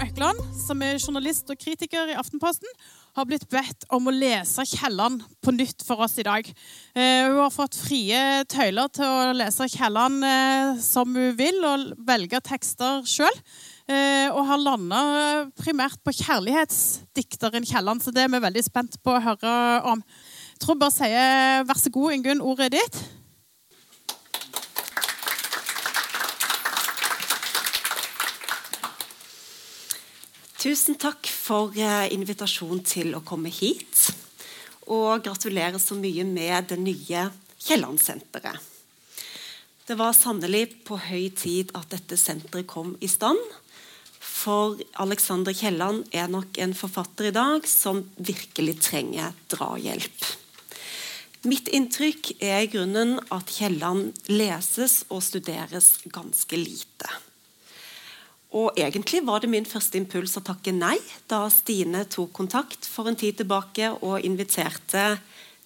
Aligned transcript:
Økland, 0.00 0.38
som 0.56 0.80
er 0.80 0.96
journalist 1.00 1.50
og 1.52 1.58
kritiker 1.60 2.08
i 2.08 2.16
Aftenposten, 2.16 2.68
har 3.18 3.26
blitt 3.28 3.44
bedt 3.52 3.84
om 3.92 4.08
å 4.08 4.14
lese 4.14 4.64
Kielland 4.68 5.20
på 5.44 5.52
nytt 5.52 5.84
for 5.84 6.00
oss 6.06 6.14
i 6.20 6.24
dag. 6.24 6.46
Eh, 6.94 7.26
hun 7.26 7.40
har 7.42 7.52
fått 7.52 7.76
frie 7.76 8.20
tøyler 8.48 8.88
til 8.96 9.04
å 9.04 9.34
lese 9.36 9.68
Kielland 9.68 10.24
eh, 10.24 10.80
som 10.80 11.12
hun 11.12 11.36
vil, 11.36 11.60
og 11.66 11.92
velge 12.08 12.40
tekster 12.46 13.04
sjøl. 13.08 13.40
Eh, 13.90 14.30
og 14.30 14.44
har 14.48 14.62
landa 14.62 15.02
primært 15.60 16.00
på 16.06 16.16
kjærlighetsdikteren 16.22 17.68
Kielland, 17.68 18.00
så 18.00 18.14
det 18.14 18.24
er 18.24 18.32
vi 18.32 18.44
veldig 18.46 18.64
spent 18.64 19.00
på 19.04 19.18
å 19.18 19.24
høre 19.26 19.54
om. 19.90 20.04
Jeg 20.54 20.64
tror 20.64 20.80
bare 20.80 20.96
sier 20.96 21.66
vær 21.68 21.82
så 21.82 21.92
god, 21.92 22.16
Ingunn, 22.16 22.44
ordet 22.44 22.70
er 22.70 22.78
ditt. 22.78 23.02
Tusen 30.60 30.98
takk 31.00 31.24
for 31.24 31.72
eh, 31.72 32.10
invitasjonen 32.12 32.82
til 32.84 33.14
å 33.16 33.22
komme 33.24 33.48
hit. 33.48 34.10
Og 34.92 35.22
gratulerer 35.24 35.80
så 35.80 35.96
mye 35.96 36.26
med 36.28 36.68
det 36.68 36.76
nye 36.76 37.22
Kielland-senteret. 37.64 38.66
Det 39.88 39.96
var 39.96 40.12
sannelig 40.12 40.66
på 40.84 40.98
høy 41.00 41.30
tid 41.32 41.72
at 41.78 41.88
dette 41.94 42.18
senteret 42.20 42.68
kom 42.68 42.92
i 43.00 43.08
stand. 43.08 43.40
For 44.20 44.76
Alexander 45.00 45.56
Kielland 45.56 46.12
er 46.12 46.28
nok 46.28 46.60
en 46.60 46.76
forfatter 46.76 47.30
i 47.30 47.34
dag 47.38 47.64
som 47.64 48.04
virkelig 48.20 48.76
trenger 48.84 49.32
drahjelp. 49.48 50.28
Mitt 51.48 51.72
inntrykk 51.72 52.34
er 52.36 52.66
i 52.66 52.70
grunnen 52.76 53.16
at 53.32 53.48
Kielland 53.48 54.12
leses 54.28 55.06
og 55.08 55.24
studeres 55.24 55.94
ganske 56.12 56.60
lite. 56.60 57.08
Og 58.58 58.74
egentlig 58.80 59.22
var 59.26 59.42
det 59.42 59.50
min 59.52 59.68
første 59.68 60.00
impuls 60.00 60.34
å 60.38 60.42
takke 60.42 60.74
nei 60.74 60.96
da 61.30 61.44
Stine 61.54 62.02
tok 62.10 62.32
kontakt 62.34 62.88
for 62.88 63.06
en 63.06 63.18
tid 63.18 63.38
tilbake 63.38 63.92
og 64.00 64.26
inviterte 64.26 65.04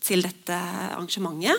til 0.04 0.24
dette 0.26 0.58
arrangementet. 0.92 1.56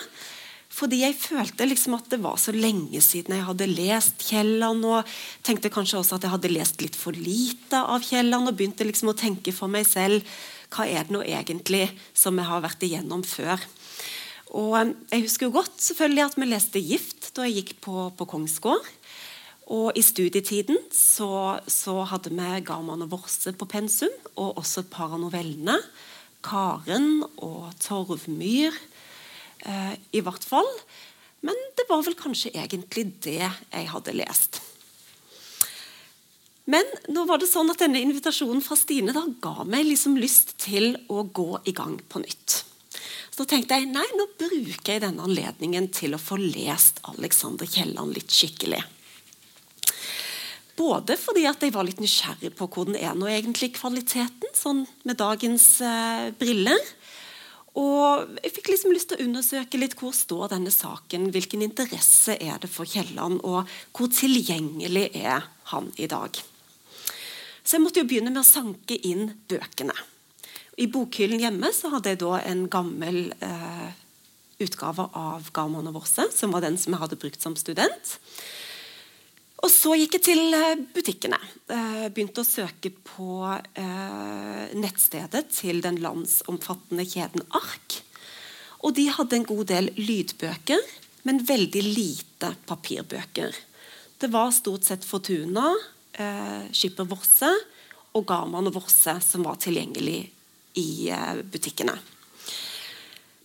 Fordi 0.76 0.98
jeg 1.00 1.16
følte 1.16 1.66
liksom 1.66 1.94
at 1.96 2.10
det 2.12 2.18
var 2.20 2.36
så 2.38 2.52
lenge 2.52 3.00
siden 3.00 3.38
jeg 3.38 3.46
hadde 3.46 3.68
lest 3.70 4.20
Kielland. 4.28 4.84
Og 4.84 5.16
tenkte 5.46 5.72
kanskje 5.72 6.02
også 6.02 6.18
at 6.18 6.26
jeg 6.26 6.34
hadde 6.34 6.52
lest 6.52 6.84
litt 6.84 6.98
for 6.98 7.16
lite 7.16 7.80
av 7.80 8.04
Kielland. 8.04 8.50
Og 8.50 8.58
begynte 8.58 8.86
liksom 8.86 9.14
å 9.14 9.16
tenke 9.16 9.54
for 9.56 9.72
meg 9.72 9.88
selv 9.88 10.26
hva 10.74 10.84
er 10.84 11.06
det 11.06 11.14
nå 11.14 11.22
egentlig 11.24 11.88
som 12.12 12.36
jeg 12.36 12.50
har 12.50 12.62
vært 12.64 12.84
igjennom 12.84 13.24
før. 13.24 13.62
Og 14.56 14.76
Jeg 15.10 15.24
husker 15.24 15.48
jo 15.48 15.56
godt 15.56 15.80
selvfølgelig 15.82 16.24
at 16.26 16.36
vi 16.36 16.46
leste 16.46 16.78
'Gift' 16.78 17.32
da 17.34 17.46
jeg 17.48 17.56
gikk 17.56 17.80
på, 17.80 18.10
på 18.16 18.28
Kongsgård. 18.28 18.84
Og 19.66 19.96
I 19.98 20.02
studietiden 20.04 20.78
så, 20.94 21.58
så 21.66 22.04
hadde 22.06 22.30
vi 22.30 22.60
Garman 22.66 23.02
og 23.02 23.10
Vorse 23.16 23.50
på 23.56 23.66
pensum, 23.70 24.12
og 24.38 24.60
også 24.62 24.84
et 24.84 24.92
par 24.92 25.16
av 25.16 25.22
novellene. 25.22 25.80
Karen 26.46 27.24
og 27.42 27.72
Torvmyr, 27.82 28.76
eh, 29.66 29.96
i 30.14 30.22
hvert 30.22 30.46
fall. 30.46 30.70
Men 31.42 31.58
det 31.78 31.88
var 31.90 32.04
vel 32.06 32.14
kanskje 32.18 32.54
egentlig 32.54 33.08
det 33.26 33.42
jeg 33.42 33.90
hadde 33.90 34.14
lest. 34.14 34.62
Men 36.66 36.86
nå 37.14 37.22
var 37.28 37.38
det 37.38 37.50
sånn 37.50 37.70
at 37.70 37.82
denne 37.82 38.00
invitasjonen 38.02 38.62
fra 38.62 38.78
Stine 38.78 39.14
da 39.14 39.22
ga 39.42 39.66
meg 39.66 39.86
liksom 39.86 40.16
lyst 40.18 40.56
til 40.62 40.96
å 41.10 41.22
gå 41.26 41.60
i 41.70 41.74
gang 41.74 41.98
på 42.10 42.22
nytt. 42.22 42.62
Så 43.30 43.44
tenkte 43.46 43.76
jeg 43.76 43.90
nei, 43.92 44.06
nå 44.16 44.26
bruker 44.38 44.96
jeg 44.96 45.02
denne 45.04 45.26
anledningen 45.26 45.90
til 45.94 46.16
å 46.16 46.22
få 46.22 46.38
lest 46.40 47.02
Alexander 47.10 47.68
Kielland 47.70 48.16
litt 48.16 48.32
skikkelig. 48.32 48.80
Både 50.76 51.16
fordi 51.16 51.46
at 51.48 51.62
jeg 51.64 51.72
var 51.72 51.86
litt 51.88 52.02
nysgjerrig 52.02 52.52
på 52.56 52.68
hvordan 52.68 52.98
er 53.00 53.14
nå 53.16 53.28
egentlig 53.32 53.72
kvaliteten, 53.78 54.50
sånn 54.52 54.84
med 55.08 55.18
dagens 55.20 55.68
eh, 55.80 56.26
briller. 56.36 56.82
Og 57.76 58.36
jeg 58.40 58.54
fikk 58.56 58.70
liksom 58.72 58.92
lyst 58.92 59.10
til 59.10 59.20
å 59.20 59.26
undersøke 59.26 59.80
litt 59.80 59.96
hvor 60.00 60.12
står 60.16 60.52
denne 60.54 60.72
saken, 60.72 61.28
hvilken 61.32 61.64
interesse 61.64 62.36
er 62.40 62.60
det 62.60 62.70
for 62.72 62.88
Kielland, 62.88 63.42
og 63.44 63.68
hvor 63.96 64.12
tilgjengelig 64.12 65.10
er 65.16 65.44
han 65.72 65.90
i 66.00 66.08
dag. 66.08 66.40
Så 67.66 67.76
jeg 67.76 67.84
måtte 67.84 68.00
jo 68.00 68.08
begynne 68.08 68.32
med 68.32 68.44
å 68.44 68.48
sanke 68.48 68.96
inn 69.04 69.32
bøkene. 69.50 69.96
I 70.76 70.88
bokhyllen 70.92 71.40
hjemme 71.40 71.72
så 71.72 71.90
hadde 71.92 72.12
jeg 72.12 72.20
da 72.20 72.36
en 72.44 72.66
gammel 72.72 73.32
eh, 73.44 73.88
utgave 74.62 75.08
av 75.16 75.48
Garman 75.56 75.88
og 75.90 75.96
Vorse, 75.98 76.28
som 76.32 76.52
var 76.52 76.64
den 76.64 76.76
som 76.80 76.94
jeg 76.94 77.02
hadde 77.02 77.20
brukt 77.20 77.42
som 77.42 77.56
student. 77.60 78.16
Og 79.64 79.72
så 79.72 79.94
gikk 79.96 80.18
jeg 80.18 80.24
til 80.26 80.56
eh, 80.56 80.82
butikkene. 80.92 81.38
Eh, 81.72 82.06
begynte 82.12 82.42
å 82.42 82.48
søke 82.48 82.92
på 82.92 83.40
eh, 83.48 84.74
nettstedet 84.76 85.46
til 85.54 85.80
den 85.84 86.00
landsomfattende 86.04 87.06
kjeden 87.08 87.46
Ark. 87.56 88.00
Og 88.84 88.92
de 88.98 89.08
hadde 89.10 89.38
en 89.38 89.48
god 89.48 89.64
del 89.72 89.90
lydbøker, 89.96 90.82
men 91.26 91.40
veldig 91.48 91.84
lite 91.86 92.52
papirbøker. 92.68 93.56
Det 94.20 94.30
var 94.32 94.52
stort 94.54 94.86
sett 94.86 95.04
Fortuna, 95.04 95.72
Skipper 96.72 97.08
Vorse 97.10 97.50
og 98.16 98.24
Garman 98.28 98.70
og 98.70 98.76
Vorse 98.78 99.16
som 99.20 99.42
var 99.44 99.58
tilgjengelig 99.60 100.20
i 100.80 100.88
butikkene. 101.50 101.96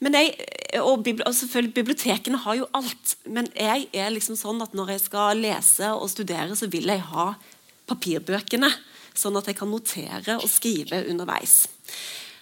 Men 0.02 0.18
jeg, 0.18 0.34
og, 0.82 1.06
og 1.06 1.34
selvfølgelig 1.38 1.76
Bibliotekene 1.76 2.40
har 2.42 2.58
jo 2.58 2.70
alt, 2.78 3.16
men 3.30 3.50
jeg 3.54 3.86
er 3.94 4.10
liksom 4.14 4.38
sånn 4.40 4.64
at 4.66 4.74
når 4.78 4.96
jeg 4.96 5.04
skal 5.04 5.44
lese 5.44 5.92
og 5.94 6.10
studere, 6.10 6.58
så 6.58 6.70
vil 6.74 6.90
jeg 6.90 7.04
ha 7.12 7.28
papirbøkene. 7.92 8.72
Sånn 9.14 9.36
at 9.38 9.50
jeg 9.50 9.60
kan 9.60 9.70
notere 9.70 10.40
og 10.40 10.50
skrive 10.50 11.04
underveis. 11.12 11.66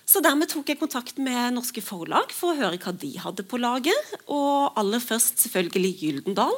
Så 0.10 0.22
Dermed 0.26 0.50
tok 0.50 0.70
jeg 0.72 0.80
kontakt 0.80 1.20
med 1.22 1.56
norske 1.56 1.82
forlag 1.86 2.32
for 2.34 2.54
å 2.54 2.58
høre 2.58 2.80
hva 2.82 2.94
de 2.96 3.12
hadde 3.22 3.46
på 3.46 3.60
lager. 3.62 3.98
Og 4.32 4.78
aller 4.80 5.04
først 5.04 5.42
selvfølgelig 5.44 5.92
Gyldendal, 6.00 6.56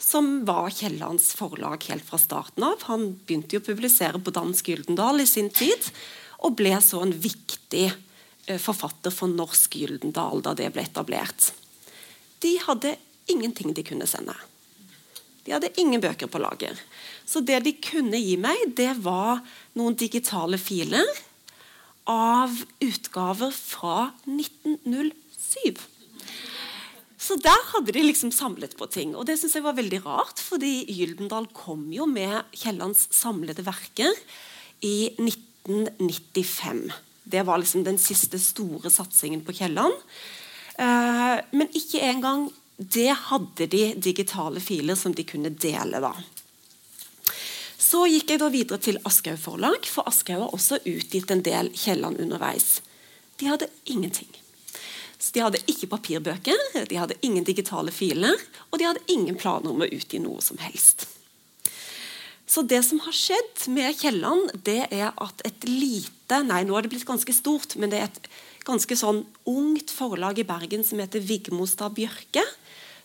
som 0.00 0.42
var 0.48 0.72
Kiellands 0.74 1.30
forlag 1.38 1.86
helt 1.92 2.04
fra 2.08 2.18
starten 2.20 2.66
av. 2.66 2.82
Han 2.90 3.12
begynte 3.28 3.56
jo 3.56 3.62
å 3.62 3.68
publisere 3.68 4.20
på 4.20 4.34
dansk 4.34 4.72
Gyldendal 4.72 5.22
i 5.22 5.28
sin 5.28 5.52
tid, 5.54 5.92
og 6.44 6.58
ble 6.58 6.74
så 6.84 7.04
en 7.04 7.14
viktig 7.14 7.86
Eh, 7.86 8.02
forfatter 8.62 9.14
for 9.14 9.30
Norsk 9.32 9.74
Gyldendal 9.80 10.42
da 10.44 10.54
det 10.58 10.70
ble 10.74 10.84
etablert. 10.86 11.50
De 12.42 12.56
hadde 12.62 12.96
ingenting 13.32 13.74
de 13.74 13.84
kunne 13.86 14.06
sende. 14.06 14.34
De 15.46 15.54
hadde 15.54 15.72
ingen 15.78 16.02
bøker 16.02 16.30
på 16.30 16.40
lager. 16.42 16.78
Så 17.26 17.42
det 17.46 17.60
de 17.66 17.74
kunne 17.82 18.18
gi 18.18 18.36
meg, 18.38 18.74
det 18.78 18.92
var 19.02 19.42
noen 19.78 19.96
digitale 19.98 20.58
filer 20.58 21.06
av 22.10 22.54
utgaver 22.82 23.52
fra 23.54 24.10
1907. 24.26 25.78
Så 27.26 27.34
der 27.42 27.62
hadde 27.72 27.94
de 27.94 28.04
liksom 28.04 28.30
samlet 28.34 28.76
på 28.78 28.86
ting. 28.92 29.14
Og 29.18 29.26
det 29.26 29.38
syns 29.40 29.56
jeg 29.58 29.64
var 29.64 29.78
veldig 29.78 30.02
rart, 30.04 30.42
fordi 30.42 30.84
Gyldendal 30.86 31.48
kom 31.56 31.88
jo 31.94 32.06
med 32.10 32.44
Kiellands 32.54 33.08
samlede 33.14 33.64
verker 33.66 34.14
i 34.86 35.10
1995. 35.18 36.90
Det 37.26 37.42
var 37.42 37.58
liksom 37.58 37.82
den 37.84 37.98
siste 37.98 38.38
store 38.38 38.90
satsingen 38.90 39.42
på 39.44 39.52
Kielland. 39.52 39.94
Eh, 40.78 41.36
men 41.50 41.72
ikke 41.74 42.04
engang 42.06 42.46
det 42.76 43.10
hadde 43.30 43.66
de 43.72 43.82
digitale 43.94 44.60
filer 44.60 44.94
som 44.94 45.14
de 45.14 45.24
kunne 45.26 45.50
dele. 45.50 46.00
da. 46.00 46.12
Så 47.78 48.06
gikk 48.10 48.30
jeg 48.30 48.42
da 48.42 48.48
videre 48.52 48.78
til 48.82 48.98
Aschehoug 49.08 49.40
forlag, 49.40 49.86
for 49.90 50.06
Aschehoug 50.08 50.46
har 50.46 50.54
også 50.54 50.80
utgitt 50.84 51.30
en 51.30 51.42
del 51.46 51.70
Kielland 51.74 52.20
underveis. 52.22 52.80
De 53.40 53.50
hadde 53.50 53.70
ingenting. 53.84 54.30
Så 55.18 55.32
De 55.32 55.40
hadde 55.40 55.62
ikke 55.66 55.88
papirbøker, 55.88 56.60
de 56.88 56.96
hadde 56.96 57.16
ingen 57.24 57.44
digitale 57.44 57.90
filer, 57.90 58.36
og 58.70 58.78
de 58.78 58.86
hadde 58.86 59.04
ingen 59.12 59.36
planer 59.36 59.72
om 59.72 59.82
å 59.82 59.88
utgi 59.88 60.20
noe 60.20 60.42
som 60.44 60.58
helst. 60.60 61.08
Så 62.46 62.62
det 62.62 62.82
som 62.86 63.00
har 63.02 63.16
skjedd 63.16 63.64
med 63.74 63.96
Kielland, 63.98 64.52
det 64.62 64.86
er 64.92 65.10
at 65.16 65.42
et 65.48 65.66
lite 65.66 66.15
Nei, 66.26 66.64
nå 66.66 66.74
er 66.74 66.82
det 66.82 66.90
blitt 66.90 67.06
ganske 67.06 67.34
stort, 67.34 67.76
men 67.78 67.92
det 67.92 68.00
er 68.00 68.08
et 68.08 68.30
ganske 68.66 68.96
sånn 68.98 69.22
ungt 69.46 69.92
forlag 69.94 70.40
i 70.42 70.46
Bergen 70.46 70.82
som 70.84 70.98
heter 70.98 71.22
Vigmostad 71.22 71.94
Bjørke, 71.94 72.42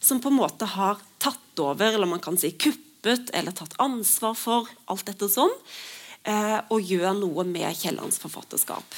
som 0.01 0.21
på 0.21 0.31
en 0.31 0.39
måte 0.39 0.65
har 0.65 1.01
tatt 1.21 1.61
over, 1.61 1.93
eller 1.93 2.09
man 2.09 2.23
kan 2.23 2.39
si 2.41 2.49
kuppet, 2.57 3.29
eller 3.37 3.53
tatt 3.53 3.77
ansvar 3.81 4.33
for 4.37 4.71
alt 4.89 5.05
dette 5.05 5.29
sånn, 5.29 5.53
eh, 6.25 6.59
og 6.73 6.81
gjør 6.81 7.13
noe 7.19 7.45
med 7.45 7.77
Kiellands 7.77 8.17
forfatterskap. 8.21 8.97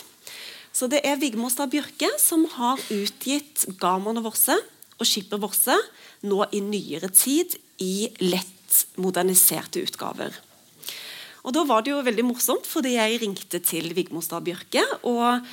Så 0.74 0.88
det 0.90 1.04
er 1.06 1.20
Vigmostad 1.22 1.70
Bjørke 1.70 2.10
som 2.18 2.48
har 2.56 2.80
utgitt 2.90 3.68
'Gaman 3.78 4.18
og 4.24 4.32
Vorse' 4.32 4.58
og 4.98 5.06
'Skipper 5.06 5.38
Vorse' 5.38 5.78
nå 6.24 6.48
i 6.52 6.64
nyere 6.64 7.12
tid 7.12 7.60
i 7.84 8.10
lett 8.24 8.88
moderniserte 8.96 9.84
utgaver. 9.84 10.34
Og 11.44 11.52
Da 11.56 11.64
var 11.68 11.84
det 11.84 11.92
jo 11.92 12.04
veldig 12.04 12.24
morsomt, 12.26 12.68
fordi 12.70 12.96
jeg 12.96 13.20
ringte 13.22 13.60
til 13.64 13.92
Vigmostad 13.96 14.46
Bjørke 14.46 14.84
og, 15.02 15.44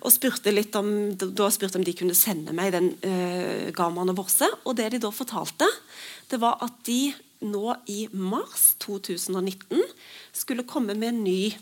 og, 0.00 0.10
spurte 0.12 0.54
litt 0.54 0.74
om, 0.78 0.88
da 1.20 1.50
spurte 1.52 1.80
om 1.80 1.84
de 1.84 1.96
kunne 1.96 2.16
sende 2.16 2.54
meg 2.56 2.72
den 2.72 2.94
uh, 3.04 3.68
Garman 3.76 4.14
og 4.14 4.22
Vorse. 4.22 4.48
Og 4.64 4.78
det 4.80 4.94
de 4.94 5.02
da 5.04 5.12
fortalte, 5.12 5.68
det 6.32 6.40
var 6.40 6.64
at 6.64 6.80
de 6.88 7.12
nå 7.44 7.76
i 7.92 8.06
mars 8.16 8.72
2019 8.80 9.84
skulle 10.32 10.64
komme 10.68 10.96
med 10.96 11.12
en 11.12 11.22
ny 11.26 11.52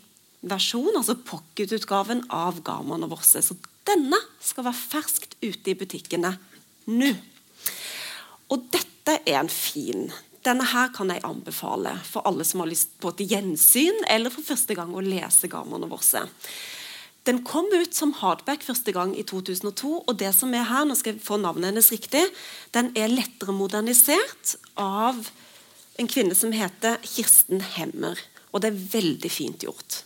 versjon, 0.47 0.95
altså 0.95 1.19
pocketutgaven 1.19 2.23
av 2.31 2.63
Garman 2.63 3.03
og 3.03 3.17
Vorse. 3.17 3.43
Så 3.43 3.59
denne 3.87 4.19
skal 4.39 4.67
være 4.69 4.79
ferskt 4.79 5.35
ute 5.43 5.73
i 5.73 5.77
butikkene 5.79 6.37
nå. 6.87 7.11
Og 8.51 8.69
dette 8.71 9.19
er 9.27 9.41
en 9.41 9.51
fin 9.51 10.07
denne 10.43 10.65
her 10.67 10.91
kan 10.95 11.11
jeg 11.11 11.23
anbefale 11.23 11.95
for 12.07 12.25
alle 12.27 12.45
som 12.47 12.63
har 12.63 12.71
lyst 12.71 12.97
på 13.01 13.13
et 13.13 13.25
gjensyn 13.31 14.03
eller 14.11 14.33
for 14.33 14.45
første 14.45 14.75
gang 14.75 14.91
å 14.91 15.03
lese 15.03 15.49
Garman 15.51 15.85
og 15.87 15.93
Vorse. 15.95 16.25
Den 17.23 17.39
kom 17.47 17.69
ut 17.71 17.95
som 17.95 18.11
hardback 18.19 18.65
første 18.67 18.91
gang 18.91 19.13
i 19.15 19.23
2002. 19.23 20.03
og 20.07 20.17
det 20.19 20.33
som 20.35 20.51
er 20.53 20.67
her, 20.67 20.83
nå 20.83 20.97
skal 20.99 21.13
jeg 21.13 21.23
få 21.23 21.37
navnet 21.39 21.71
hennes 21.71 21.91
riktig, 21.93 22.25
den 22.75 22.91
er 22.99 23.13
lettere 23.13 23.55
modernisert 23.55 24.57
av 24.75 25.29
en 25.99 26.09
kvinne 26.09 26.35
som 26.35 26.51
heter 26.51 26.99
Kirsten 27.07 27.63
Hemmer. 27.77 28.19
Og 28.51 28.61
det 28.61 28.73
er 28.73 28.81
veldig 28.99 29.31
fint 29.31 29.63
gjort. 29.63 30.03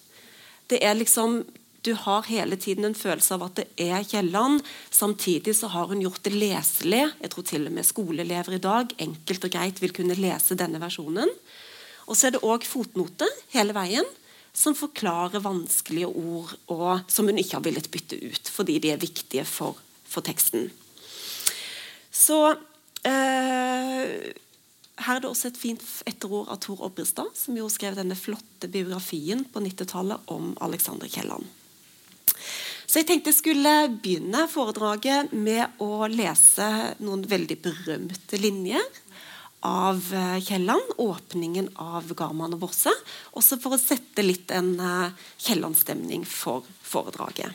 Det 0.69 0.83
er 0.83 0.93
liksom 0.99 1.41
du 1.87 1.93
har 1.95 2.27
hele 2.27 2.57
tiden 2.59 2.83
en 2.83 2.97
følelse 2.97 3.35
av 3.37 3.45
at 3.47 3.59
det 3.61 3.67
er 3.79 4.03
Kielland. 4.03 4.59
Samtidig 4.91 5.55
så 5.55 5.69
har 5.71 5.87
hun 5.87 6.03
gjort 6.03 6.23
det 6.25 6.35
leselig. 6.35 7.05
Jeg 7.21 7.31
tror 7.31 7.45
til 7.47 7.67
og 7.69 7.75
med 7.77 7.87
skoleelever 7.87 8.57
i 8.57 8.63
dag 8.63 8.91
enkelt 9.07 9.47
og 9.47 9.53
greit 9.53 9.79
vil 9.79 9.95
kunne 9.95 10.17
lese 10.19 10.57
denne 10.59 10.81
versjonen. 10.83 11.31
Og 12.07 12.15
så 12.15 12.27
er 12.27 12.35
det 12.35 12.43
òg 12.43 12.67
fotnoter 12.67 13.31
hele 13.55 13.75
veien 13.77 14.07
som 14.57 14.75
forklarer 14.75 15.43
vanskelige 15.43 16.09
ord 16.09 16.55
og, 16.73 17.05
som 17.11 17.29
hun 17.29 17.39
ikke 17.39 17.59
har 17.59 17.65
villet 17.67 17.91
bytte 17.93 18.17
ut 18.17 18.49
fordi 18.51 18.79
de 18.83 18.91
er 18.91 19.01
viktige 19.01 19.45
for, 19.47 19.77
for 20.07 20.25
teksten. 20.25 20.67
Så 22.11 22.39
eh, 23.05 24.33
her 24.97 25.13
er 25.13 25.21
det 25.21 25.29
også 25.29 25.51
et 25.51 25.61
fint 25.61 25.83
etterord 26.09 26.49
av 26.49 26.59
Tor 26.63 26.81
Obrestad, 26.89 27.29
som 27.37 27.55
jo 27.59 27.69
skrev 27.69 27.95
denne 27.99 28.17
flotte 28.17 28.71
biografien 28.71 29.45
på 29.53 29.61
90-tallet 29.61 30.33
om 30.33 30.55
Alexander 30.65 31.11
Kielland. 31.11 31.45
Så 32.87 33.01
jeg 33.01 33.09
tenkte 33.09 33.33
jeg 33.33 33.41
skulle 33.41 33.71
begynne 33.99 34.45
foredraget 34.47 35.33
med 35.35 35.81
å 35.83 36.07
lese 36.07 36.67
noen 37.03 37.25
veldig 37.27 37.57
berømte 37.65 38.39
linjer 38.39 38.85
av 39.67 39.99
eh, 40.15 40.37
Kielland. 40.39 40.93
Åpningen 40.95 41.67
av 41.83 42.07
Garman 42.15 42.55
og 42.55 42.63
Bosse. 42.63 42.93
Også 43.35 43.59
for 43.59 43.75
å 43.75 43.81
sette 43.81 44.23
litt 44.23 44.53
en 44.55 44.77
uh, 44.79 45.11
Kielland-stemning 45.35 46.23
for 46.23 46.63
foredraget. 46.87 47.51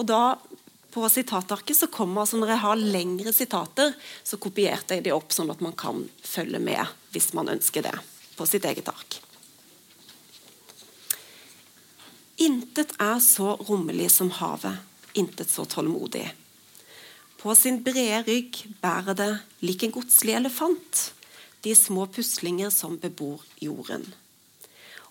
Og 0.00 0.08
da 0.08 0.38
på 0.90 1.04
sitatarket 1.12 1.76
så 1.76 1.86
kommer 1.92 2.24
altså 2.24 2.40
Når 2.40 2.54
jeg 2.54 2.62
har 2.64 2.84
lengre 2.96 3.32
sitater, 3.36 3.92
så 4.24 4.40
kopierte 4.40 4.96
jeg 4.96 5.04
de 5.04 5.12
opp 5.14 5.36
sånn 5.36 5.52
at 5.52 5.60
man 5.60 5.76
kan 5.76 6.06
følge 6.24 6.58
med 6.64 6.80
hvis 7.12 7.34
man 7.36 7.52
ønsker 7.52 7.84
det 7.84 7.98
på 8.38 8.48
sitt 8.48 8.64
eget 8.64 8.88
ark. 8.88 9.20
Intet 12.40 12.94
er 12.96 13.18
så 13.20 13.52
rommelig 13.68 14.06
som 14.14 14.30
havet, 14.32 14.78
intet 15.12 15.50
så 15.52 15.66
tålmodig. 15.68 16.24
På 17.36 17.52
sin 17.54 17.82
brede 17.84 18.22
rygg 18.24 18.62
bærer 18.80 19.16
det, 19.16 19.32
lik 19.60 19.84
en 19.84 19.92
godslig 19.92 20.38
elefant, 20.38 21.02
de 21.60 21.74
små 21.76 22.06
puslinger 22.08 22.72
som 22.72 22.96
bebor 23.00 23.44
jorden. 23.60 24.06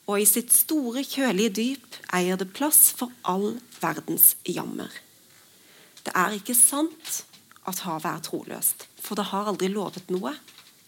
Og 0.10 0.24
i 0.24 0.26
sitt 0.26 0.50
store, 0.56 1.04
kjølige 1.06 1.54
dyp 1.60 2.00
eier 2.18 2.40
det 2.42 2.50
plass 2.58 2.90
for 2.98 3.14
all 3.22 3.60
verdens 3.78 4.32
jammer. 4.50 4.90
Det 6.02 6.16
er 6.18 6.34
ikke 6.34 6.58
sant 6.58 7.24
at 7.70 7.84
havet 7.86 8.10
er 8.10 8.24
troløst, 8.26 8.88
for 8.98 9.14
det 9.14 9.30
har 9.30 9.52
aldri 9.52 9.70
lovet 9.70 10.10
noe. 10.10 10.34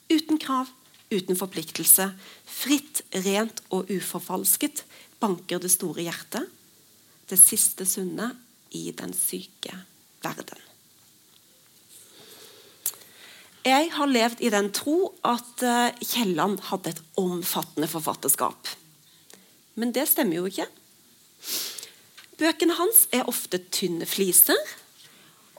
Uten 0.09 0.41
krav, 0.41 0.73
uten 1.13 1.37
forpliktelse, 1.37 2.15
fritt, 2.49 3.03
rent 3.13 3.61
og 3.69 3.93
uforfalsket, 3.93 4.87
banker 5.21 5.61
det 5.61 5.71
store 5.71 6.05
hjertet, 6.07 6.49
det 7.29 7.39
siste 7.39 7.85
sunne 7.87 8.31
i 8.75 8.89
den 8.95 9.13
syke 9.15 9.75
verden. 10.23 10.59
Jeg 13.61 13.91
har 13.93 14.09
levd 14.09 14.39
i 14.41 14.49
den 14.49 14.71
tro 14.73 15.11
at 15.27 15.61
eh, 15.61 15.93
Kielland 16.01 16.63
hadde 16.71 16.95
et 16.95 17.01
omfattende 17.21 17.89
forfatterskap. 17.91 18.71
Men 19.77 19.93
det 19.93 20.07
stemmer 20.09 20.39
jo 20.39 20.49
ikke. 20.49 20.65
Bøkene 22.41 22.73
hans 22.79 23.05
er 23.13 23.29
ofte 23.29 23.59
tynne 23.69 24.07
fliser, 24.09 24.57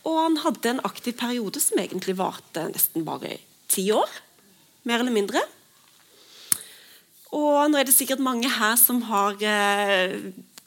og 0.03 0.19
han 0.19 0.41
hadde 0.43 0.73
en 0.73 0.83
aktiv 0.83 1.15
periode 1.15 1.63
som 1.63 1.79
egentlig 1.79 2.17
varte 2.19 2.67
nesten 2.73 3.07
bare 3.07 3.37
ti 3.71 3.87
år. 3.95 4.11
Mer 4.83 5.05
eller 5.05 5.15
mindre. 5.15 5.45
Og 7.33 7.71
nå 7.71 7.81
er 7.81 7.89
det 7.89 7.95
sikkert 7.97 8.21
mange 8.21 8.51
her 8.53 8.75
som 8.77 9.01
har 9.09 9.39
eh, 9.41 10.19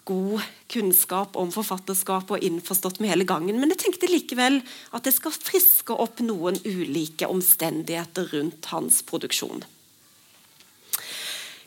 god 0.05 0.41
kunnskap 0.71 1.37
om 1.37 1.51
forfatterskap 1.53 2.31
og 2.33 2.43
innforstått 2.45 2.99
med 3.01 3.11
hele 3.13 3.27
gangen, 3.27 3.59
men 3.61 3.73
jeg 3.73 3.83
tenkte 3.85 4.09
likevel 4.09 4.59
at 4.95 5.05
jeg 5.05 5.17
skal 5.17 5.35
friske 5.35 5.97
opp 6.05 6.21
noen 6.25 6.57
ulike 6.65 7.29
omstendigheter 7.29 8.29
rundt 8.33 8.69
hans 8.73 9.01
produksjon. 9.05 9.65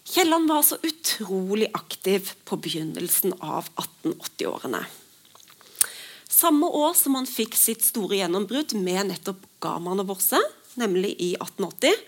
Kielland 0.08 0.48
var 0.48 0.62
så 0.64 0.78
utrolig 0.82 1.68
aktiv 1.76 2.32
på 2.48 2.56
begynnelsen 2.64 3.34
av 3.44 3.68
1880-årene. 3.76 4.86
Samme 6.28 6.70
år 6.70 6.94
som 6.96 7.18
han 7.18 7.26
fikk 7.28 7.58
sitt 7.58 7.84
store 7.84 8.20
gjennombrudd 8.20 8.72
med 8.78 9.10
nettopp 9.10 9.42
Gaman 9.60 10.00
og 10.00 10.14
Borse, 10.14 10.40
nemlig 10.80 11.12
i 11.18 11.32
1880, 11.36 11.98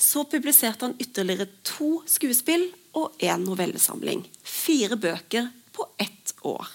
så 0.00 0.24
publiserte 0.24 0.88
han 0.88 0.96
ytterligere 1.00 1.50
to 1.66 2.00
skuespill 2.08 2.70
og 2.96 3.20
én 3.22 3.44
novellesamling. 3.44 4.24
Fire 4.42 4.96
bøker 4.96 5.50
på 5.76 5.86
ett 6.00 6.34
år. 6.42 6.66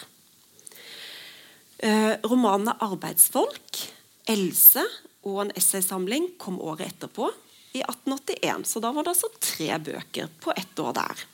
Eh, 1.77 2.15
romanene 2.23 2.77
'Arbeidsfolk', 2.79 3.89
'Else' 4.27 4.85
og 5.23 5.41
en 5.41 5.51
essaysamling 5.55 6.37
kom 6.37 6.61
året 6.61 6.87
etterpå, 6.87 7.31
i 7.75 7.81
1881. 7.83 8.67
Så 8.67 8.79
da 8.79 8.91
var 8.91 9.03
det 9.03 9.15
altså 9.15 9.31
tre 9.39 9.79
bøker 9.79 10.29
på 10.39 10.53
ett 10.55 10.79
år 10.79 10.93
der. 10.95 11.25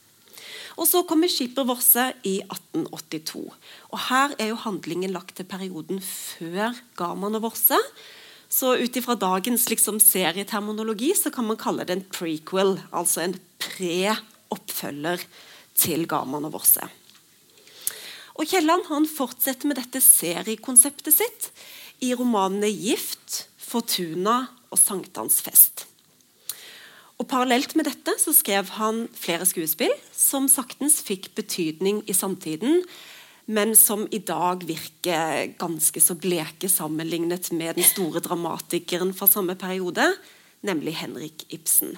Og 0.78 0.88
Så 0.88 1.04
kommer 1.04 1.28
'Skipper 1.28 1.64
Vorse' 1.64 2.14
i 2.24 2.42
1882. 2.42 3.54
Og 3.92 4.00
Her 4.00 4.34
er 4.40 4.48
jo 4.48 4.56
handlingen 4.56 5.12
lagt 5.12 5.36
til 5.36 5.46
perioden 5.46 6.02
før 6.02 6.74
Garman 6.96 7.36
og 7.36 7.42
Vorse. 7.42 7.78
Så 8.52 8.74
ut 8.76 8.98
ifra 9.00 9.16
dagens 9.16 9.70
liksom, 9.72 10.00
serieterminologi 10.04 11.14
så 11.16 11.32
kan 11.32 11.48
man 11.48 11.60
kalle 11.60 11.86
det 11.88 11.96
en 11.96 12.08
prequel, 12.12 12.76
altså 12.92 13.24
en 13.24 13.38
pre-oppfølger 13.64 15.24
til 15.80 16.04
Gaman 16.12 16.50
og 16.50 16.58
Vorse. 16.58 16.90
Og 18.36 18.50
Kielland 18.50 19.08
fortsetter 19.12 19.70
med 19.70 19.80
dette 19.80 20.02
seriekonseptet 20.04 21.16
sitt 21.16 21.48
i 22.04 22.12
romanene 22.18 22.68
'Gift', 22.68 23.46
'Fortuna' 23.56 24.50
og 24.72 24.78
'Sankthansfest'. 24.80 25.86
Og 27.22 27.28
Parallelt 27.30 27.76
med 27.78 27.86
dette 27.86 28.18
så 28.18 28.34
skrev 28.34 28.68
han 28.82 29.06
flere 29.14 29.46
skuespill 29.46 29.94
som 30.12 30.50
saktens 30.50 31.00
fikk 31.06 31.36
betydning 31.38 32.02
i 32.10 32.16
samtiden, 32.18 32.82
men 33.52 33.74
som 33.76 34.06
i 34.12 34.22
dag 34.24 34.64
virker 34.64 35.52
ganske 35.60 36.02
så 36.02 36.16
bleke 36.16 36.70
sammenlignet 36.72 37.50
med 37.52 37.76
den 37.76 37.88
store 37.88 38.22
dramatikeren 38.24 39.12
fra 39.18 39.28
samme 39.28 39.58
periode, 39.60 40.06
nemlig 40.64 40.96
Henrik 41.02 41.46
Ibsen. 41.52 41.98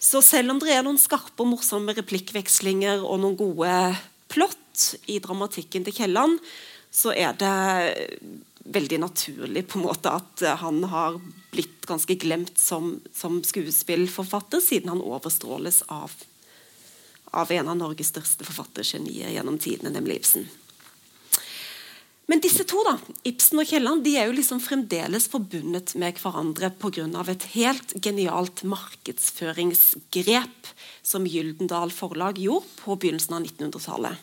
Så 0.00 0.20
selv 0.24 0.52
om 0.52 0.60
det 0.60 0.74
er 0.74 0.84
noen 0.84 1.00
skarpe 1.00 1.44
og 1.44 1.54
morsomme 1.54 1.94
replikkvekslinger 1.96 3.04
og 3.04 3.22
noen 3.22 3.38
gode 3.38 3.72
plott 4.32 4.86
i 5.08 5.18
dramatikken 5.24 5.86
til 5.88 5.96
Kielland, 5.96 6.38
så 6.90 7.14
er 7.16 7.36
det 7.40 8.38
veldig 8.70 9.00
naturlig 9.00 9.64
på 9.70 9.78
en 9.78 9.86
måte 9.86 10.12
at 10.20 10.44
han 10.60 10.82
har 10.90 11.16
blitt 11.52 11.86
ganske 11.88 12.16
glemt 12.20 12.58
som, 12.60 12.98
som 13.16 13.40
skuespillforfatter, 13.46 14.60
siden 14.60 14.92
han 14.92 15.04
overstråles 15.04 15.82
av 15.88 16.12
av 17.30 17.52
en 17.52 17.68
av 17.68 17.76
Norges 17.78 18.12
største 18.12 18.44
forfattergenier 18.46 19.30
gjennom 19.34 19.58
tidene, 19.62 19.90
nemlig 19.94 20.16
Ibsen. 20.20 20.48
Men 22.30 22.38
disse 22.38 22.62
to, 22.68 22.78
da, 22.86 22.94
Ibsen 23.26 23.58
og 23.58 23.66
Kielland, 23.66 24.04
de 24.06 24.12
er 24.20 24.28
jo 24.28 24.36
liksom 24.36 24.60
fremdeles 24.62 25.24
forbundet 25.32 25.96
med 25.98 26.14
hverandre 26.22 26.68
pga. 26.70 27.24
et 27.26 27.44
helt 27.56 27.92
genialt 27.98 28.62
markedsføringsgrep 28.62 30.66
som 31.02 31.26
Gyldendal 31.26 31.90
Forlag 31.90 32.38
gjorde 32.38 32.66
på 32.78 32.96
begynnelsen 32.96 33.34
av 33.34 33.42
1900-tallet. 33.42 34.14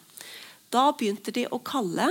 Da 0.72 0.94
begynte 0.96 1.36
de 1.36 1.48
å 1.52 1.60
kalle 1.60 2.08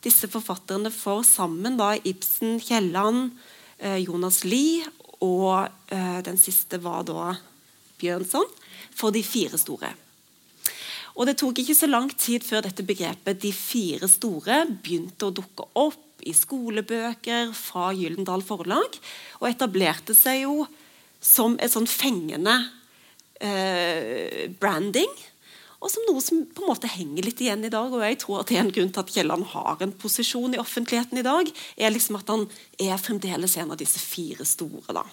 disse 0.00 0.28
forfatterne 0.28 0.90
for 0.92 1.22
sammen 1.22 1.76
da 1.76 1.96
Ibsen, 1.96 2.60
Kielland, 2.60 3.30
eh, 3.78 4.04
Jonas 4.04 4.44
Lie 4.44 4.84
og 5.20 5.68
eh, 5.92 6.20
den 6.24 6.38
siste 6.40 6.80
var 6.80 7.04
da 7.04 7.36
Bjørnson 8.00 8.48
for 8.90 9.14
de 9.14 9.22
fire 9.22 9.58
store. 9.60 9.94
Og 11.14 11.26
Det 11.26 11.36
tok 11.38 11.60
ikke 11.62 11.76
så 11.78 11.86
lang 11.86 12.10
tid 12.18 12.42
før 12.42 12.64
dette 12.66 12.82
begrepet 12.82 13.40
'de 13.40 13.52
fire 13.52 14.08
store' 14.10 14.66
begynte 14.82 15.26
å 15.26 15.34
dukke 15.34 15.68
opp 15.74 16.22
i 16.26 16.32
skolebøker 16.32 17.52
fra 17.54 17.92
Gyldendal 17.92 18.42
Forlag, 18.42 18.98
og 19.40 19.48
etablerte 19.48 20.14
seg 20.14 20.42
jo 20.42 20.66
som 21.20 21.56
et 21.60 21.72
sånn 21.72 21.86
fengende 21.86 22.56
eh, 23.40 24.50
branding. 24.60 25.10
Og 25.84 25.90
som 25.92 26.04
noe 26.08 26.20
som 26.24 26.46
på 26.48 26.64
en 26.64 26.70
måte 26.72 26.88
henger 26.88 27.26
litt 27.26 27.40
igjen 27.44 27.64
i 27.64 27.72
dag. 27.72 27.92
Og 27.92 28.00
jeg 28.00 28.16
tror 28.22 28.40
at 28.40 28.48
det 28.48 28.56
er 28.56 28.64
en 28.64 28.72
grunn 28.72 28.92
til 28.92 29.02
at 29.02 29.10
Kielland 29.12 29.44
har 29.52 29.82
en 29.84 29.92
posisjon 29.92 30.56
i 30.56 30.60
offentligheten 30.62 31.20
i 31.20 31.26
dag, 31.26 31.50
er 31.76 31.92
liksom 31.92 32.16
at 32.16 32.32
han 32.32 32.46
er 32.80 32.96
fremdeles 32.96 33.58
en 33.60 33.74
av 33.74 33.80
disse 33.80 34.00
fire 34.00 34.46
store. 34.48 34.96
da. 34.96 35.04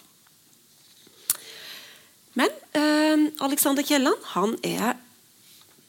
Men 2.33 2.51
eh, 2.77 3.27
Alexander 3.43 3.83
Kielland 3.83 4.29
han 4.35 4.55
er 4.63 4.95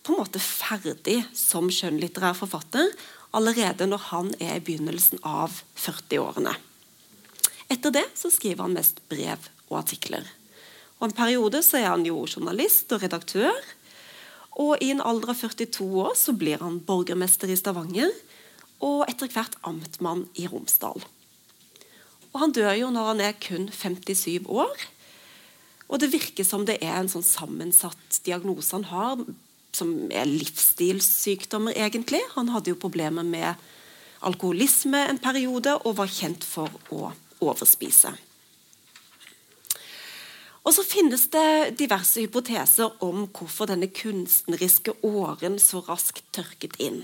på 0.02 0.14
en 0.14 0.22
måte 0.24 0.42
ferdig 0.42 1.20
som 1.36 1.70
skjønnlitterær 1.70 2.34
forfatter 2.34 2.90
allerede 3.32 3.86
når 3.88 4.06
han 4.10 4.30
er 4.42 4.58
i 4.58 4.64
begynnelsen 4.64 5.22
av 5.22 5.62
40-årene. 5.78 6.54
Etter 7.72 7.94
det 7.94 8.04
så 8.18 8.30
skriver 8.32 8.66
han 8.66 8.74
mest 8.76 8.98
brev 9.08 9.46
og 9.70 9.78
artikler. 9.84 10.26
Og 10.98 11.08
En 11.08 11.16
periode 11.16 11.62
så 11.64 11.80
er 11.80 11.88
han 11.88 12.04
jo 12.06 12.26
journalist 12.26 12.92
og 12.94 13.02
redaktør. 13.02 13.56
Og 14.60 14.82
I 14.84 14.92
en 14.92 15.00
alder 15.00 15.32
av 15.32 15.40
42 15.40 15.86
år 16.04 16.12
så 16.18 16.34
blir 16.36 16.60
han 16.62 16.82
borgermester 16.84 17.50
i 17.50 17.56
Stavanger 17.56 18.12
og 18.82 19.06
etter 19.08 19.30
hvert 19.32 19.56
amtmann 19.66 20.26
i 20.34 20.48
Romsdal. 20.50 21.00
Og 22.32 22.36
Han 22.40 22.52
dør 22.52 22.74
jo 22.76 22.90
når 22.90 23.08
han 23.12 23.22
er 23.28 23.38
kun 23.40 23.70
57 23.72 24.48
år. 24.48 24.76
Og 25.92 26.00
Det 26.00 26.08
virker 26.08 26.44
som 26.44 26.64
det 26.64 26.78
er 26.80 26.96
en 26.96 27.10
sånn 27.12 27.24
sammensatt 27.26 28.22
diagnose 28.24 28.72
han 28.72 28.88
har, 28.88 29.20
som 29.76 29.92
er 30.08 30.28
livsstilssykdommer, 30.28 31.76
egentlig. 31.76 32.22
Han 32.32 32.48
hadde 32.52 32.72
jo 32.72 32.80
problemer 32.80 33.24
med 33.24 33.60
alkoholisme 34.24 35.04
en 35.10 35.20
periode 35.20 35.74
og 35.82 35.98
var 36.00 36.08
kjent 36.08 36.44
for 36.48 36.72
å 36.92 37.12
overspise. 37.44 38.14
Og 40.62 40.70
så 40.76 40.84
finnes 40.86 41.26
det 41.34 41.74
diverse 41.80 42.22
hypoteser 42.22 42.92
om 43.02 43.26
hvorfor 43.34 43.68
denne 43.68 43.90
kunstneriske 43.92 44.94
åren 45.04 45.58
så 45.60 45.82
raskt 45.84 46.24
tørket 46.32 46.78
inn. 46.80 47.02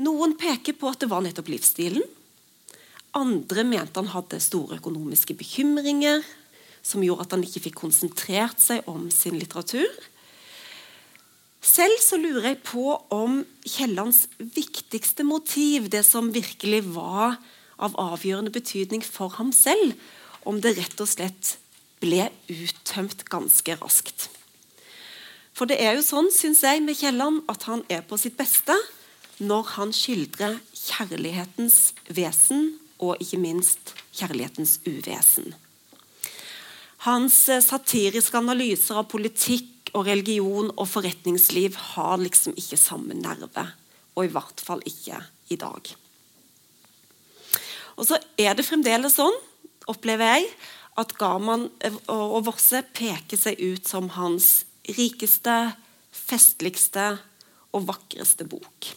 Noen 0.00 0.34
peker 0.40 0.74
på 0.74 0.90
at 0.90 1.04
det 1.04 1.10
var 1.12 1.22
nettopp 1.22 1.52
livsstilen. 1.52 2.02
Andre 3.14 3.62
mente 3.68 4.00
han 4.00 4.10
hadde 4.10 4.40
store 4.42 4.80
økonomiske 4.80 5.36
bekymringer 5.38 6.24
som 6.84 7.02
gjorde 7.04 7.24
at 7.24 7.34
han 7.36 7.44
ikke 7.46 7.64
fikk 7.68 7.78
konsentrert 7.80 8.60
seg 8.60 8.84
om 8.90 9.08
sin 9.12 9.38
litteratur. 9.40 9.88
Selv 11.64 11.96
så 12.04 12.18
lurer 12.20 12.50
jeg 12.50 12.62
på 12.66 12.92
om 13.14 13.40
Kiellands 13.64 14.26
viktigste 14.38 15.24
motiv, 15.24 15.88
det 15.88 16.04
som 16.04 16.28
virkelig 16.34 16.82
var 16.92 17.38
av 17.80 17.96
avgjørende 17.98 18.52
betydning 18.52 19.02
for 19.04 19.32
ham 19.38 19.50
selv, 19.56 19.96
om 20.44 20.60
det 20.60 20.76
rett 20.76 21.00
og 21.00 21.08
slett 21.08 21.56
ble 22.04 22.28
uttømt 22.52 23.24
ganske 23.32 23.78
raskt. 23.80 24.28
For 25.56 25.70
det 25.70 25.78
er 25.80 25.96
jo 25.96 26.04
sånn, 26.04 26.28
syns 26.34 26.60
jeg, 26.66 26.82
med 26.84 26.98
Kielland 26.98 27.44
at 27.48 27.64
han 27.70 27.84
er 27.88 28.04
på 28.04 28.18
sitt 28.20 28.36
beste 28.36 28.76
når 29.40 29.74
han 29.78 29.92
skildrer 29.94 30.60
kjærlighetens 30.76 31.94
vesen 32.12 32.74
og 33.02 33.22
ikke 33.22 33.40
minst 33.40 33.94
kjærlighetens 34.14 34.78
uvesen. 34.84 35.54
Hans 37.04 37.36
eh, 37.52 37.60
satiriske 37.60 38.38
analyser 38.40 39.00
av 39.00 39.10
politikk 39.12 39.92
og 39.94 40.06
religion 40.08 40.70
og 40.72 40.88
forretningsliv 40.88 41.76
har 41.94 42.16
liksom 42.22 42.56
ikke 42.58 42.80
samme 42.80 43.16
nerve. 43.18 43.66
Og 44.16 44.26
i 44.26 44.32
hvert 44.32 44.62
fall 44.64 44.80
ikke 44.88 45.20
i 45.52 45.58
dag. 45.60 45.90
Og 47.94 48.08
så 48.08 48.18
er 48.40 48.56
det 48.56 48.66
fremdeles 48.66 49.18
sånn, 49.20 49.36
opplever 49.90 50.32
jeg, 50.34 50.48
at 50.98 51.12
Garman 51.18 51.68
og 52.10 52.40
Vosse 52.46 52.80
peker 52.94 53.38
seg 53.38 53.60
ut 53.60 53.86
som 53.90 54.08
hans 54.14 54.64
rikeste, 54.96 55.74
festligste 56.14 57.16
og 57.74 57.88
vakreste 57.90 58.46
bok. 58.48 58.94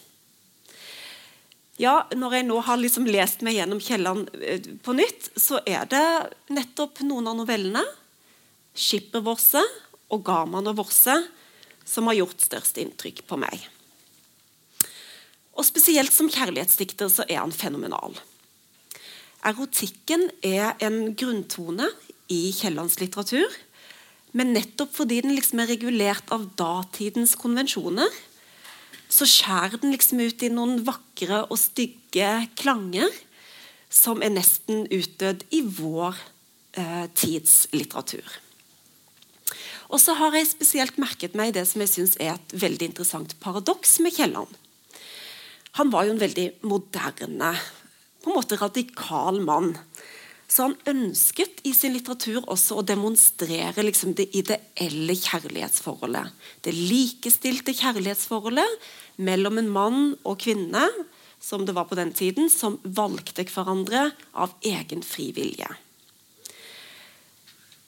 Ja, 1.77 2.07
Når 2.09 2.33
jeg 2.33 2.45
nå 2.47 2.57
har 2.65 2.79
liksom 2.81 3.05
lest 3.05 3.43
meg 3.45 3.59
gjennom 3.59 3.81
Kielland 3.83 4.31
eh, 4.41 4.63
på 4.81 4.95
nytt, 4.97 5.29
så 5.37 5.59
er 5.61 5.85
det 5.89 6.05
nettopp 6.49 7.03
noen 7.05 7.29
av 7.29 7.37
novellene, 7.37 7.83
Skippervosse 8.77 9.61
og 10.13 10.23
Gaman 10.25 10.69
og 10.69 10.79
Vosse, 10.81 11.15
som 11.85 12.09
har 12.09 12.17
gjort 12.19 12.41
størst 12.41 12.77
inntrykk 12.81 13.23
på 13.29 13.37
meg. 13.41 13.61
Og 15.57 15.65
Spesielt 15.65 16.13
som 16.13 16.29
kjærlighetsdikter 16.29 17.09
så 17.09 17.25
er 17.29 17.41
han 17.41 17.53
fenomenal. 17.53 18.17
Erotikken 19.45 20.27
er 20.45 20.75
en 20.83 21.15
grunntone 21.17 21.89
i 22.33 22.51
Kiellands 22.57 22.99
litteratur. 23.01 23.53
Men 24.37 24.53
nettopp 24.53 24.91
fordi 24.93 25.21
den 25.23 25.33
liksom 25.37 25.61
er 25.63 25.71
regulert 25.71 26.33
av 26.33 26.49
datidens 26.59 27.35
konvensjoner, 27.39 28.09
så 29.07 29.27
skjærer 29.27 29.79
den 29.81 29.93
liksom 29.93 30.19
ut 30.19 30.43
i 30.43 30.51
noen 30.51 30.81
vakre 30.87 31.45
og 31.47 31.59
stygge 31.61 32.31
klanger 32.59 33.11
som 33.89 34.21
er 34.23 34.33
nesten 34.35 34.85
utdødd 34.91 35.45
i 35.55 35.61
vår 35.63 36.17
eh, 36.75 37.07
tids 37.15 37.65
litteratur. 37.75 38.27
Og 39.87 40.01
så 40.03 40.17
har 40.19 40.35
jeg 40.35 40.49
spesielt 40.49 40.99
merket 40.99 41.37
meg 41.39 41.53
det 41.55 41.63
som 41.69 41.81
jeg 41.83 41.93
synes 41.93 42.17
er 42.19 42.35
et 42.35 42.55
veldig 42.59 42.89
interessant 42.91 43.37
paradoks 43.39 43.99
med 44.03 44.15
Kielland. 44.17 44.51
Han 45.79 45.93
var 45.93 46.07
jo 46.07 46.15
en 46.15 46.23
veldig 46.23 46.47
moderne 46.67 47.53
på 48.23 48.31
en 48.31 48.35
måte 48.35 48.59
radikal 48.59 49.39
mann. 49.45 49.77
Så 50.47 50.63
han 50.63 50.77
ønsket 50.87 51.59
i 51.67 51.73
sin 51.75 51.91
litteratur 51.97 52.45
også 52.47 52.79
å 52.79 52.85
demonstrere 52.87 53.83
liksom 53.83 54.13
det 54.15 54.29
ideelle 54.37 55.15
kjærlighetsforholdet. 55.19 56.31
Det 56.63 56.71
likestilte 56.71 57.75
kjærlighetsforholdet 57.75 58.87
mellom 59.27 59.59
en 59.59 59.71
mann 59.73 59.99
og 60.23 60.39
kvinne, 60.39 60.85
som 61.39 61.65
det 61.67 61.75
var 61.75 61.89
på 61.89 61.97
den 61.99 62.13
tiden, 62.15 62.47
som 62.49 62.79
valgte 62.83 63.43
hverandre 63.51 64.07
av 64.33 64.55
egen 64.65 65.03
fri 65.05 65.29
vilje. 65.35 65.67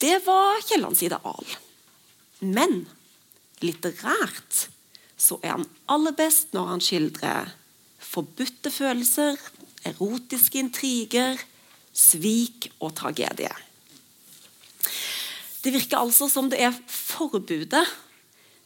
Det 0.00 0.20
var 0.24 0.60
Kiellands 0.64 1.02
ideal. 1.04 1.48
Men 2.40 2.84
litterært 3.64 4.66
så 5.20 5.36
er 5.44 5.56
han 5.58 5.66
aller 5.92 6.14
best 6.16 6.54
når 6.56 6.70
han 6.74 6.84
skildrer 6.84 7.50
forbudte 8.00 8.72
følelser, 8.72 9.36
erotiske 9.86 10.60
intriger, 10.60 11.40
svik 11.92 12.70
og 12.80 12.94
tragedie. 12.98 13.52
Det 15.60 15.72
virker 15.74 16.00
altså 16.00 16.28
som 16.30 16.48
det 16.50 16.60
er 16.64 16.76
forbudet 16.88 17.84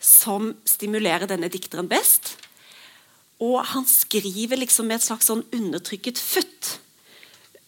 som 0.04 0.52
stimulerer 0.69 1.26
denne 1.31 1.50
dikteren 1.50 1.88
best. 1.90 2.37
Og 3.43 3.59
han 3.66 3.87
skriver 3.88 4.61
liksom 4.61 4.88
med 4.88 5.00
et 5.00 5.07
slags 5.07 5.31
sånn 5.31 5.43
undertrykket 5.57 6.21
futt 6.21 6.76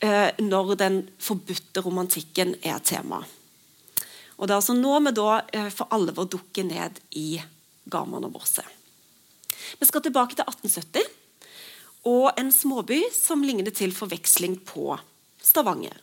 eh, 0.04 0.30
når 0.38 0.76
den 0.78 1.00
forbudte 1.18 1.82
romantikken 1.82 2.54
er 2.62 2.78
tema. 2.84 3.24
Og 4.36 4.46
Det 4.46 4.52
er 4.52 4.60
altså 4.60 4.76
nå 4.76 4.94
vi 5.08 5.14
da 5.16 5.30
eh, 5.52 5.70
for 5.74 5.90
alvor 5.96 6.28
dukker 6.30 6.68
ned 6.68 7.00
i 7.18 7.40
Gaman 7.90 8.28
og 8.28 8.36
Borse. 8.36 8.62
Vi 9.80 9.88
skal 9.88 10.04
tilbake 10.04 10.36
til 10.36 10.46
1870 10.46 11.12
og 12.06 12.38
en 12.38 12.52
småby 12.54 13.00
som 13.10 13.42
ligner 13.42 13.74
til 13.74 13.94
forveksling 13.94 14.60
på 14.68 14.92
Stavanger. 15.46 16.02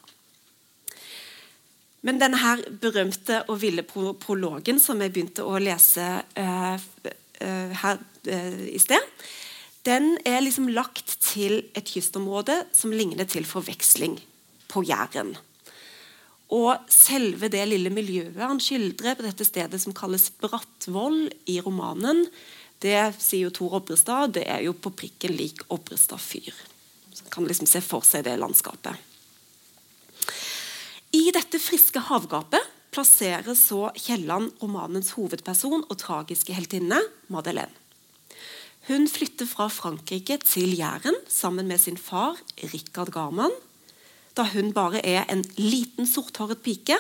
Men 2.04 2.20
denne 2.20 2.40
her 2.42 2.64
berømte 2.84 3.44
og 3.48 3.62
ville 3.62 3.86
prologen 3.88 4.80
som 4.84 5.00
jeg 5.00 5.14
begynte 5.16 5.46
å 5.48 5.60
lese 5.62 6.04
uh, 6.36 6.76
uh, 6.76 7.72
her 7.84 8.02
uh, 8.28 8.66
i 8.68 8.80
sted, 8.82 9.00
den 9.88 10.18
er 10.28 10.44
liksom 10.44 10.68
lagt 10.72 11.16
til 11.24 11.62
et 11.76 11.88
kystområde 11.88 12.62
som 12.76 12.92
ligner 12.92 13.28
til 13.28 13.48
forveksling 13.48 14.18
på 14.72 14.84
Jæren. 14.88 15.34
Og 16.54 16.92
selve 16.92 17.50
det 17.52 17.64
lille 17.72 17.92
miljøet 17.92 18.40
han 18.40 18.62
skildrer 18.62 19.18
på 19.18 19.26
dette 19.26 19.48
stedet 19.48 19.80
som 19.82 19.96
kalles 19.96 20.28
Brattvoll 20.44 21.26
i 21.50 21.58
romanen, 21.64 22.26
det 22.84 23.00
sier 23.16 23.48
jo 23.48 23.56
Tor 23.56 23.80
Obrestad, 23.80 24.36
det 24.36 24.44
er 24.52 24.66
jo 24.68 24.76
på 24.76 24.92
prikken 24.92 25.36
lik 25.40 25.64
Obrestad 25.72 26.20
fyr. 26.20 26.52
Så 27.16 27.32
kan 27.32 27.48
liksom 27.48 27.70
se 27.70 27.80
for 27.84 28.04
seg 28.04 28.28
det 28.28 28.36
landskapet. 28.42 29.00
I 31.14 31.28
dette 31.30 31.60
friske 31.62 32.02
havgapet 32.08 32.72
plasserer 32.94 33.54
så 33.58 33.92
Kielland 33.94 34.56
romanens 34.64 35.12
hovedperson 35.14 35.84
og 35.86 35.98
tragiske 36.02 36.56
heltinne, 36.58 36.98
Madeleine. 37.30 37.70
Hun 38.88 39.06
flytter 39.08 39.48
fra 39.48 39.70
Frankrike 39.72 40.40
til 40.44 40.74
Jæren 40.76 41.16
sammen 41.30 41.70
med 41.70 41.80
sin 41.80 42.02
far, 42.02 42.42
Rikard 42.74 43.14
Garman, 43.14 43.54
da 44.34 44.48
hun 44.56 44.74
bare 44.74 45.00
er 45.06 45.30
en 45.30 45.46
liten 45.62 46.10
sorthåret 46.10 46.66
pike, 46.66 46.98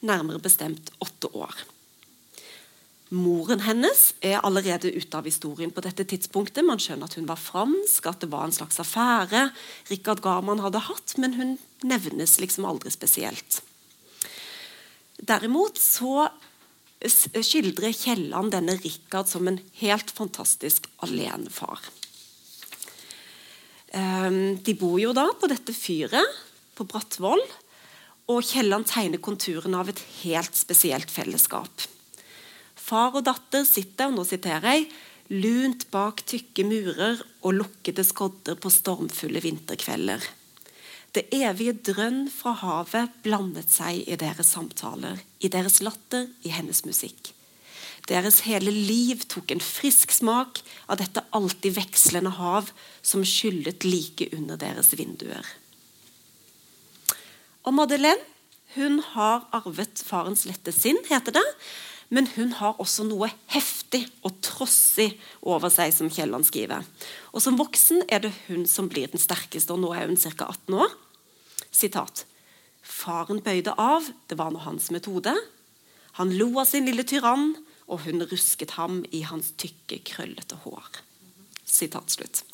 nærmere 0.00 0.40
bestemt 0.40 0.88
åtte 1.04 1.28
år. 1.36 1.52
Moren 3.14 3.60
hennes 3.62 4.08
er 4.24 4.40
allerede 4.42 4.90
ute 4.90 5.18
av 5.18 5.26
historien 5.28 5.70
på 5.70 5.82
dette 5.84 6.06
tidspunktet. 6.08 6.64
Man 6.66 6.80
skjønner 6.82 7.06
at 7.06 7.14
hun 7.18 7.28
var 7.28 7.38
fransk, 7.38 8.08
at 8.10 8.24
det 8.24 8.30
var 8.32 8.48
en 8.48 8.54
slags 8.56 8.80
affære 8.82 9.46
Rikard 9.90 10.22
Garman 10.24 10.62
hadde 10.64 10.82
hatt, 10.88 11.14
men 11.22 11.36
hun 11.38 11.52
nevnes 11.86 12.40
liksom 12.42 12.66
aldri 12.66 12.90
spesielt. 12.94 13.62
derimot 15.24 15.78
så 15.78 16.26
skildrer 17.04 17.94
Kielland 17.94 18.52
denne 18.52 18.74
Rikard 18.80 19.28
som 19.30 19.46
en 19.48 19.60
helt 19.80 20.10
fantastisk 20.10 20.88
alenefar. 21.04 21.80
Ehm, 23.94 24.58
de 24.64 24.74
bor 24.74 24.98
jo 24.98 25.12
da 25.14 25.28
på 25.38 25.48
dette 25.50 25.72
fyret 25.76 26.42
på 26.74 26.86
Brattvoll, 26.88 27.42
og 28.32 28.42
Kielland 28.42 28.88
tegner 28.88 29.22
konturene 29.22 29.78
av 29.78 29.92
et 29.92 30.00
helt 30.24 30.56
spesielt 30.56 31.12
fellesskap. 31.12 31.86
Far 32.84 33.14
og 33.16 33.24
datter 33.24 33.64
sitter 33.64 34.10
og 34.10 34.18
nå 34.18 34.24
siterer 34.28 34.74
jeg, 34.74 34.88
lunt 35.32 35.86
bak 35.92 36.20
tykke 36.28 36.66
murer 36.68 37.22
og 37.40 37.54
lukkede 37.56 38.04
skodder 38.04 38.58
på 38.60 38.72
stormfulle 38.72 39.40
vinterkvelder. 39.40 40.26
Det 41.14 41.28
evige 41.32 41.76
drønn 41.88 42.26
fra 42.32 42.52
havet 42.60 43.14
blandet 43.24 43.70
seg 43.72 44.02
i 44.02 44.18
deres 44.20 44.50
samtaler, 44.52 45.22
i 45.40 45.48
deres 45.48 45.78
latter, 45.80 46.26
i 46.42 46.52
hennes 46.52 46.82
musikk. 46.84 47.30
Deres 48.10 48.42
hele 48.44 48.72
liv 48.74 49.22
tok 49.32 49.54
en 49.54 49.62
frisk 49.64 50.12
smak 50.12 50.60
av 50.90 50.98
dette 51.00 51.22
alltid 51.32 51.78
vekslende 51.78 52.34
hav 52.36 52.68
som 53.00 53.24
skyllet 53.24 53.86
like 53.88 54.28
under 54.36 54.60
deres 54.60 54.92
vinduer. 54.98 55.46
Og 57.64 57.72
Madeleine 57.78 58.20
hun 58.74 58.98
har 59.14 59.44
arvet 59.54 60.02
farens 60.02 60.42
lette 60.48 60.72
sinn, 60.74 60.98
heter 61.06 61.36
det. 61.36 61.44
Men 62.08 62.28
hun 62.34 62.52
har 62.58 62.80
også 62.82 63.06
noe 63.08 63.30
heftig 63.52 64.04
og 64.26 64.36
trossig 64.44 65.14
over 65.42 65.72
seg, 65.72 65.92
som 65.94 66.10
Kielland 66.12 66.46
skriver. 66.48 66.84
Og 67.32 67.42
Som 67.42 67.58
voksen 67.58 68.04
er 68.08 68.24
det 68.26 68.34
hun 68.48 68.66
som 68.66 68.88
blir 68.88 69.08
den 69.10 69.22
sterkeste, 69.22 69.72
og 69.72 69.80
nå 69.80 69.94
er 69.94 70.08
hun 70.10 70.20
ca. 70.20 70.50
18 70.50 70.74
år. 70.74 70.94
Sitat. 71.70 72.24
Faren 72.84 73.40
bøyde 73.40 73.72
av, 73.80 74.06
det 74.28 74.38
var 74.38 74.52
nå 74.52 74.60
hans 74.62 74.90
metode. 74.92 75.32
Han 76.20 76.34
lo 76.36 76.52
av 76.60 76.68
sin 76.70 76.86
lille 76.86 77.02
tyrann, 77.08 77.54
og 77.88 78.04
hun 78.06 78.22
rusket 78.30 78.76
ham 78.78 79.02
i 79.10 79.24
hans 79.26 79.52
tykke, 79.60 79.98
krøllete 80.06 80.60
hår. 80.64 81.00
Sitat 81.64 82.12
slutt. 82.12 82.44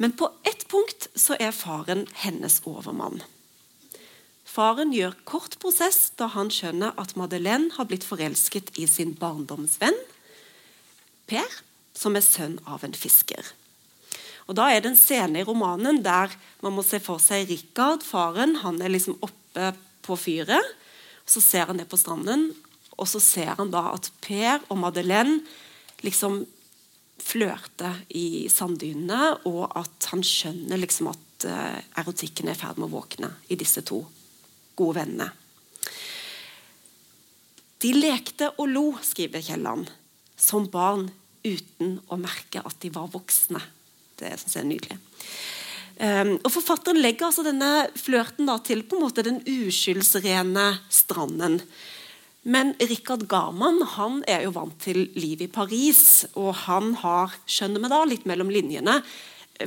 Men 0.00 0.12
på 0.16 0.30
ett 0.48 0.68
punkt 0.68 1.08
så 1.14 1.36
er 1.36 1.52
faren 1.52 2.06
hennes 2.22 2.60
overmann. 2.64 3.20
Faren 4.50 4.90
gjør 4.90 5.14
kort 5.28 5.54
prosess 5.62 6.08
da 6.18 6.26
han 6.34 6.48
skjønner 6.50 6.96
at 6.98 7.14
Madeleine 7.18 7.70
har 7.76 7.86
blitt 7.86 8.06
forelsket 8.06 8.72
i 8.82 8.88
sin 8.90 9.12
barndomsvenn 9.18 9.98
Per, 11.30 11.46
som 11.94 12.16
er 12.18 12.24
sønn 12.26 12.56
av 12.66 12.82
en 12.82 12.96
fisker. 12.96 13.52
Og 14.50 14.56
Da 14.58 14.66
er 14.72 14.82
det 14.82 14.90
en 14.90 14.98
scene 14.98 15.38
i 15.38 15.46
romanen 15.46 16.00
der 16.02 16.34
man 16.64 16.74
må 16.74 16.82
se 16.82 16.98
for 16.98 17.22
seg 17.22 17.46
Rikard, 17.46 18.02
faren. 18.02 18.56
Han 18.64 18.82
er 18.82 18.90
liksom 18.90 19.20
oppe 19.22 19.70
på 20.02 20.18
fyret. 20.18 20.74
Så 21.22 21.38
ser 21.38 21.70
han 21.70 21.78
ned 21.78 21.86
på 21.86 22.00
stranden, 22.00 22.48
og 22.98 23.06
så 23.06 23.22
ser 23.22 23.54
han 23.54 23.70
da 23.70 23.92
at 23.94 24.10
Per 24.24 24.64
og 24.66 24.80
Madeleine 24.82 25.38
liksom 26.02 26.42
flørter 27.22 28.00
i 28.18 28.48
sanddynene, 28.50 29.36
og 29.46 29.70
at 29.78 30.10
han 30.10 30.24
skjønner 30.26 30.80
liksom 30.82 31.12
at 31.12 31.46
uh, 31.46 31.78
erotikken 32.02 32.50
er 32.50 32.58
i 32.58 32.58
ferd 32.58 32.80
med 32.80 32.88
å 32.88 32.96
våkne 32.96 33.36
i 33.46 33.60
disse 33.60 33.84
to 33.86 34.02
gode 34.80 35.02
vennene. 35.02 35.30
De 37.80 37.94
lekte 37.96 38.50
og 38.60 38.68
lo, 38.68 38.86
skriver 39.04 39.44
Kielland, 39.44 39.88
som 40.36 40.66
barn 40.72 41.06
uten 41.44 41.96
å 42.12 42.18
merke 42.20 42.60
at 42.60 42.76
de 42.82 42.90
var 42.92 43.08
voksne. 43.12 43.62
Det 44.20 44.34
syns 44.36 44.56
jeg 44.56 44.64
er 44.64 44.68
nydelig. 44.68 44.98
Um, 46.00 46.34
og 46.38 46.52
Forfatteren 46.52 47.00
legger 47.00 47.28
altså 47.28 47.44
denne 47.44 47.88
flørten 48.00 48.48
til 48.64 48.84
på 48.88 48.96
en 48.96 49.04
måte 49.04 49.24
den 49.24 49.40
uskyldsrene 49.44 50.68
stranden. 50.92 51.58
Men 52.48 52.72
Rikard 52.80 53.26
Garman 53.28 53.82
han 53.96 54.22
er 54.28 54.46
jo 54.46 54.54
vant 54.54 54.78
til 54.80 55.10
liv 55.16 55.44
i 55.44 55.50
Paris, 55.52 56.24
og 56.40 56.54
han 56.64 56.94
har 57.02 57.36
skjønner 57.44 57.84
vi 57.84 57.92
da, 57.92 58.00
litt 58.08 58.24
mellom 58.28 58.52
linjene, 58.52 59.00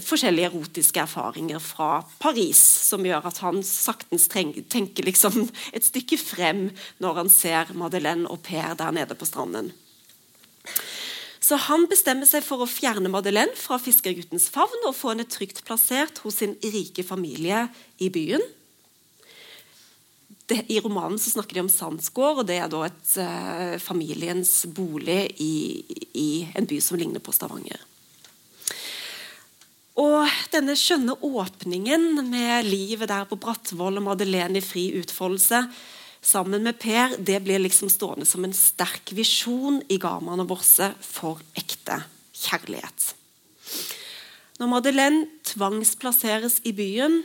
forskjellige 0.01 0.49
erotiske 0.49 1.03
erfaringer 1.03 1.61
fra 1.61 2.01
Paris, 2.21 2.59
som 2.87 3.05
gjør 3.05 3.29
at 3.29 3.41
han 3.43 3.61
saktens 3.67 4.25
tenker 4.31 5.05
liksom 5.05 5.45
et 5.75 5.85
stykke 5.85 6.17
frem 6.21 6.67
når 7.03 7.21
han 7.21 7.31
ser 7.33 7.73
Madeleine 7.77 8.29
og 8.31 8.41
Per 8.47 8.73
der 8.79 8.95
nede 8.95 9.17
på 9.17 9.29
stranden. 9.29 9.73
Så 11.43 11.57
han 11.59 11.85
bestemmer 11.91 12.27
seg 12.27 12.45
for 12.45 12.63
å 12.63 12.69
fjerne 12.69 13.11
Madeleine 13.11 13.55
fra 13.59 13.75
fiskerguttens 13.81 14.47
favn 14.53 14.87
og 14.87 14.95
få 14.95 15.11
henne 15.11 15.27
trygt 15.27 15.59
plassert 15.67 16.21
hos 16.23 16.39
sin 16.39 16.55
rike 16.63 17.03
familie 17.03 17.65
i 17.99 18.07
byen. 18.13 18.43
Det, 20.47 20.61
I 20.71 20.79
romanen 20.83 21.19
så 21.19 21.33
snakker 21.33 21.57
de 21.57 21.65
om 21.65 21.71
Sandsgård, 21.71 22.41
og 22.41 22.47
det 22.47 22.57
er 22.59 22.71
da 22.71 22.85
et 22.87 23.15
eh, 23.19 23.75
familiens 23.83 24.51
bolig 24.75 25.21
i, 25.43 25.55
i, 26.19 26.29
en 26.55 26.67
by 26.67 26.79
som 26.83 26.99
ligner 26.99 27.23
på 27.23 27.35
Stavanger. 27.35 27.83
Og 29.99 30.25
denne 30.49 30.73
skjønne 30.77 31.13
åpningen 31.21 32.23
med 32.25 32.65
livet 32.65 33.11
der 33.11 33.27
på 33.29 33.37
Brattvoll 33.37 33.99
og 33.99 34.07
Madeleine 34.07 34.57
i 34.57 34.65
fri 34.65 34.87
utfoldelse 34.97 35.67
sammen 36.23 36.63
med 36.65 36.79
Per, 36.81 37.17
det 37.19 37.41
blir 37.43 37.61
liksom 37.61 37.91
stående 37.91 38.25
som 38.25 38.45
en 38.45 38.55
sterk 38.55 39.11
visjon 39.13 39.81
i 39.91 39.99
Garman 40.01 40.41
og 40.41 40.49
Borse 40.49 40.89
for 41.03 41.43
ekte 41.59 41.99
kjærlighet. 42.33 43.11
Når 44.57 44.71
Madeleine 44.71 45.27
tvangsplasseres 45.45 46.61
i 46.65 46.73
byen, 46.73 47.21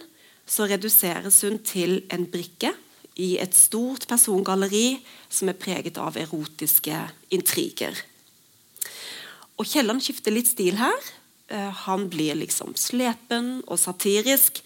så 0.48 0.66
reduseres 0.68 1.40
hun 1.44 1.58
til 1.64 2.02
en 2.12 2.26
brikke 2.28 2.74
i 3.18 3.36
et 3.40 3.56
stort 3.56 4.06
persongalleri 4.10 4.98
som 5.28 5.48
er 5.50 5.58
preget 5.60 5.98
av 6.00 6.16
erotiske 6.20 7.00
intriger. 7.34 7.96
Og 9.58 9.66
Kielland 9.66 10.04
skifter 10.04 10.34
litt 10.34 10.50
stil 10.50 10.78
her. 10.78 10.98
Eh, 11.48 11.70
han 11.84 12.08
blir 12.12 12.34
liksom 12.34 12.74
slepen 12.76 13.58
og 13.66 13.80
satirisk. 13.80 14.62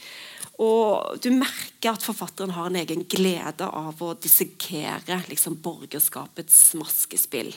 Og 0.63 1.19
du 1.23 1.31
merker 1.35 1.95
at 1.95 2.05
forfatteren 2.05 2.55
har 2.57 2.69
en 2.69 2.79
egen 2.83 3.05
glede 3.11 3.67
av 3.67 4.03
å 4.03 4.15
dissekere 4.21 5.23
liksom, 5.31 5.59
borgerskapets 5.63 6.75
maskespill. 6.79 7.55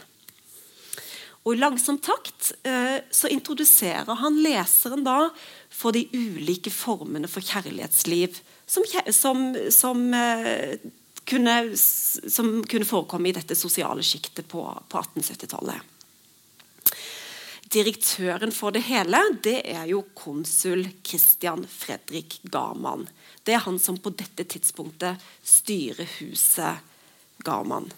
Og 1.45 1.53
I 1.53 1.61
langsom 1.61 1.99
takt 2.01 2.53
eh, 2.65 3.01
så 3.13 3.29
introduserer 3.29 4.17
han 4.17 4.39
leseren 4.41 5.05
da 5.05 5.27
for 5.69 5.93
de 5.93 6.07
ulike 6.13 6.73
formene 6.73 7.29
for 7.29 7.45
kjærlighetsliv 7.45 8.39
som, 8.65 8.85
som, 9.13 9.43
som, 9.69 10.01
eh, 10.17 10.79
kunne, 11.29 11.57
som 11.77 12.55
kunne, 12.65 12.89
forekomme 12.89 13.29
i 13.29 13.35
dette 13.38 13.57
sosiale 13.57 14.05
sjiktet 14.05 14.49
på, 14.49 14.65
på 14.89 15.03
1870-tallet. 15.03 15.94
Direktøren 17.73 18.54
for 18.54 18.75
det 18.75 18.86
hele 18.86 19.19
det 19.43 19.58
er 19.65 19.88
jo 19.89 20.04
konsul 20.13 20.86
Christian 21.06 21.65
Fredrik 21.65 22.38
Garman. 22.43 23.08
Det 23.43 23.56
er 23.58 23.65
han 23.65 23.80
som 23.82 23.97
på 23.97 24.13
dette 24.13 24.45
tidspunktet 24.45 25.21
styrer 25.41 26.10
huset 26.19 26.84
Garman. 27.45 27.89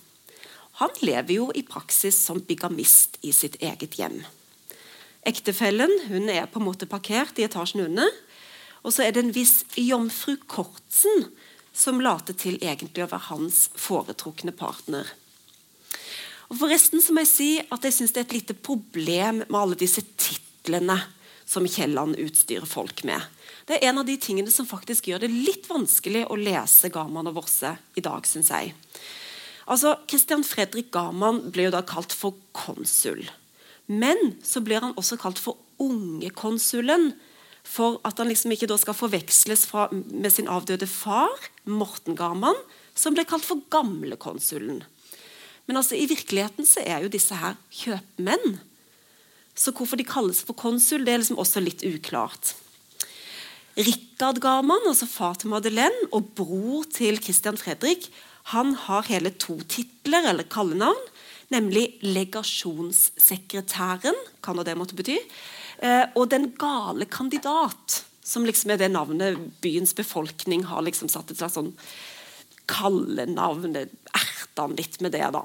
Han 0.79 0.93
lever 1.01 1.33
jo 1.33 1.49
i 1.55 1.65
praksis 1.67 2.15
som 2.21 2.39
bigamist 2.47 3.17
i 3.25 3.33
sitt 3.35 3.57
eget 3.59 3.97
hjem. 3.99 4.21
Ektefellen 5.27 5.91
hun 6.07 6.29
er 6.31 6.47
på 6.47 6.61
en 6.61 6.67
måte 6.69 6.87
parkert 6.87 7.39
i 7.39 7.45
etasjen 7.47 7.83
under. 7.89 8.11
Og 8.85 8.93
så 8.95 9.03
er 9.03 9.11
det 9.11 9.25
en 9.25 9.35
viss 9.35 9.65
jomfru 9.75 10.37
Kortsen 10.47 11.27
som 11.75 11.99
later 12.01 12.37
til 12.37 12.55
egentlig 12.61 13.03
å 13.03 13.09
være 13.09 13.27
hans 13.33 13.65
foretrukne 13.75 14.53
partner. 14.55 15.09
Og 16.47 16.59
Forresten 16.61 17.03
så 17.03 17.13
må 17.13 17.23
jeg 17.25 17.31
si 17.31 17.49
at 17.59 17.83
jeg 17.83 17.95
syns 17.95 18.13
det 18.15 18.23
er 18.23 18.27
et 18.29 18.37
lite 18.39 18.55
problem 18.55 19.43
med 19.43 19.59
alle 19.59 19.77
disse 19.79 20.03
titlene 20.15 20.95
som 21.47 21.67
Kielland 21.67 22.17
utstyrer 22.19 22.67
folk 22.67 23.03
med. 23.07 23.19
Det 23.67 23.77
er 23.77 23.89
en 23.89 23.99
av 23.99 24.07
de 24.07 24.15
tingene 24.19 24.51
som 24.51 24.67
faktisk 24.67 25.09
gjør 25.09 25.25
det 25.25 25.31
litt 25.31 25.67
vanskelig 25.67 26.25
å 26.27 26.39
lese 26.39 26.91
Garman 26.91 27.27
og 27.31 27.39
Vorse 27.39 27.73
i 27.99 28.03
dag, 28.03 28.27
syns 28.27 28.51
jeg. 28.51 28.73
Altså, 29.67 29.97
Christian 30.07 30.45
Fredrik 30.47 30.91
Garman 30.95 31.41
ble 31.51 31.67
jo 31.67 31.73
da 31.75 31.83
kalt 31.83 32.15
for 32.15 32.37
konsul. 32.55 33.25
Men 33.87 34.37
så 34.43 34.63
blir 34.63 34.83
han 34.83 34.95
også 34.99 35.19
kalt 35.19 35.39
for 35.39 35.59
ungekonsulen. 35.83 37.11
For 37.67 37.99
at 38.07 38.19
han 38.21 38.31
liksom 38.31 38.53
ikke 38.55 38.71
skal 38.79 38.95
forveksles 38.95 39.65
fra, 39.67 39.89
med 39.91 40.31
sin 40.31 40.47
avdøde 40.47 40.87
far, 40.87 41.31
Morten 41.67 42.15
Garman, 42.15 42.55
som 42.95 43.15
ble 43.15 43.27
kalt 43.27 43.43
for 43.43 43.59
gamlekonsulen. 43.71 44.85
Men 45.67 45.81
altså, 45.81 45.97
i 45.99 46.07
virkeligheten 46.09 46.65
så 46.67 46.79
er 46.87 47.03
jo 47.03 47.11
disse 47.11 47.35
her 47.35 47.55
kjøpmenn. 47.75 48.59
Så 49.57 49.73
hvorfor 49.75 49.97
de 49.99 50.05
kalles 50.07 50.39
for 50.45 50.53
konsul, 50.57 51.05
det 51.05 51.13
er 51.13 51.19
liksom 51.21 51.41
også 51.41 51.59
litt 51.63 51.81
uklart. 51.87 52.55
Rikard 53.77 54.39
Garman, 54.41 54.87
altså 54.89 55.05
far 55.09 55.35
til 55.37 55.49
Madeleine 55.53 56.07
og 56.15 56.23
bror 56.37 56.83
til 56.93 57.21
Christian 57.21 57.57
Fredrik, 57.59 58.03
han 58.53 58.67
har 58.87 59.09
hele 59.09 59.31
to 59.35 59.55
titler, 59.69 60.23
eller 60.31 60.45
kallenavn, 60.49 61.03
nemlig 61.53 61.85
legasjonssekretæren, 62.01 64.17
kan 64.43 64.57
det 64.63 64.77
måtte 64.79 64.95
bety, 64.97 65.17
eh, 65.83 66.05
og 66.15 66.29
den 66.31 66.45
gale 66.57 67.05
kandidat, 67.05 68.05
som 68.23 68.45
liksom 68.45 68.71
er 68.71 68.77
det 68.81 68.91
navnet 68.91 69.37
byens 69.61 69.93
befolkning 69.95 70.63
har 70.67 70.81
liksom 70.83 71.09
satt 71.11 71.31
et 71.31 71.37
slags 71.39 71.53
sånn 71.59 71.73
kallenavnet. 72.69 73.95
Erta 74.13 74.67
han 74.67 74.75
litt 74.77 74.99
med 75.03 75.15
det, 75.15 75.25
da. 75.33 75.43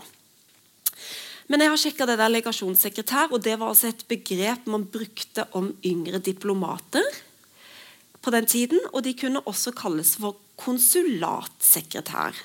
Men 1.50 1.60
jeg 1.60 1.72
har 1.72 1.80
sjekka 1.80 2.06
det 2.08 2.16
der 2.20 2.32
legasjonssekretær, 2.32 3.32
og 3.34 3.42
det 3.44 3.58
var 3.60 3.72
altså 3.72 3.90
et 3.90 4.06
begrep 4.08 4.68
man 4.70 4.86
brukte 4.88 5.44
om 5.58 5.72
yngre 5.84 6.22
diplomater 6.22 7.04
på 8.22 8.32
den 8.34 8.46
tiden. 8.48 8.80
Og 8.92 9.02
de 9.04 9.14
kunne 9.18 9.42
også 9.48 9.74
kalles 9.76 10.14
for 10.20 10.38
konsulatsekretær. 10.62 12.38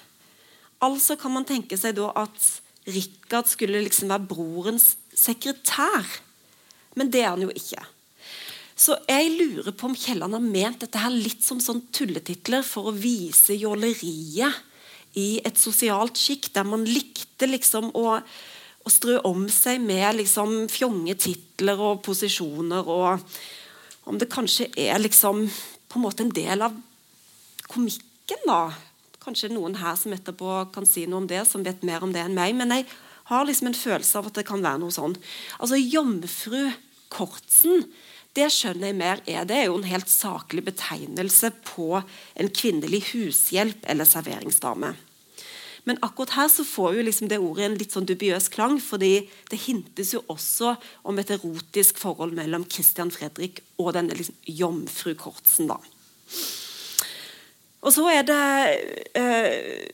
Altså 0.83 1.17
kan 1.17 1.33
man 1.33 1.47
tenke 1.47 1.77
seg 1.79 1.95
da 1.97 2.11
at 2.19 2.47
Rikard 2.87 3.49
skulle 3.51 3.81
liksom 3.83 4.11
være 4.13 4.27
brorens 4.29 4.95
sekretær. 5.15 6.07
Men 6.97 7.11
det 7.13 7.23
er 7.23 7.33
han 7.33 7.45
jo 7.45 7.53
ikke. 7.53 7.81
Så 8.77 8.93
jeg 9.09 9.31
lurer 9.33 9.73
på 9.73 9.89
om 9.89 9.95
Kielland 9.97 10.35
har 10.37 10.43
ment 10.43 10.83
dette 10.83 11.01
her 11.01 11.13
litt 11.13 11.41
som 11.45 11.61
sånn 11.63 11.81
tulletitler 11.95 12.61
for 12.65 12.91
å 12.91 12.95
vise 12.95 13.57
jåleriet 13.57 14.66
i 15.17 15.27
et 15.45 15.57
sosialt 15.59 16.19
sjikt 16.19 16.53
der 16.57 16.67
man 16.67 16.85
likte 16.87 17.49
liksom 17.49 17.89
å, 17.97 18.17
å 18.21 18.91
strø 18.91 19.17
om 19.27 19.47
seg 19.51 19.81
med 19.83 20.19
liksom 20.19 20.67
fjonge 20.71 21.17
titler 21.19 21.81
og 21.81 22.03
posisjoner, 22.05 22.87
og 22.87 24.07
om 24.07 24.19
det 24.21 24.29
kanskje 24.31 24.69
er 24.79 25.01
liksom 25.01 25.47
på 25.87 25.99
en 25.99 26.05
måte 26.05 26.23
en 26.25 26.33
del 26.35 26.63
av 26.63 26.75
komikken, 27.67 28.43
da. 28.47 28.61
Kanskje 29.23 29.51
noen 29.51 29.75
her 29.81 29.97
som 29.99 30.13
etterpå 30.15 30.61
kan 30.75 30.87
si 30.87 31.03
noe 31.07 31.23
om 31.23 31.27
det, 31.27 31.41
som 31.49 31.63
vet 31.65 31.83
mer 31.87 32.03
om 32.05 32.13
det 32.15 32.21
enn 32.23 32.35
meg. 32.37 32.53
Men 32.55 32.71
jeg 32.71 32.85
har 33.27 33.47
liksom 33.47 33.71
en 33.71 33.75
følelse 33.75 34.19
av 34.19 34.29
at 34.29 34.39
det 34.39 34.45
kan 34.47 34.63
være 34.63 34.79
noe 34.79 34.95
sånn. 34.95 35.17
Altså 35.59 35.79
Jomfru 35.79 36.69
Kortsen 37.11 37.83
det 38.37 38.51
skjønner 38.53 38.91
jeg 38.91 38.97
mer 38.99 39.21
er. 39.25 39.45
Det 39.49 39.55
er 39.57 39.67
jo 39.67 39.79
en 39.79 39.89
helt 39.89 40.11
saklig 40.11 40.61
betegnelse 40.67 41.49
på 41.65 41.97
en 41.97 42.51
kvinnelig 42.53 43.07
hushjelp 43.11 43.87
eller 43.89 44.05
serveringsdame. 44.05 44.93
Men 45.87 45.99
akkurat 46.03 46.35
her 46.35 46.49
så 46.51 46.65
får 46.67 46.97
jo 46.97 47.05
liksom 47.07 47.29
det 47.31 47.39
ordet 47.39 47.63
en 47.65 47.77
litt 47.79 47.93
sånn 47.95 48.07
dubiøs 48.07 48.49
klang, 48.51 48.75
fordi 48.83 49.29
det 49.51 49.61
hintes 49.63 50.11
jo 50.17 50.23
også 50.27 50.73
om 51.07 51.19
et 51.21 51.31
erotisk 51.31 52.01
forhold 52.01 52.35
mellom 52.35 52.67
Christian 52.67 53.11
Fredrik 53.13 53.63
og 53.79 53.93
denne 53.95 54.17
liksom 54.17 54.35
jomfru 54.51 55.13
Kortsen. 55.15 55.71
da. 55.71 55.79
Og 57.87 57.93
så 57.95 58.03
er 58.11 58.27
det 58.27 58.43
eh, 59.15 59.87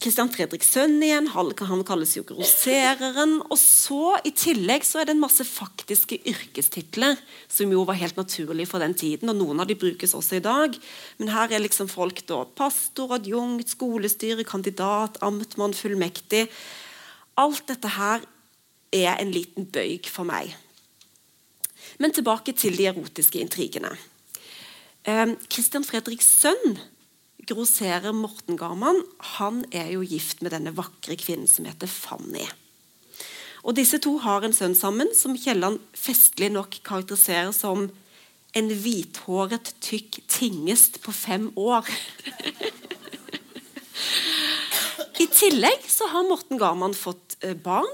Christian 0.00 0.30
Fredriks 0.32 0.70
sønn 0.72 0.94
igjen, 1.04 1.26
han 1.28 1.82
kalles 1.84 2.14
jo 2.16 2.22
grossereren. 2.24 3.34
Og 3.52 3.58
så 3.60 4.16
I 4.24 4.32
tillegg 4.32 4.86
så 4.88 5.02
er 5.02 5.10
det 5.10 5.12
en 5.12 5.20
masse 5.20 5.44
faktiske 5.44 6.16
yrkestitler 6.30 7.18
som 7.52 7.72
jo 7.74 7.82
var 7.88 7.98
helt 8.00 8.16
naturlig 8.16 8.64
for 8.70 8.80
den 8.80 8.94
tiden. 8.96 9.28
og 9.28 9.36
Noen 9.36 9.60
av 9.60 9.68
de 9.68 9.76
brukes 9.76 10.16
også 10.16 10.38
i 10.38 10.44
dag. 10.44 10.78
Men 11.20 11.32
her 11.34 11.52
er 11.52 11.60
liksom 11.60 11.90
folk 11.92 12.22
da 12.30 12.46
pastor, 12.56 13.12
adjunkt, 13.18 13.74
skolestyre, 13.76 14.46
kandidat, 14.48 15.20
amtmann, 15.20 15.76
fullmektig. 15.76 16.46
Alt 17.36 17.66
dette 17.68 17.92
her 17.98 18.24
er 18.96 19.20
en 19.20 19.34
liten 19.36 19.68
bøyg 19.68 20.08
for 20.08 20.24
meg. 20.24 20.56
Men 22.00 22.16
tilbake 22.16 22.56
til 22.56 22.80
de 22.80 22.88
erotiske 22.88 23.36
intrigene. 23.36 23.92
Eh, 25.04 25.36
Christian 25.52 25.84
Fredriks 25.84 26.32
sønn 26.40 26.80
grosserer 27.50 28.14
Morten 28.16 28.56
Garman 28.60 29.02
han 29.36 29.64
er 29.74 29.90
jo 29.94 30.06
gift 30.06 30.40
med 30.44 30.54
denne 30.54 30.72
vakre 30.76 31.18
kvinnen 31.20 31.50
som 31.50 31.66
heter 31.68 31.90
Fanny. 31.90 32.46
Og 33.60 33.76
Disse 33.76 34.00
to 34.00 34.16
har 34.24 34.44
en 34.46 34.54
sønn 34.56 34.76
sammen, 34.78 35.10
som 35.16 35.36
Kielland 35.36 35.82
festlig 35.92 36.48
nok 36.54 36.78
karakteriserer 36.86 37.52
som 37.52 37.90
en 38.56 38.70
hvithåret, 38.82 39.74
tykk 39.84 40.22
tingest 40.30 40.98
på 41.04 41.12
fem 41.14 41.50
år. 41.60 41.86
I 45.20 45.26
tillegg 45.28 45.84
så 45.90 46.08
har 46.10 46.24
Morten 46.26 46.58
Garman 46.58 46.96
fått 46.96 47.36
eh, 47.44 47.54
barn 47.54 47.90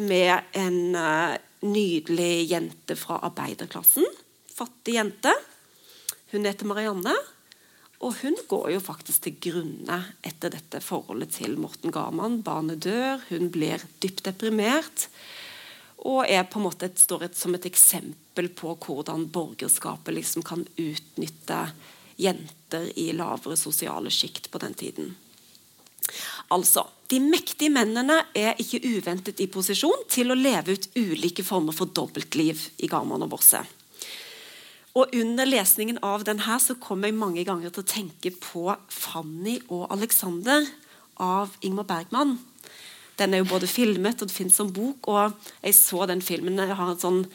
med 0.00 0.48
en 0.56 0.96
uh, 0.96 1.36
nydelig 1.60 2.48
jente 2.50 2.96
fra 2.96 3.20
arbeiderklassen. 3.28 4.06
Fattig 4.56 4.96
jente. 4.96 5.34
Hun 6.32 6.48
heter 6.48 6.68
Marianne. 6.70 7.14
Og 8.00 8.16
hun 8.22 8.36
går 8.48 8.70
jo 8.74 8.80
faktisk 8.80 9.26
til 9.26 9.36
grunne 9.44 9.98
etter 10.24 10.54
dette 10.54 10.80
forholdet 10.80 11.34
til 11.36 11.58
Morten 11.60 11.92
Garman. 11.92 12.40
Barnet 12.44 12.80
dør, 12.86 13.20
hun 13.28 13.50
blir 13.52 13.82
dypt 14.00 14.24
deprimert. 14.24 15.08
Og 16.08 16.24
er 16.24 16.46
på 16.48 16.56
en 16.60 16.64
måte 16.64 16.88
et, 16.88 17.00
står 17.00 17.26
et, 17.26 17.36
som 17.36 17.52
et 17.56 17.66
eksempel 17.68 18.48
på 18.56 18.72
hvordan 18.86 19.26
borgerskapet 19.32 20.16
liksom 20.16 20.46
kan 20.48 20.64
utnytte 20.80 21.58
jenter 22.20 22.88
i 23.00 23.10
lavere 23.16 23.58
sosiale 23.60 24.12
sjikt 24.12 24.48
på 24.50 24.62
den 24.64 24.74
tiden. 24.74 25.12
Altså, 26.56 26.86
De 27.10 27.18
mektige 27.18 27.72
mennene 27.74 28.20
er 28.38 28.54
ikke 28.62 28.78
uventet 28.86 29.40
i 29.42 29.48
posisjon 29.50 30.04
til 30.08 30.30
å 30.30 30.38
leve 30.38 30.76
ut 30.78 30.84
ulike 30.94 31.42
former 31.42 31.74
for 31.74 31.90
dobbeltliv 31.90 32.68
i 32.78 32.88
Garman 32.90 33.26
og 33.26 33.32
Vosse. 33.34 33.64
Og 34.98 35.12
Under 35.14 35.46
lesningen 35.46 36.00
av 36.02 36.24
den 36.26 36.42
her 36.42 36.58
så 36.58 36.74
kom 36.82 37.04
jeg 37.06 37.14
mange 37.14 37.44
ganger 37.46 37.70
til 37.70 37.84
å 37.84 37.92
tenke 37.92 38.32
på 38.34 38.64
'Fanny 38.90 39.60
og 39.68 39.86
Alexander' 39.94 40.66
av 41.16 41.54
Ingmar 41.62 41.86
Bergman. 41.86 42.38
Den 43.16 43.34
er 43.34 43.38
jo 43.38 43.52
både 43.52 43.68
filmet 43.68 44.22
og 44.22 44.28
det 44.28 44.34
finnes 44.34 44.56
som 44.56 44.72
bok. 44.72 45.06
og 45.08 45.34
Jeg 45.62 45.74
så 45.74 46.06
den 46.08 46.22
filmen. 46.22 46.56
Jeg 46.56 46.74
har 46.74 46.90
en 46.90 46.98
sånn 46.98 47.26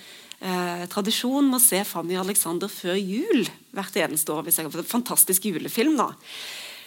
eh, 0.41 0.85
tradisjon 0.87 1.49
med 1.49 1.61
å 1.61 1.63
se 1.63 1.79
'Fanny 1.79 2.17
og 2.17 2.25
Alexander' 2.25 2.67
før 2.67 2.99
jul 2.99 3.47
hvert 3.71 3.95
eneste 3.95 4.33
år. 4.33 4.43
hvis 4.43 4.57
jeg 4.57 4.65
har 4.65 4.71
fått 4.71 4.85
en 4.85 5.01
Fantastisk 5.01 5.43
julefilm. 5.43 5.95
da. 5.95 6.11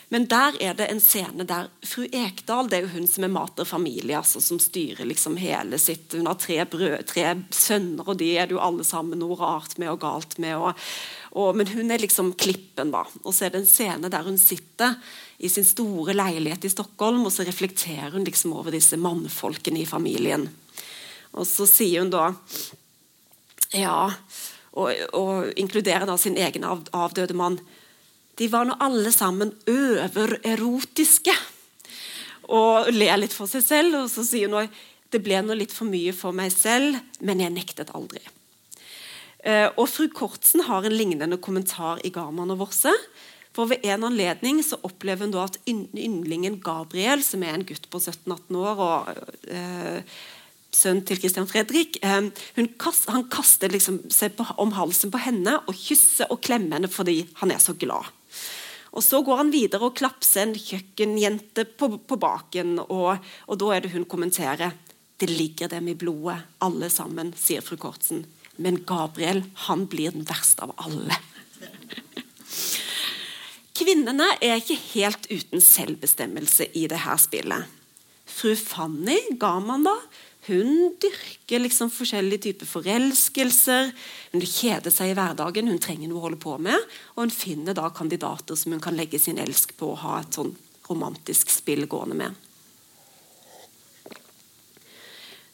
Men 0.08 0.24
der 0.26 0.56
er 0.62 0.76
det 0.76 0.86
en 0.88 1.00
scene 1.04 1.44
der 1.44 1.66
fru 1.84 2.06
Ekdal 2.06 2.70
det 2.70 2.78
er 2.78 2.86
jo 2.86 2.94
hun 2.94 3.08
som 3.10 3.26
er 3.26 3.32
mater 3.32 3.68
familie, 3.68 4.16
altså, 4.16 4.40
som 4.40 4.60
styrer 4.62 5.04
liksom 5.04 5.36
hele 5.36 5.76
sitt 5.80 6.16
Hun 6.16 6.30
har 6.30 6.38
tre, 6.40 6.62
brød, 6.64 7.02
tre 7.10 7.34
sønner, 7.52 8.06
og 8.08 8.16
de 8.20 8.30
er 8.38 8.48
det 8.48 8.56
jo 8.56 8.62
alle 8.64 8.86
sammen 8.88 9.20
noe 9.20 9.36
rart 9.36 9.76
med 9.76 9.92
og 9.92 10.00
galt 10.00 10.38
med. 10.40 10.56
Og, 10.56 10.88
og, 11.36 11.50
men 11.60 11.68
hun 11.74 11.92
er 11.92 12.00
liksom 12.00 12.32
klippen, 12.40 12.94
da. 12.94 13.04
Og 13.20 13.36
så 13.36 13.46
er 13.46 13.52
det 13.52 13.62
en 13.62 13.68
scene 13.68 14.08
der 14.12 14.24
hun 14.24 14.40
sitter 14.40 14.96
i 15.38 15.50
sin 15.52 15.66
store 15.68 16.16
leilighet 16.16 16.64
i 16.64 16.72
Stockholm, 16.72 17.26
og 17.28 17.34
så 17.34 17.44
reflekterer 17.44 18.16
hun 18.16 18.24
liksom 18.24 18.56
over 18.56 18.72
disse 18.74 18.96
mannfolkene 18.96 19.84
i 19.84 19.88
familien. 19.88 20.48
Og 21.36 21.44
så 21.46 21.68
sier 21.68 22.06
hun 22.06 22.14
da 22.14 22.30
Ja, 23.76 24.08
og, 24.72 24.94
og 25.12 25.50
inkluderer 25.60 26.08
da 26.08 26.14
sin 26.16 26.38
egen 26.40 26.64
avdøde 26.64 27.36
mann 27.36 27.58
de 28.38 28.48
var 28.52 28.68
nå 28.68 28.76
alle 28.82 29.10
sammen 29.14 29.52
overerotiske. 29.68 31.34
Og 32.54 32.88
ler 32.94 33.18
litt 33.20 33.34
for 33.34 33.50
seg 33.50 33.64
selv. 33.66 34.04
Og 34.04 34.12
så 34.12 34.24
sier 34.26 34.52
hun 34.52 34.70
det 35.08 35.22
ble 35.24 35.40
nå 35.40 35.56
litt 35.56 35.72
for 35.72 35.88
mye 35.88 36.12
for 36.12 36.36
meg 36.36 36.52
selv, 36.52 36.98
men 37.24 37.40
jeg 37.40 37.54
nektet 37.54 37.94
aldri. 37.96 38.20
Uh, 39.40 39.70
og 39.78 39.86
Fru 39.88 40.08
Kortsen 40.12 40.64
har 40.66 40.84
en 40.84 40.92
lignende 40.94 41.38
kommentar 41.40 42.02
i 42.04 42.10
Garman 42.12 42.52
og 42.52 42.60
Vorse. 42.64 42.92
For 43.56 43.70
Ved 43.70 43.86
en 43.88 44.04
anledning 44.10 44.60
så 44.62 44.76
opplever 44.86 45.24
hun 45.24 45.32
da 45.32 45.46
at 45.48 45.56
yndlingen 45.68 46.58
Gabriel, 46.62 47.24
som 47.24 47.42
er 47.42 47.56
en 47.56 47.64
gutt 47.66 47.88
på 47.90 48.00
17-18 48.02 48.58
år 48.60 48.82
og 48.84 49.08
eh, 49.48 50.18
sønn 50.74 51.00
til 51.08 51.18
Christian 51.18 51.48
Fredrik, 51.48 51.96
uh, 52.04 52.28
kast, 52.78 53.08
han 53.10 53.26
kaster 53.32 53.72
liksom 53.72 54.02
seg 54.12 54.36
på, 54.36 54.46
om 54.60 54.76
halsen 54.76 55.10
på 55.14 55.22
henne 55.24 55.56
og 55.64 55.74
kysser 55.74 56.28
og 56.30 56.42
klemmer 56.44 56.76
henne 56.76 56.92
fordi 56.92 57.22
han 57.40 57.54
er 57.54 57.62
så 57.62 57.74
glad. 57.78 58.12
Og 58.92 59.04
Så 59.04 59.20
går 59.22 59.42
han 59.42 59.52
videre 59.52 59.88
og 59.88 59.96
klapser 59.98 60.46
en 60.46 60.56
kjøkkenjente 60.56 61.66
på, 61.78 61.90
på 61.98 62.18
baken. 62.20 62.78
Og, 62.88 63.18
og, 63.46 63.54
da 63.60 63.72
er 63.74 63.84
det 63.84 63.92
hun 63.94 64.08
kommenterer. 64.08 64.74
Det 65.18 65.28
ligger 65.30 65.68
dem 65.68 65.90
i 65.90 65.96
blodet, 65.98 66.38
alle 66.62 66.88
sammen, 66.90 67.32
sier 67.36 67.64
fru 67.64 67.76
Kortsen. 67.80 68.24
Men 68.58 68.80
Gabriel 68.86 69.42
han 69.66 69.86
blir 69.90 70.14
den 70.14 70.26
verste 70.26 70.66
av 70.66 70.74
alle. 70.82 71.18
Kvinnene 73.78 74.32
er 74.42 74.58
ikke 74.58 74.78
helt 74.94 75.28
uten 75.30 75.62
selvbestemmelse 75.62 76.70
i 76.78 76.86
dette 76.90 77.18
spillet. 77.22 77.76
Fru 78.28 78.54
Fanny 78.58 79.18
ga 79.38 79.54
man 79.62 79.86
da 79.86 79.94
hun 80.48 80.94
dyrker 81.00 81.62
liksom 81.62 81.90
forskjellige 81.92 82.48
typer 82.48 82.68
forelskelser. 82.68 83.92
Hun 84.32 84.44
kjeder 84.44 84.92
seg 84.94 85.12
i 85.12 85.16
hverdagen, 85.18 85.70
hun 85.70 85.80
trenger 85.82 86.10
noe 86.10 86.22
å 86.22 86.26
holde 86.26 86.40
på 86.42 86.56
med. 86.62 86.88
Og 87.16 87.26
hun 87.26 87.34
finner 87.34 87.76
da 87.76 87.88
kandidater 87.94 88.58
som 88.58 88.74
hun 88.74 88.82
kan 88.84 88.96
legge 88.98 89.20
sin 89.22 89.40
elsk 89.40 89.76
på 89.78 89.92
og 89.94 90.02
ha 90.04 90.20
et 90.22 90.38
sånn 90.38 90.54
romantisk 90.88 91.52
spill 91.52 91.84
gående 91.90 92.16
med. 92.22 92.44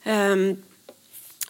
Um, 0.05 0.47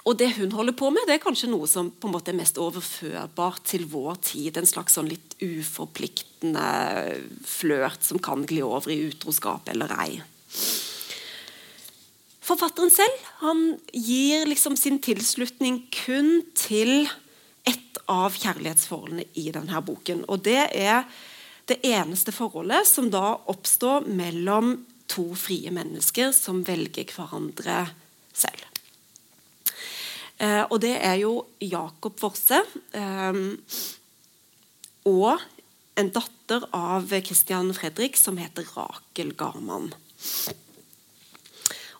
og 0.05 0.19
det 0.21 0.35
hun 0.37 0.53
holder 0.53 0.77
på 0.77 0.91
med, 0.93 1.07
det 1.09 1.17
er 1.17 1.23
kanskje 1.23 1.49
noe 1.49 1.67
som 1.69 1.89
på 1.89 2.09
en 2.09 2.15
måte 2.15 2.33
er 2.33 2.37
mest 2.37 2.61
overførbart 2.61 3.65
til 3.71 3.87
vår 3.89 4.19
tid. 4.25 4.59
En 4.61 4.69
slags 4.69 4.99
sånn 4.99 5.09
litt 5.09 5.37
uforpliktende 5.41 6.67
flørt 7.49 8.05
som 8.05 8.21
kan 8.23 8.45
gli 8.49 8.61
over 8.65 8.93
i 8.93 9.01
utroskap 9.09 9.73
eller 9.73 9.97
ei. 10.05 10.19
Forfatteren 12.45 12.93
selv 12.93 13.29
han 13.41 13.61
gir 13.93 14.45
liksom 14.49 14.77
sin 14.77 14.99
tilslutning 15.03 15.87
kun 16.05 16.43
til 16.57 17.07
ett 17.65 18.01
av 18.11 18.37
kjærlighetsforholdene 18.37 19.25
i 19.41 19.49
denne 19.55 19.81
boken. 19.85 20.27
Og 20.29 20.43
det 20.45 20.67
er 20.77 21.07
det 21.71 21.79
eneste 21.89 22.35
forholdet 22.37 22.85
som 22.89 23.09
da 23.13 23.39
oppstår 23.49 24.05
mellom 24.05 24.77
to 25.09 25.31
frie 25.39 25.73
mennesker 25.73 26.35
som 26.37 26.61
velger 26.67 27.09
hverandre 27.17 27.87
selv. 28.37 28.69
Eh, 30.37 30.65
og 30.69 30.81
det 30.85 30.99
er 30.99 31.17
jo 31.23 31.39
Jakob 31.65 32.19
Forse 32.21 32.61
eh, 32.93 33.43
og 35.09 35.45
en 35.95 36.11
datter 36.11 36.65
av 36.75 37.13
Christian 37.25 37.71
Fredrik 37.77 38.19
som 38.19 38.37
heter 38.41 38.67
Rakel 38.75 39.33
Garman. 39.39 39.93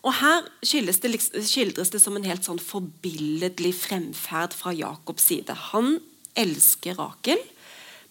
Og 0.05 0.13
Her 0.19 0.45
det, 0.61 1.17
skildres 1.49 1.89
det 1.89 2.01
som 2.01 2.17
en 2.17 2.27
helt 2.27 2.45
sånn 2.45 2.61
forbilledlig 2.61 3.73
fremferd 3.73 4.53
fra 4.53 4.73
Jakobs 4.75 5.25
side. 5.31 5.55
Han 5.71 5.97
elsker 6.37 6.99
Rakel, 6.99 7.41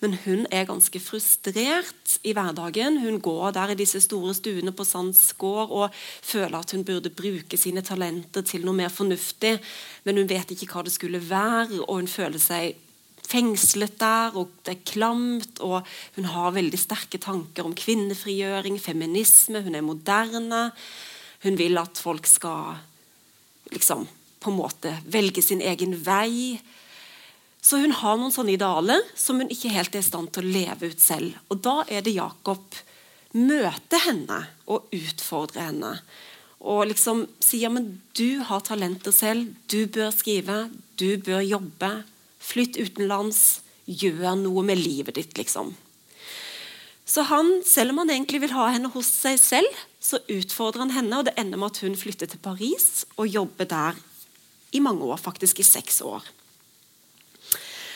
men 0.03 0.17
hun 0.25 0.43
er 0.53 0.67
ganske 0.67 0.99
frustrert 1.01 2.17
i 2.27 2.35
hverdagen. 2.35 2.99
Hun 3.05 3.21
går 3.23 3.55
der 3.55 3.73
i 3.73 3.79
disse 3.79 4.03
store 4.03 4.35
stuene 4.35 4.75
på 4.75 4.85
Sands 4.85 5.23
gård 5.39 5.71
og 5.71 5.95
føler 5.95 6.59
at 6.59 6.75
hun 6.75 6.83
burde 6.85 7.15
bruke 7.15 7.57
sine 7.61 7.85
talenter 7.87 8.43
til 8.43 8.67
noe 8.67 8.77
mer 8.83 8.91
fornuftig, 8.93 9.55
men 10.05 10.19
hun 10.19 10.29
vet 10.29 10.51
ikke 10.51 10.73
hva 10.75 10.83
det 10.85 10.97
skulle 10.97 11.23
være, 11.23 11.79
og 11.87 12.03
hun 12.03 12.11
føler 12.11 12.43
seg 12.43 12.75
fengslet 13.25 13.97
der, 14.03 14.35
og 14.37 14.51
det 14.67 14.75
er 14.75 14.85
klamt. 14.91 15.63
og 15.63 15.87
Hun 16.19 16.29
har 16.35 16.59
veldig 16.59 16.81
sterke 16.81 17.23
tanker 17.23 17.65
om 17.65 17.79
kvinnefrigjøring, 17.79 18.83
feminisme, 18.83 19.63
hun 19.63 19.79
er 19.79 19.87
moderne. 19.87 20.73
Hun 21.45 21.59
vil 21.61 21.77
at 21.81 22.01
folk 22.01 22.27
skal 22.29 22.79
liksom 23.73 24.07
på 24.41 24.53
en 24.53 24.59
måte 24.59 24.93
velge 25.09 25.43
sin 25.45 25.63
egen 25.65 25.95
vei. 26.05 26.61
Så 27.65 27.81
hun 27.81 27.95
har 27.97 28.19
noen 28.21 28.33
sånne 28.35 28.57
idealer 28.59 29.05
som 29.17 29.41
hun 29.41 29.53
ikke 29.53 29.73
helt 29.73 29.95
er 29.97 30.05
i 30.05 30.09
stand 30.09 30.33
til 30.35 30.45
å 30.45 30.55
leve 30.59 30.93
ut 30.93 31.01
selv. 31.01 31.37
Og 31.49 31.63
da 31.65 31.79
er 31.89 32.05
det 32.05 32.17
Jakob 32.17 32.65
møter 33.35 34.05
henne 34.05 34.41
og 34.71 34.91
utfordrer 34.95 35.71
henne. 35.71 35.95
Og 36.65 36.87
liksom 36.93 37.25
sier 37.45 37.73
men 37.73 37.99
du 38.17 38.41
har 38.49 38.65
talenter 38.65 39.13
selv, 39.13 39.53
du 39.69 39.85
bør 39.89 40.13
skrive, 40.15 40.69
du 41.01 41.17
bør 41.25 41.45
jobbe. 41.45 41.91
Flytt 42.45 42.79
utenlands, 42.81 43.63
gjør 43.85 44.37
noe 44.41 44.63
med 44.65 44.81
livet 44.81 45.19
ditt, 45.19 45.35
liksom. 45.37 45.75
Så 47.05 47.27
han, 47.29 47.51
selv 47.69 47.93
om 47.93 48.01
han 48.01 48.13
egentlig 48.15 48.41
vil 48.47 48.55
ha 48.57 48.71
henne 48.73 48.89
hos 48.95 49.11
seg 49.13 49.37
selv, 49.41 49.83
så 50.05 50.21
utfordrer 50.29 50.85
han 50.85 50.93
henne, 50.93 51.19
og 51.19 51.29
det 51.29 51.37
ender 51.41 51.61
med 51.61 51.73
at 51.73 51.81
hun 51.85 51.97
flytter 51.97 52.29
til 52.29 52.43
Paris 52.45 53.07
og 53.17 53.31
jobber 53.31 53.69
der 53.71 54.01
i 54.77 54.83
mange 54.85 55.07
år, 55.07 55.17
faktisk 55.23 55.63
i 55.63 55.67
seks 55.67 56.03
år. 56.05 56.27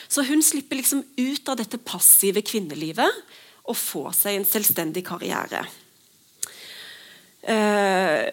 Så 0.09 0.25
hun 0.25 0.40
slipper 0.42 0.79
liksom 0.79 1.03
ut 1.18 1.51
av 1.53 1.59
dette 1.61 1.81
passive 1.85 2.40
kvinnelivet 2.47 3.12
og 3.68 3.77
får 3.77 4.14
seg 4.16 4.38
en 4.38 4.49
selvstendig 4.49 5.03
karriere. 5.05 5.66
Eh, 7.44 8.25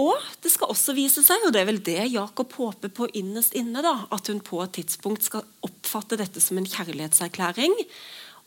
og 0.00 0.26
det 0.42 0.50
skal 0.50 0.72
også 0.72 0.94
vise 0.96 1.22
seg, 1.22 1.46
og 1.46 1.54
det 1.54 1.62
er 1.62 1.68
vel 1.70 1.80
det 1.86 2.00
Jakob 2.10 2.50
håper 2.58 2.90
på 2.94 3.08
innerst 3.18 3.54
inne, 3.58 3.82
da, 3.84 3.94
at 4.10 4.30
hun 4.30 4.42
på 4.42 4.58
et 4.64 4.74
tidspunkt 4.80 5.26
skal 5.26 5.46
oppfatte 5.66 6.18
dette 6.18 6.42
som 6.42 6.58
en 6.58 6.66
kjærlighetserklæring, 6.66 7.78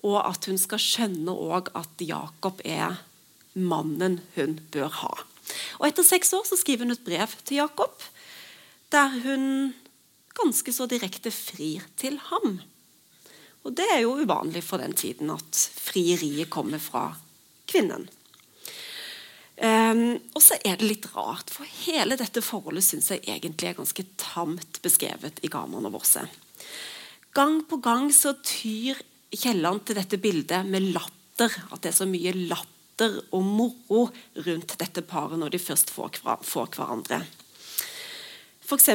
og 0.04 0.20
at 0.26 0.52
hun 0.52 0.60
skal 0.60 0.84
skjønne 0.84 1.36
at 1.72 2.04
Jakob 2.04 2.60
er 2.68 3.00
mannen 3.54 4.20
hun 4.36 4.58
bør 4.74 4.92
ha. 5.02 5.14
Og 5.80 5.88
Etter 5.88 6.06
seks 6.08 6.34
år 6.36 6.46
så 6.48 6.58
skriver 6.60 6.86
hun 6.86 6.96
et 6.96 7.06
brev 7.06 7.34
til 7.44 7.60
Jakob, 7.62 8.04
der 8.94 9.18
hun 9.24 9.74
ganske 10.38 10.74
så 10.74 10.88
direkte 10.90 11.32
frir 11.34 11.86
til 12.00 12.18
ham. 12.30 12.60
Og 13.64 13.76
Det 13.76 13.86
er 13.94 14.04
jo 14.04 14.18
uvanlig 14.20 14.64
for 14.66 14.82
den 14.82 14.94
tiden 14.94 15.32
at 15.32 15.56
frieriet 15.80 16.50
kommer 16.52 16.82
fra 16.84 17.14
kvinnen. 17.70 18.10
Um, 19.54 20.18
og 20.34 20.42
så 20.42 20.58
er 20.66 20.80
det 20.80 20.88
litt 20.90 21.06
rart, 21.14 21.52
for 21.54 21.70
hele 21.86 22.18
dette 22.20 22.42
forholdet 22.44 22.84
syns 22.84 23.12
jeg 23.14 23.22
egentlig 23.22 23.70
er 23.70 23.78
ganske 23.78 24.04
tamt 24.20 24.82
beskrevet 24.84 25.38
i 25.46 25.52
Gaman 25.54 25.86
og 25.88 25.94
Vorse. 25.94 26.26
Gang 27.38 27.62
på 27.70 27.78
gang 27.78 28.10
så 28.14 28.34
tyr 28.42 28.98
Kielland 29.34 29.86
til 29.86 29.98
dette 29.98 30.20
bildet 30.22 30.68
med 30.68 30.90
latter. 30.94 31.54
At 31.72 31.82
det 31.82 31.94
er 31.94 32.00
så 32.02 32.10
mye 32.10 32.34
latter 32.36 32.70
og 33.02 33.42
moro 33.42 34.04
rundt 34.46 34.76
dette 34.78 35.02
paret 35.02 35.40
når 35.40 35.56
de 35.56 35.62
først 35.62 35.90
får, 35.94 36.20
får 36.46 36.76
hverandre. 36.76 37.24
F.eks. 38.64 38.86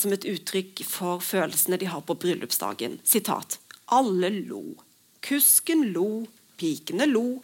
som 0.00 0.14
et 0.14 0.28
uttrykk 0.30 0.84
for 0.86 1.20
følelsene 1.20 1.76
de 1.80 1.90
har 1.90 2.04
på 2.06 2.14
bryllupsdagen. 2.14 3.00
Sitat 3.04 3.58
alle 3.90 4.30
lo. 4.30 4.62
Kusken 5.20 5.90
lo, 5.92 6.26
pikene 6.56 7.06
lo, 7.06 7.42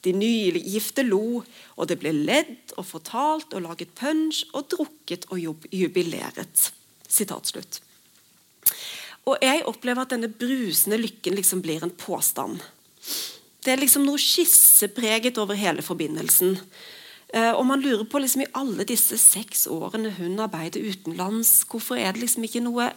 de 0.00 0.14
nygifte 0.14 1.02
lo, 1.02 1.42
og 1.76 1.90
det 1.90 1.98
ble 2.00 2.14
ledd 2.14 2.74
og 2.78 2.86
fortalt 2.86 3.54
og 3.56 3.64
laget 3.66 3.92
punch 3.98 4.44
og 4.54 4.70
drukket 4.72 5.26
og 5.34 5.66
jubileret. 5.74 6.70
Sitat 7.08 7.50
slutt. 7.50 7.80
Og 9.28 9.42
jeg 9.44 9.64
opplever 9.68 10.06
at 10.06 10.14
denne 10.14 10.30
brusende 10.30 11.00
lykken 11.00 11.36
liksom 11.36 11.60
blir 11.64 11.82
en 11.84 11.92
påstand. 11.92 12.62
Det 13.68 13.74
er 13.74 13.82
liksom 13.82 14.06
noe 14.08 14.16
skissepreget 14.16 15.36
over 15.36 15.58
hele 15.60 15.82
forbindelsen. 15.84 16.54
Eh, 17.36 17.50
og 17.52 17.66
man 17.68 17.82
lurer 17.84 18.06
på 18.08 18.16
liksom 18.22 18.46
i 18.46 18.52
alle 18.56 18.86
disse 18.88 19.18
seks 19.20 19.66
årene 19.68 20.14
hun 20.16 20.40
arbeider 20.40 20.80
utenlands, 20.80 21.66
hvorfor 21.68 22.00
er 22.00 22.16
det 22.16 22.22
liksom 22.22 22.46
ikke 22.48 22.64
noe 22.64 22.88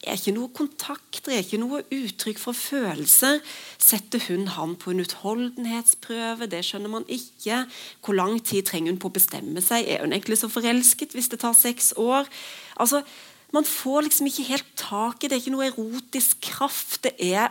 det 0.00 0.06
er 0.08 0.16
ikke 0.16 0.32
noe 0.32 0.48
kontakt, 0.56 1.18
det 1.26 1.34
er 1.34 1.42
ikke 1.44 1.60
noe 1.60 1.82
uttrykk 1.92 2.38
for 2.40 2.56
følelser. 2.56 3.42
Setter 3.76 4.22
hun 4.30 4.46
han 4.54 4.72
på 4.80 4.94
en 4.94 5.02
utholdenhetsprøve? 5.04 6.48
Det 6.48 6.62
skjønner 6.64 6.88
man 6.88 7.04
ikke. 7.04 7.66
Hvor 8.00 8.16
lang 8.16 8.38
tid 8.40 8.64
trenger 8.70 8.94
hun 8.94 9.00
på 9.02 9.10
å 9.10 9.16
bestemme 9.18 9.60
seg? 9.60 9.84
Er 9.84 10.00
hun 10.06 10.14
egentlig 10.16 10.38
så 10.40 10.48
forelsket 10.48 11.12
hvis 11.12 11.28
det 11.28 11.42
tar 11.44 11.52
seks 11.58 11.92
år? 12.00 12.30
Altså, 12.80 13.04
Man 13.52 13.66
får 13.66 14.04
liksom 14.06 14.26
ikke 14.30 14.46
helt 14.46 14.68
tak 14.78 15.24
i 15.24 15.26
det. 15.26 15.30
det. 15.30 15.36
er 15.36 15.40
ikke 15.42 15.52
noe 15.56 15.66
erotisk 15.66 16.40
kraft. 16.40 17.02
Det 17.02 17.12
er 17.18 17.50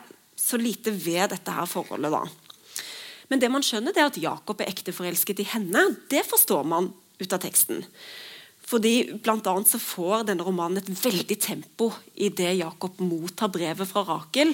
så 0.49 0.59
lite 0.59 0.93
ved 0.93 1.29
dette 1.35 1.53
her 1.53 1.69
forholdet. 1.69 2.11
da. 2.13 2.23
Men 3.29 3.41
det 3.41 3.51
man 3.53 3.65
skjønner, 3.65 3.93
det 3.93 4.01
er 4.01 4.09
at 4.09 4.21
Jakob 4.21 4.61
er 4.61 4.71
ekte 4.71 4.95
forelsket 4.95 5.43
i 5.43 5.47
henne. 5.51 5.85
Det 6.09 6.25
forstår 6.25 6.65
man 6.65 6.89
ut 7.19 7.35
av 7.35 7.41
teksten. 7.43 7.83
Fordi 8.69 8.93
blant 9.21 9.47
annet 9.49 9.69
så 9.69 9.79
får 9.81 10.27
denne 10.29 10.45
romanen 10.45 10.81
et 10.81 10.89
veldig 10.89 11.37
tempo 11.41 11.89
i 12.21 12.29
det 12.29 12.51
Jakob 12.59 12.99
mottar 13.01 13.49
brevet 13.53 13.89
fra 13.89 14.03
Rakel. 14.05 14.53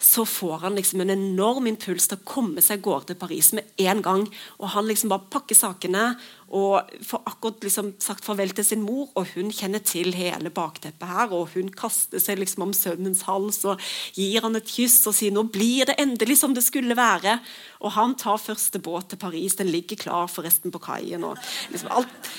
Så 0.00 0.24
får 0.24 0.58
han 0.62 0.74
liksom 0.78 1.02
en 1.04 1.12
enorm 1.12 1.66
impuls 1.68 2.06
til 2.08 2.16
å 2.16 2.24
komme 2.24 2.62
seg 2.64 2.80
gårde 2.80 3.10
til 3.10 3.18
Paris 3.20 3.50
med 3.52 3.68
en 3.84 4.00
gang. 4.00 4.22
Og 4.56 4.70
Han 4.72 4.86
liksom 4.88 5.12
bare 5.12 5.28
pakker 5.28 5.58
sakene 5.58 6.14
og 6.48 6.88
får 7.04 7.20
akkurat 7.28 7.66
liksom 7.66 7.90
sagt 8.00 8.24
farvel 8.24 8.54
til 8.56 8.64
sin 8.64 8.80
mor. 8.82 9.10
Og 9.14 9.34
hun 9.34 9.52
kjenner 9.52 9.84
til 9.84 10.14
hele 10.16 10.48
bakteppet 10.50 11.04
her, 11.04 11.34
og 11.36 11.52
hun 11.52 11.68
kaster 11.68 12.22
seg 12.22 12.40
liksom 12.40 12.64
om 12.64 12.72
sønnens 12.72 13.26
hals 13.28 13.60
og 13.68 13.82
gir 14.16 14.40
han 14.40 14.56
et 14.56 14.72
kyss 14.72 15.02
og 15.10 15.18
sier 15.18 15.36
nå 15.36 15.44
blir 15.52 15.92
det 15.92 15.98
endelig 16.00 16.40
som 16.40 16.56
det 16.56 16.64
skulle 16.64 16.96
være. 16.96 17.36
Og 17.84 17.92
han 17.98 18.16
tar 18.16 18.40
første 18.40 18.80
båt 18.80 19.12
til 19.12 19.20
Paris. 19.20 19.60
Den 19.60 19.68
ligger 19.68 20.00
klar 20.00 20.32
forresten 20.32 20.72
på 20.72 20.80
kaien. 20.80 21.28
og 21.28 21.36
liksom 21.68 21.92
alt 21.92 22.32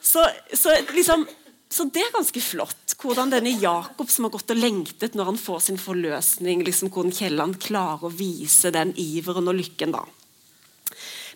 så, 0.00 0.24
så, 0.52 0.72
liksom, 0.94 1.26
så, 1.70 1.84
det 1.84 2.02
er 2.02 2.14
ganske 2.14 2.40
flott. 2.42 2.94
Hvordan 3.00 3.30
denne 3.30 3.52
Jakob 3.62 4.10
som 4.10 4.26
har 4.26 4.32
gått 4.34 4.50
og 4.50 4.58
lengtet 4.58 5.14
når 5.14 5.28
han 5.30 5.38
får 5.38 5.60
sin 5.68 5.78
forløsning, 5.78 6.64
liksom 6.66 6.90
hvordan 6.90 7.14
Kielland 7.14 7.60
klarer 7.62 8.08
å 8.08 8.14
vise 8.14 8.72
den 8.74 8.90
iveren 8.98 9.48
og 9.48 9.56
lykken. 9.60 9.94
da. 9.94 10.02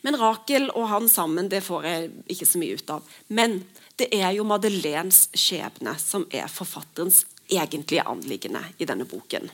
Men 0.03 0.18
Rakel 0.20 0.66
og 0.75 0.88
han 0.90 1.07
sammen 1.09 1.49
det 1.49 1.62
får 1.64 1.87
jeg 1.88 2.11
ikke 2.35 2.49
så 2.51 2.61
mye 2.61 2.81
ut 2.81 2.90
av. 2.92 3.07
Men 3.29 3.61
det 3.97 4.11
er 4.12 4.35
jo 4.37 4.44
Madeleines 4.44 5.29
skjebne 5.38 5.94
som 6.03 6.27
er 6.35 6.51
forfatterens 6.51 7.23
egentlige 7.47 8.03
anliggende 8.03 8.64
i 8.83 8.90
denne 8.90 9.07
boken. 9.09 9.49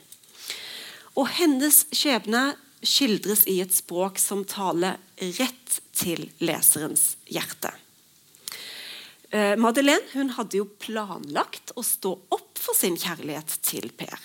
Og 1.21 1.29
hennes 1.37 1.85
skjebne 1.93 2.55
skildres 2.81 3.45
i 3.51 3.61
et 3.61 3.75
språk 3.77 4.19
som 4.19 4.47
taler 4.49 4.97
rett 5.37 5.79
til 5.93 6.31
leserens 6.41 7.13
hjerte. 7.29 7.75
Eh, 9.31 9.55
Madeleine 9.57 10.11
hun 10.13 10.33
hadde 10.35 10.59
jo 10.59 10.67
planlagt 10.83 11.71
å 11.79 11.85
stå 11.87 12.17
opp 12.35 12.59
for 12.59 12.75
sin 12.75 12.99
kjærlighet 12.99 13.61
til 13.63 13.91
Per. 13.95 14.19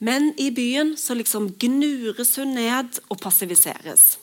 Men 0.00 0.30
i 0.40 0.48
byen 0.56 0.94
så 0.96 1.12
liksom 1.18 1.50
gnures 1.60 2.32
hun 2.40 2.54
ned 2.56 3.02
og 3.12 3.20
passiviseres. 3.20 4.14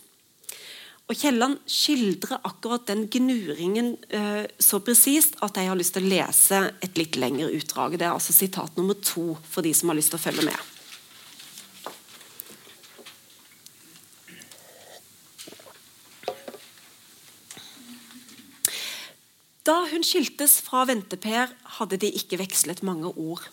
Og 1.08 1.16
Kielland 1.16 1.62
skildrer 1.72 2.42
akkurat 2.50 2.90
den 2.90 3.06
gnuringen 3.08 3.94
eh, 4.10 4.44
så 4.60 4.82
presist 4.84 5.38
at 5.46 5.56
jeg 5.56 5.70
har 5.70 5.78
lyst 5.80 5.96
til 5.96 6.08
å 6.08 6.12
lese 6.12 6.64
et 6.84 6.98
litt 7.00 7.16
lengre 7.16 7.54
utdrag. 7.56 7.96
Det 7.96 8.10
er 8.10 8.16
altså 8.16 8.36
sitat 8.36 8.76
nummer 8.76 8.98
to 9.00 9.38
for 9.46 9.64
de 9.64 9.72
som 9.78 9.94
har 9.94 10.00
lyst 10.00 10.12
til 10.12 10.20
å 10.20 10.26
følge 10.26 10.50
med. 10.50 10.77
Da 19.68 19.82
hun 19.92 20.06
skiltes 20.08 20.62
fra 20.64 20.86
Vente-Per, 20.88 21.52
hadde 21.78 21.98
de 22.00 22.08
ikke 22.16 22.40
vekslet 22.40 22.86
mange 22.88 23.10
ord. 23.12 23.44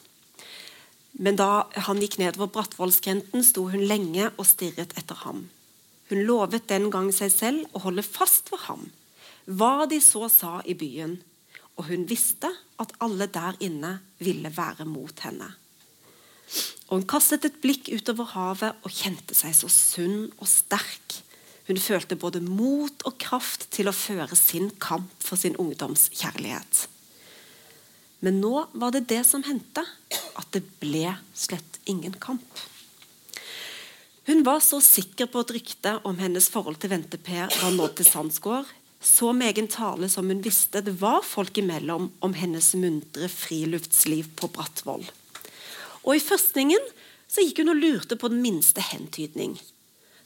Men 1.18 1.38
da 1.38 1.66
han 1.88 1.98
gikk 2.02 2.20
nedover 2.20 2.52
Brattvollskrenten, 2.54 3.42
sto 3.42 3.66
hun 3.72 3.82
lenge 3.90 4.28
og 4.36 4.46
stirret 4.46 4.94
etter 4.98 5.18
ham. 5.24 5.48
Hun 6.10 6.22
lovet 6.28 6.68
den 6.70 6.86
gang 6.94 7.10
seg 7.14 7.32
selv 7.34 7.74
å 7.74 7.82
holde 7.86 8.04
fast 8.06 8.52
ved 8.52 8.62
ham, 8.68 8.86
hva 9.50 9.88
de 9.90 9.98
så 10.02 10.28
sa 10.30 10.60
i 10.62 10.76
byen, 10.78 11.18
og 11.74 11.88
hun 11.90 12.06
visste 12.06 12.50
at 12.78 12.94
alle 13.02 13.26
der 13.26 13.58
inne 13.64 13.96
ville 14.22 14.52
være 14.54 14.86
mot 14.86 15.26
henne. 15.26 15.50
Og 16.88 17.00
Hun 17.00 17.06
kastet 17.10 17.46
et 17.48 17.60
blikk 17.62 17.88
utover 17.90 18.28
havet 18.36 18.84
og 18.84 18.92
kjente 18.92 19.34
seg 19.34 19.54
så 19.56 19.70
sunn 19.72 20.28
og 20.38 20.46
sterk. 20.46 21.18
Hun 21.64 21.80
følte 21.80 22.18
både 22.20 22.42
mot 22.44 23.06
og 23.08 23.16
kraft 23.20 23.70
til 23.72 23.88
å 23.88 23.96
føre 23.96 24.36
sin 24.36 24.68
kamp 24.82 25.12
for 25.24 25.40
sin 25.40 25.56
ungdomskjærlighet. 25.60 26.84
Men 28.24 28.40
nå 28.40 28.66
var 28.72 28.92
det 28.92 29.06
det 29.08 29.22
som 29.28 29.44
hendte, 29.44 29.84
at 30.36 30.48
det 30.56 30.64
ble 30.80 31.16
slett 31.36 31.80
ingen 31.88 32.14
kamp. 32.20 32.62
Hun 34.24 34.40
var 34.44 34.62
så 34.64 34.80
sikker 34.80 35.28
på 35.28 35.42
at 35.44 35.52
ryktet 35.52 36.06
om 36.08 36.16
hennes 36.20 36.48
forhold 36.52 36.78
til 36.80 36.94
Vente-Per 36.94 37.52
var 37.60 37.74
nådd 37.76 37.98
til 37.98 38.08
Sandsgård, 38.08 38.70
så 39.04 39.34
med 39.36 39.50
egen 39.52 39.68
tale 39.68 40.08
som 40.08 40.30
hun 40.32 40.40
visste 40.44 40.80
det 40.80 40.94
var 41.02 41.20
folk 41.28 41.58
imellom 41.60 42.08
om 42.24 42.36
hennes 42.36 42.70
muntre 42.80 43.28
friluftsliv 43.28 44.30
på 44.40 44.48
Brattvoll. 44.52 45.04
Og 46.04 46.16
I 46.16 46.24
førstningen 46.24 46.88
så 47.28 47.44
gikk 47.44 47.60
hun 47.60 47.74
og 47.74 47.82
lurte 47.82 48.16
på 48.16 48.30
den 48.32 48.40
minste 48.44 48.80
hentydning. 48.84 49.58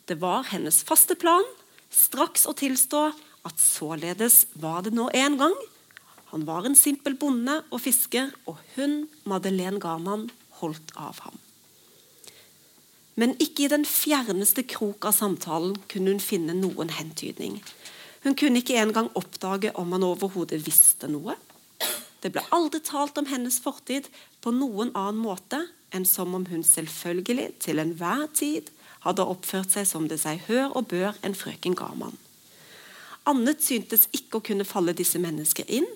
Det 0.09 0.17
var 0.23 0.47
hennes 0.49 0.81
faste 0.89 1.15
plan 1.21 1.45
straks 1.93 2.47
å 2.49 2.55
tilstå 2.57 3.01
at 3.49 3.61
således 3.61 4.47
var 4.57 4.87
det 4.87 4.95
nå 4.97 5.09
en 5.13 5.37
gang. 5.41 5.57
Han 6.33 6.47
var 6.49 6.65
en 6.65 6.77
simpel 6.77 7.17
bonde 7.21 7.59
og 7.69 7.83
fisker, 7.85 8.31
og 8.49 8.57
hun, 8.77 9.03
Madeleine 9.29 9.81
Garman, 9.81 10.27
holdt 10.61 10.93
av 10.97 11.21
ham. 11.27 11.37
Men 13.19 13.35
ikke 13.43 13.67
i 13.67 13.73
den 13.73 13.85
fjerneste 13.89 14.65
krok 14.69 15.09
av 15.09 15.17
samtalen 15.17 15.77
kunne 15.91 16.15
hun 16.15 16.23
finne 16.23 16.57
noen 16.57 16.93
hentydning. 16.95 17.59
Hun 18.25 18.37
kunne 18.39 18.63
ikke 18.63 18.79
engang 18.81 19.11
oppdage 19.19 19.73
om 19.77 19.93
han 19.93 20.07
overhodet 20.07 20.61
visste 20.65 21.11
noe. 21.11 21.37
Det 22.23 22.33
ble 22.35 22.45
aldri 22.55 22.81
talt 22.85 23.19
om 23.21 23.29
hennes 23.31 23.61
fortid 23.63 24.09
på 24.45 24.53
noen 24.55 24.93
annen 24.95 25.21
måte 25.21 25.67
enn 25.95 26.05
som 26.09 26.35
om 26.37 26.45
hun 26.51 26.65
selvfølgelig 26.67 27.53
til 27.65 27.81
enhver 27.83 28.27
tid 28.37 28.73
hadde 29.09 29.27
oppført 29.27 29.75
seg 29.75 29.89
som 29.89 30.09
det 30.11 30.21
seg 30.23 30.45
hør 30.49 30.75
og 30.77 30.91
bør 30.93 31.17
en 31.27 31.37
frøken 31.37 31.77
Garmann. 31.79 32.17
Annet 33.29 33.65
syntes 33.65 34.07
ikke 34.17 34.41
å 34.41 34.45
kunne 34.45 34.69
falle 34.69 34.97
disse 34.97 35.21
mennesker 35.21 35.69
inn, 35.69 35.89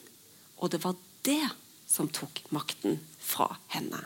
og 0.60 0.72
det 0.74 0.82
var 0.82 0.98
det 1.26 1.44
som 1.88 2.10
tok 2.12 2.42
makten 2.52 2.98
fra 3.22 3.48
henne. 3.72 4.02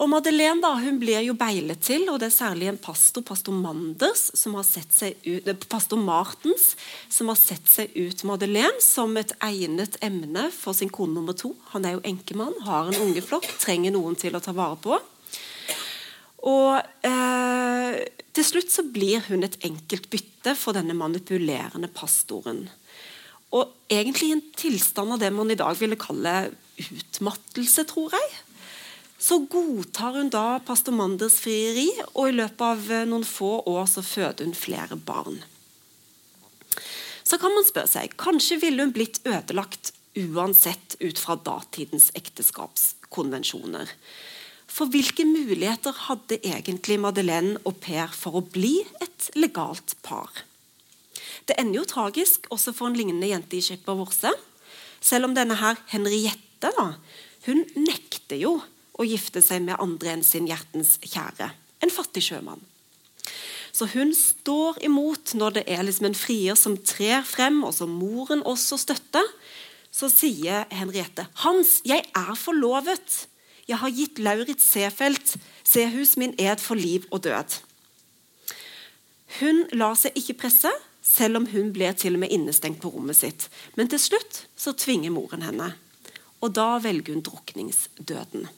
Og 0.00 0.08
Madeleine 0.08 0.62
da, 0.64 0.70
hun 0.80 0.96
blir 1.00 1.20
jo 1.26 1.34
beilet 1.36 1.82
til, 1.84 2.06
og 2.08 2.22
det 2.22 2.30
er 2.30 2.32
særlig 2.32 2.70
en 2.70 2.78
pastor, 2.80 3.20
pastor 3.26 3.52
Manders, 3.52 4.30
som 4.38 4.54
har 4.56 4.64
sett 4.64 4.94
seg 4.96 5.18
ut, 5.26 5.44
eh, 5.44 5.66
pastor 5.68 6.00
Martens, 6.00 6.70
som 7.12 7.28
har 7.28 7.36
sett 7.36 7.68
seg 7.68 7.92
ut 7.92 8.24
Madeleine 8.24 8.80
som 8.80 9.12
et 9.20 9.34
egnet 9.44 9.98
emne 10.00 10.46
for 10.56 10.72
sin 10.72 10.88
kone 10.88 11.18
nummer 11.18 11.36
to. 11.36 11.52
Han 11.74 11.84
er 11.84 11.98
jo 11.98 12.04
enkemann, 12.14 12.56
har 12.64 12.88
en 12.88 13.02
ungeflokk, 13.10 13.44
trenger 13.60 13.92
noen 13.92 14.16
til 14.16 14.32
å 14.32 14.40
ta 14.40 14.56
vare 14.56 14.80
på. 14.80 14.96
Og 16.48 16.80
eh, 17.04 17.96
til 18.36 18.46
slutt 18.46 18.72
så 18.72 18.84
blir 18.86 19.26
hun 19.28 19.44
et 19.44 19.58
enkelt 19.66 20.08
bytte 20.12 20.54
for 20.56 20.76
denne 20.76 20.96
manipulerende 20.96 21.90
pastoren. 21.92 22.64
Og 23.50 23.74
egentlig 23.90 24.30
i 24.30 24.36
en 24.36 24.46
tilstand 24.56 25.16
av 25.16 25.20
det 25.20 25.32
man 25.34 25.50
i 25.52 25.58
dag 25.58 25.74
ville 25.76 25.98
kalle 26.00 26.52
utmattelse, 26.80 27.84
tror 27.90 28.14
jeg 28.16 28.30
så 29.20 29.36
godtar 29.52 30.16
hun 30.16 30.30
da 30.32 30.58
pastor 30.64 30.94
Manders 30.96 31.36
frieri, 31.44 31.90
og 32.16 32.30
i 32.30 32.36
løpet 32.38 32.62
av 32.64 32.86
eh, 32.88 33.06
noen 33.08 33.26
få 33.28 33.58
år 33.68 33.84
så 33.90 34.00
føder 34.04 34.46
hun 34.48 34.56
flere 34.56 34.96
barn. 34.96 35.42
Så 37.20 37.36
kan 37.38 37.52
man 37.52 37.66
spørre 37.68 37.90
seg, 37.90 38.16
Kanskje 38.16 38.56
ville 38.62 38.86
hun 38.86 38.94
blitt 38.96 39.20
ødelagt 39.28 39.92
uansett 40.16 40.96
ut 41.04 41.20
fra 41.20 41.36
datidens 41.36 42.08
ekteskapskonvensjoner. 42.16 43.92
For 44.70 44.90
hvilke 44.90 45.26
muligheter 45.26 45.96
hadde 46.06 46.38
egentlig 46.46 47.00
Madeleine 47.02 47.58
og 47.66 47.80
Per 47.82 48.12
for 48.14 48.38
å 48.38 48.44
bli 48.46 48.78
et 49.02 49.30
legalt 49.34 49.96
par? 50.06 50.30
Det 51.48 51.56
ender 51.58 51.80
jo 51.80 51.88
tragisk 51.90 52.46
også 52.54 52.72
for 52.76 52.90
en 52.90 52.98
lignende 52.98 53.28
jente 53.28 53.58
i 53.58 53.64
Skipper 53.64 53.98
Vorse. 53.98 54.30
Selv 55.02 55.26
om 55.26 55.34
denne 55.34 55.56
her 55.58 55.80
Henriette 55.90 56.70
da, 56.76 56.92
hun 57.48 57.64
nekter 57.74 58.38
jo 58.38 58.58
å 59.00 59.06
gifte 59.08 59.42
seg 59.42 59.64
med 59.64 59.80
andre 59.80 60.14
enn 60.14 60.26
sin 60.26 60.46
hjertens 60.46 60.98
kjære, 61.02 61.48
en 61.80 61.92
fattig 61.92 62.22
sjømann. 62.28 62.60
Så 63.72 63.88
hun 63.94 64.12
står 64.16 64.80
imot 64.84 65.32
når 65.38 65.58
det 65.58 65.64
er 65.72 65.84
liksom 65.86 66.10
en 66.10 66.18
frier 66.18 66.58
som 66.58 66.76
trer 66.76 67.24
frem, 67.26 67.62
og 67.64 67.72
som 67.74 67.90
moren 67.90 68.42
også 68.46 68.78
støtter. 68.82 69.26
Så 69.90 70.10
sier 70.12 70.66
Henriette 70.74 71.26
Hans, 71.42 71.78
jeg 71.86 72.04
er 72.14 72.34
forlovet. 72.38 73.24
Jeg 73.70 73.78
har 73.78 73.92
gitt 73.94 74.18
Lauritz 74.18 74.64
Seefeld 74.66 75.36
Sehus 75.62 76.16
min 76.18 76.34
ed 76.42 76.58
for 76.62 76.78
liv 76.78 77.04
og 77.14 77.22
død. 77.22 77.60
Hun 79.38 79.62
lar 79.78 79.94
seg 79.98 80.16
ikke 80.18 80.40
presse, 80.42 80.72
selv 81.06 81.38
om 81.38 81.46
hun 81.52 81.70
ble 81.74 81.92
til 81.94 82.16
og 82.16 82.24
med 82.24 82.34
innestengt 82.34 82.80
på 82.82 82.90
rommet 82.90 83.20
sitt. 83.20 83.46
Men 83.78 83.90
til 83.90 84.02
slutt 84.02 84.44
så 84.58 84.74
tvinger 84.74 85.14
moren 85.14 85.46
henne. 85.46 85.70
Og 86.42 86.54
da 86.56 86.80
velger 86.82 87.14
hun 87.14 87.24
drukningsdøden. 87.24 88.48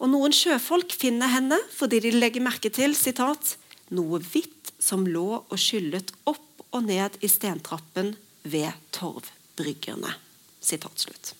Og 0.00 0.08
Noen 0.10 0.34
sjøfolk 0.34 0.96
finner 0.96 1.30
henne 1.30 1.58
fordi 1.76 2.00
de 2.02 2.14
legger 2.16 2.42
merke 2.42 2.72
til 2.74 2.96
sitat, 2.98 3.54
noe 3.94 4.18
hvitt 4.24 4.72
som 4.80 5.04
lå 5.06 5.42
og 5.42 5.58
skyllet 5.60 6.10
opp 6.30 6.64
og 6.70 6.86
ned 6.88 7.20
i 7.22 7.30
stentrappen 7.30 8.14
ved 8.42 8.72
torvbryggerne. 8.96 10.16
Sitat 10.64 11.06
slutt. 11.06 11.34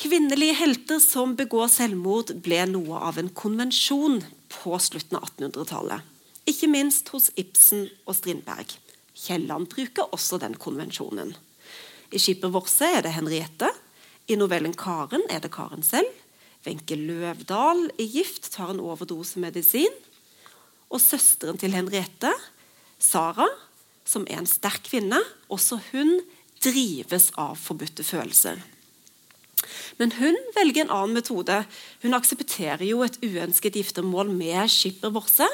Kvinnelige 0.00 0.54
helter 0.56 0.96
som 0.96 1.34
begår 1.36 1.66
selvmord, 1.68 2.30
ble 2.40 2.62
noe 2.70 3.02
av 3.04 3.18
en 3.20 3.26
konvensjon 3.36 4.22
på 4.48 4.78
slutten 4.80 5.18
av 5.18 5.26
1800-tallet. 5.26 6.06
Ikke 6.48 6.70
minst 6.72 7.10
hos 7.12 7.26
Ibsen 7.36 7.84
og 8.08 8.16
Strindberg. 8.16 8.72
Kielland 9.12 9.68
bruker 9.74 10.08
også 10.16 10.38
den 10.40 10.56
konvensjonen. 10.56 11.34
I 12.08 12.22
skipet 12.22 12.48
Vorse 12.54 12.88
er 12.88 13.04
det 13.04 13.12
Henriette. 13.12 13.68
I 14.24 14.40
novellen 14.40 14.72
'Karen' 14.72 15.28
er 15.28 15.44
det 15.44 15.52
Karen 15.52 15.84
selv. 15.84 16.08
Wenche 16.64 16.96
Løvdahl 16.96 17.90
i 18.00 18.08
gift 18.08 18.52
tar 18.56 18.72
en 18.72 18.80
overdose 18.80 19.36
medisin. 19.36 19.92
Og 20.88 21.00
søsteren 21.04 21.60
til 21.60 21.76
Henriette, 21.76 22.32
Sara, 22.98 23.52
som 24.04 24.24
er 24.30 24.40
en 24.40 24.48
sterk 24.48 24.88
kvinne, 24.88 25.20
også 25.52 25.76
hun 25.92 26.22
drives 26.64 27.32
av 27.36 27.60
forbudte 27.60 28.00
følelser. 28.00 28.64
Men 30.00 30.14
hun 30.18 30.38
velger 30.56 30.84
en 30.84 30.94
annen 30.96 31.18
metode. 31.18 31.62
Hun 32.04 32.16
aksepterer 32.16 32.86
jo 32.88 33.02
et 33.06 33.18
uønsket 33.24 33.78
giftermål 33.80 34.32
med 34.32 34.70
skipper 34.72 35.12
Vorse. 35.14 35.48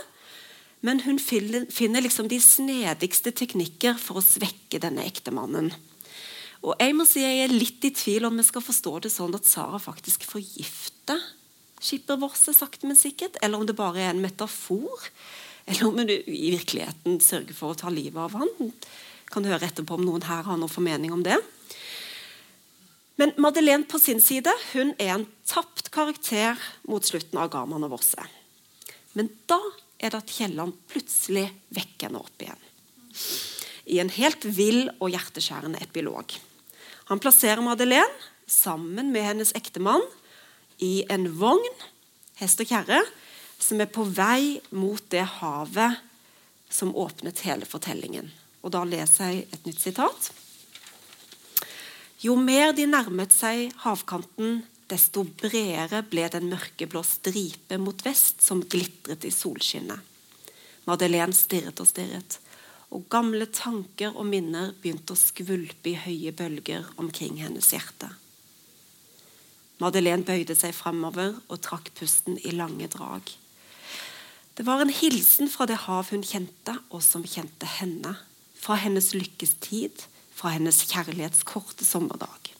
Men 0.86 1.00
hun 1.06 1.18
finner 1.18 2.04
liksom 2.04 2.28
de 2.30 2.38
snedigste 2.42 3.32
teknikker 3.34 3.96
for 3.98 4.20
å 4.20 4.24
svekke 4.24 4.80
denne 4.82 5.06
ektemannen. 5.08 5.72
Og 6.66 6.74
Jeg 6.80 6.94
må 6.98 7.04
si 7.06 7.22
jeg 7.22 7.44
er 7.44 7.54
litt 7.54 7.84
i 7.86 7.94
tvil 7.94 8.26
om 8.28 8.36
vi 8.38 8.44
skal 8.46 8.64
forstå 8.64 8.92
det 9.04 9.12
sånn 9.12 9.34
at 9.36 9.48
Sara 9.48 9.80
faktisk 9.82 10.24
forgifter 10.28 11.20
skippervorse 11.82 12.54
sakte, 12.56 12.88
men 12.88 12.98
sikkert, 12.98 13.36
eller 13.42 13.60
om 13.60 13.66
det 13.68 13.76
bare 13.76 14.00
er 14.02 14.14
en 14.14 14.22
metafor. 14.22 15.10
Eller 15.66 15.88
om 15.88 15.98
hun 15.98 16.10
i 16.10 16.52
virkeligheten 16.54 17.20
sørger 17.22 17.56
for 17.56 17.74
å 17.74 17.78
ta 17.78 17.90
livet 17.92 18.18
av 18.22 18.36
han. 18.38 18.72
Kan 19.32 19.46
høre 19.48 19.66
etterpå 19.66 19.98
om 19.98 20.06
noen 20.06 20.24
her 20.26 20.46
har 20.46 20.58
noen 20.58 20.72
formening 20.72 21.14
om 21.14 21.24
det. 21.26 21.38
Men 23.16 23.32
Madeleine 23.40 23.84
på 23.88 23.98
sin 23.98 24.20
side 24.20 24.52
hun 24.72 24.92
er 24.98 25.14
en 25.14 25.26
tapt 25.48 25.88
karakter 25.94 26.60
mot 26.88 27.04
slutten 27.04 27.40
av 27.40 27.50
Gaman 27.52 27.86
og 27.88 27.94
Vosse. 27.96 28.22
Men 29.16 29.30
da 29.48 29.58
er 29.96 30.12
det 30.12 30.20
at 30.20 30.32
Kielland 30.32 30.76
plutselig 30.90 31.48
vekker 31.72 32.10
henne 32.10 32.20
opp 32.20 32.44
igjen. 32.44 32.62
I 33.86 34.00
en 34.02 34.12
helt 34.12 34.44
vill 34.44 34.90
og 34.98 35.12
hjerteskjærende 35.14 35.80
epilog. 35.84 36.34
Han 37.08 37.22
plasserer 37.22 37.64
Madeleine 37.64 38.10
sammen 38.46 39.12
med 39.14 39.24
hennes 39.24 39.54
ektemann 39.56 40.04
i 40.82 41.06
en 41.08 41.30
vogn, 41.40 41.64
hest 42.36 42.60
og 42.60 42.68
kjerre, 42.68 43.00
som 43.56 43.80
er 43.80 43.88
på 43.88 44.04
vei 44.04 44.58
mot 44.76 45.00
det 45.10 45.24
havet 45.38 46.02
som 46.68 46.92
åpnet 46.92 47.40
hele 47.46 47.64
fortellingen. 47.64 48.28
Og 48.60 48.74
Da 48.74 48.82
leser 48.84 49.32
jeg 49.32 49.46
et 49.54 49.66
nytt 49.68 49.80
sitat. 49.80 50.32
Jo 52.22 52.36
mer 52.40 52.72
de 52.72 52.86
nærmet 52.88 53.34
seg 53.34 53.74
havkanten, 53.82 54.62
desto 54.88 55.24
bredere 55.40 56.00
ble 56.06 56.28
den 56.32 56.48
mørkeblå 56.48 57.02
stripe 57.04 57.76
mot 57.82 58.04
vest 58.06 58.44
som 58.44 58.62
glitret 58.62 59.26
i 59.26 59.32
solskinnet. 59.34 60.00
Madeleine 60.86 61.34
stirret 61.34 61.80
og 61.82 61.88
stirret 61.90 62.38
og 62.94 63.08
gamle 63.10 63.48
tanker 63.50 64.14
og 64.14 64.28
minner 64.30 64.70
begynte 64.80 65.16
å 65.16 65.18
skvulpe 65.18 65.90
i 65.90 65.98
høye 65.98 66.32
bølger 66.36 66.86
omkring 67.02 67.40
hennes 67.42 67.72
hjerte. 67.74 68.08
Madeleine 69.82 70.24
bøyde 70.24 70.54
seg 70.56 70.72
framover 70.72 71.34
og 71.50 71.60
trakk 71.66 71.90
pusten 71.98 72.38
i 72.46 72.54
lange 72.54 72.88
drag. 72.92 73.26
Det 74.56 74.64
var 74.64 74.80
en 74.80 74.92
hilsen 74.94 75.50
fra 75.52 75.66
det 75.68 75.82
hav 75.84 76.08
hun 76.14 76.24
kjente, 76.24 76.78
og 76.88 77.02
som 77.04 77.26
kjente 77.28 77.68
henne. 77.68 78.14
Fra 78.56 78.78
hennes 78.80 79.10
lykkestid, 79.12 80.06
fra 80.36 80.52
hennes 80.54 80.82
kjærlighetskorte 80.90 81.86
sommerdag. 81.86 82.52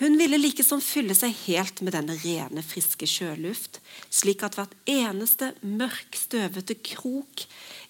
Hun 0.00 0.16
ville 0.18 0.40
likesom 0.40 0.80
fylle 0.82 1.14
seg 1.14 1.36
helt 1.44 1.80
med 1.86 1.94
denne 1.94 2.16
rene, 2.18 2.64
friske 2.66 3.06
sjøluft, 3.06 3.78
slik 4.10 4.42
at 4.42 4.56
hvert 4.58 4.74
eneste 4.90 5.52
mørk, 5.62 6.18
støvete 6.18 6.74
krok 6.82 7.44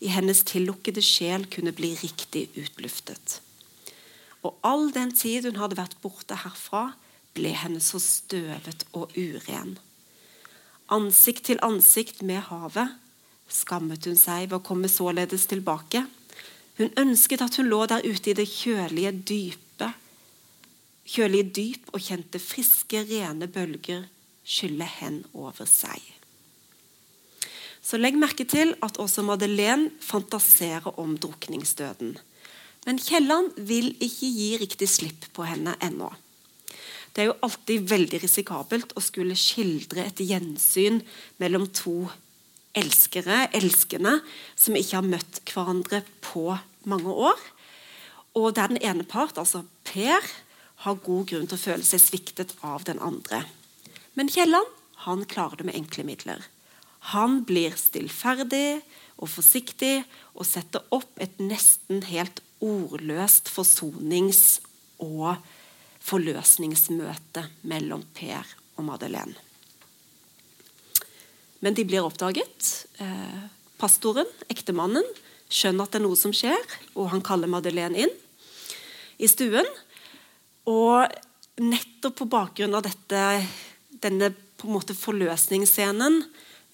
i 0.05 0.13
hennes 0.13 0.45
tillukkede 0.45 1.01
sjel 1.05 1.49
kunne 1.49 1.73
bli 1.73 1.95
riktig 2.03 2.51
utluftet. 2.61 3.39
Og 4.45 4.59
all 4.61 4.91
den 4.93 5.15
tid 5.17 5.49
hun 5.49 5.57
hadde 5.63 5.81
vært 5.81 5.97
borte 6.05 6.37
herfra, 6.45 6.91
ble 7.35 7.55
henne 7.57 7.81
så 7.83 7.99
støvet 7.99 8.85
og 8.93 9.17
uren. 9.17 9.79
Ansikt 10.93 11.49
til 11.49 11.63
ansikt 11.65 12.21
med 12.23 12.45
havet 12.51 12.93
skammet 13.51 14.07
hun 14.09 14.19
seg 14.19 14.49
ved 14.49 14.59
å 14.59 14.65
komme 14.65 14.91
således 14.91 15.47
tilbake. 15.51 16.05
Hun 16.79 16.91
ønsket 16.99 17.45
at 17.45 17.57
hun 17.61 17.71
lå 17.71 17.85
der 17.87 18.03
ute 18.03 18.33
i 18.33 18.37
det 18.39 18.49
kjølige 18.51 19.13
dype, 19.31 19.91
kjølige 21.07 21.51
dyp 21.55 21.93
og 21.95 22.03
kjente 22.03 22.41
friske, 22.43 23.05
rene 23.07 23.47
bølger 23.47 24.09
skylle 24.45 24.87
hen 24.99 25.23
over 25.33 25.69
seg. 25.69 26.03
Så 27.85 28.01
legg 28.01 28.17
merke 28.17 28.47
til 28.49 28.73
at 28.85 28.99
også 29.01 29.23
Madeleine 29.27 29.91
fantaserer 30.01 30.89
om 31.01 31.19
drukningsdøden. 31.21 32.15
Men 32.85 33.01
Kielland 33.01 33.53
vil 33.69 33.93
ikke 34.03 34.29
gi 34.29 34.51
riktig 34.61 34.89
slipp 34.89 35.29
på 35.37 35.45
henne 35.49 35.77
ennå. 35.85 36.11
Det 37.15 37.23
er 37.23 37.29
jo 37.31 37.39
alltid 37.47 37.87
veldig 37.89 38.21
risikabelt 38.25 38.97
å 38.99 39.03
skulle 39.05 39.37
skildre 39.39 40.09
et 40.09 40.21
gjensyn 40.25 40.99
mellom 41.39 41.69
to 41.77 42.09
elskere, 42.79 43.49
elskende, 43.55 44.19
som 44.57 44.77
ikke 44.79 44.99
har 44.99 45.07
møtt 45.07 45.41
hverandre 45.49 46.03
på 46.25 46.57
mange 46.91 47.11
år. 47.11 47.41
Og 48.35 48.55
der 48.57 48.73
den 48.73 48.83
ene 48.83 49.07
part, 49.07 49.39
altså 49.39 49.65
Per, 49.87 50.33
har 50.85 51.05
god 51.07 51.29
grunn 51.31 51.47
til 51.49 51.57
å 51.57 51.65
føle 51.65 51.87
seg 51.87 52.03
sviktet 52.03 52.57
av 52.67 52.83
den 52.89 52.99
andre. 53.01 53.45
Men 54.19 54.29
Kielland 54.29 54.69
han 55.05 55.25
klarer 55.29 55.61
det 55.61 55.69
med 55.69 55.79
enkle 55.79 56.05
midler. 56.09 56.43
Han 57.15 57.43
blir 57.45 57.77
stillferdig 57.77 58.81
og 59.21 59.29
forsiktig 59.31 60.03
og 60.33 60.47
setter 60.49 60.85
opp 60.95 61.21
et 61.21 61.37
nesten 61.43 62.03
helt 62.09 62.41
ordløst 62.65 63.51
forsonings- 63.53 64.63
og 65.03 65.37
forløsningsmøte 66.05 67.45
mellom 67.69 68.05
Per 68.17 68.55
og 68.79 68.87
Madeleine. 68.89 69.44
Men 71.65 71.77
de 71.77 71.87
blir 71.89 72.05
oppdaget. 72.05 72.87
Eh, 73.01 73.45
pastoren, 73.81 74.29
ektemannen, 74.53 75.07
skjønner 75.49 75.87
at 75.87 75.95
det 75.95 76.03
er 76.03 76.05
noe 76.05 76.19
som 76.19 76.35
skjer, 76.37 76.61
og 76.93 77.09
han 77.15 77.25
kaller 77.25 77.49
Madeleine 77.49 78.05
inn 78.05 78.13
i 79.17 79.29
stuen. 79.31 79.69
Og 80.69 81.09
nettopp 81.61 82.19
på 82.21 82.29
bakgrunn 82.29 82.77
av 82.77 82.85
dette, 82.85 83.23
denne 84.05 84.33
på 84.61 84.69
en 84.69 84.77
måte 84.77 84.97
forløsningsscenen 84.97 86.21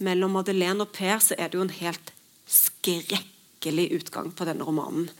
mellom 0.03 0.35
Madeleine 0.39 0.83
og 0.83 0.93
Per, 0.97 1.19
så 1.23 1.39
er 1.39 1.51
det 1.51 1.59
jo 1.61 1.67
en 1.69 1.79
helt 1.81 2.13
skrekkelig 2.51 3.89
utgang 4.01 4.31
på 4.35 4.47
denne 4.49 4.67
romanen. 4.67 5.11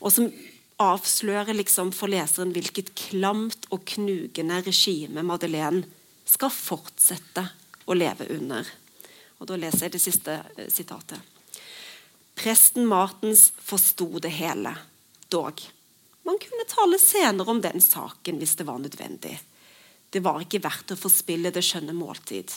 Og 0.00 0.12
som 0.14 0.30
avslører 0.82 1.52
liksom 1.56 1.92
for 1.94 2.10
leseren 2.10 2.52
hvilket 2.54 2.94
klamt 2.98 3.68
og 3.70 3.84
knugende 3.92 4.62
regime 4.64 5.24
Madeleine 5.26 5.84
skal 6.28 6.52
fortsette 6.54 7.50
å 7.84 7.96
leve 7.98 8.30
under. 8.32 8.68
Og 9.42 9.48
Da 9.50 9.58
leser 9.58 9.88
jeg 9.88 9.96
det 9.96 10.02
siste 10.04 10.38
eh, 10.54 10.68
sitatet. 10.70 11.18
Presten 12.38 12.86
Martens 12.88 13.50
forsto 13.58 14.06
det 14.22 14.30
hele, 14.38 14.70
dog. 15.28 15.58
Man 16.22 16.38
kunne 16.38 16.68
tale 16.70 16.98
senere 17.02 17.50
om 17.50 17.60
den 17.60 17.82
saken 17.82 18.38
hvis 18.38 18.54
det 18.60 18.66
var 18.68 18.78
nødvendig. 18.78 19.34
Det 20.14 20.22
var 20.22 20.44
ikke 20.44 20.62
verdt 20.62 20.94
å 20.94 21.00
forspille 21.00 21.50
det 21.50 21.64
skjønne 21.66 21.94
måltid. 21.96 22.54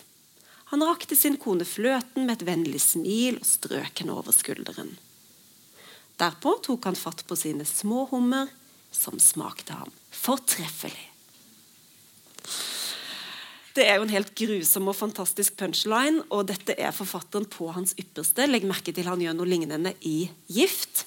Han 0.74 0.86
rakte 0.86 1.18
sin 1.18 1.40
kone 1.42 1.66
fløten 1.66 2.28
med 2.28 2.38
et 2.38 2.46
vennlig 2.48 2.82
smil 2.84 3.40
og 3.42 3.50
strøk 3.50 4.02
henne 4.02 4.14
over 4.14 4.36
skulderen. 4.36 4.94
Derpå 6.22 6.56
tok 6.64 6.86
han 6.88 6.98
fatt 6.98 7.26
på 7.28 7.38
sine 7.38 7.66
små 7.68 8.06
hummer, 8.14 8.48
som 8.94 9.18
smakte 9.20 9.76
ham 9.76 9.92
fortreffelig. 10.16 11.10
Det 13.76 13.84
er 13.84 13.98
jo 14.00 14.06
en 14.06 14.14
helt 14.14 14.32
grusom 14.40 14.88
og 14.88 14.96
fantastisk 14.96 15.58
punchline, 15.60 16.22
og 16.32 16.48
dette 16.48 16.78
er 16.80 16.96
forfatteren 16.96 17.48
på 17.52 17.68
hans 17.76 17.92
ypperste. 18.00 18.46
Legg 18.48 18.64
merke 18.68 18.94
til 18.96 19.10
han 19.10 19.20
gjør 19.20 19.36
noe 19.36 19.50
lignende 19.52 19.92
i 20.00 20.30
'Gift'. 20.48 21.04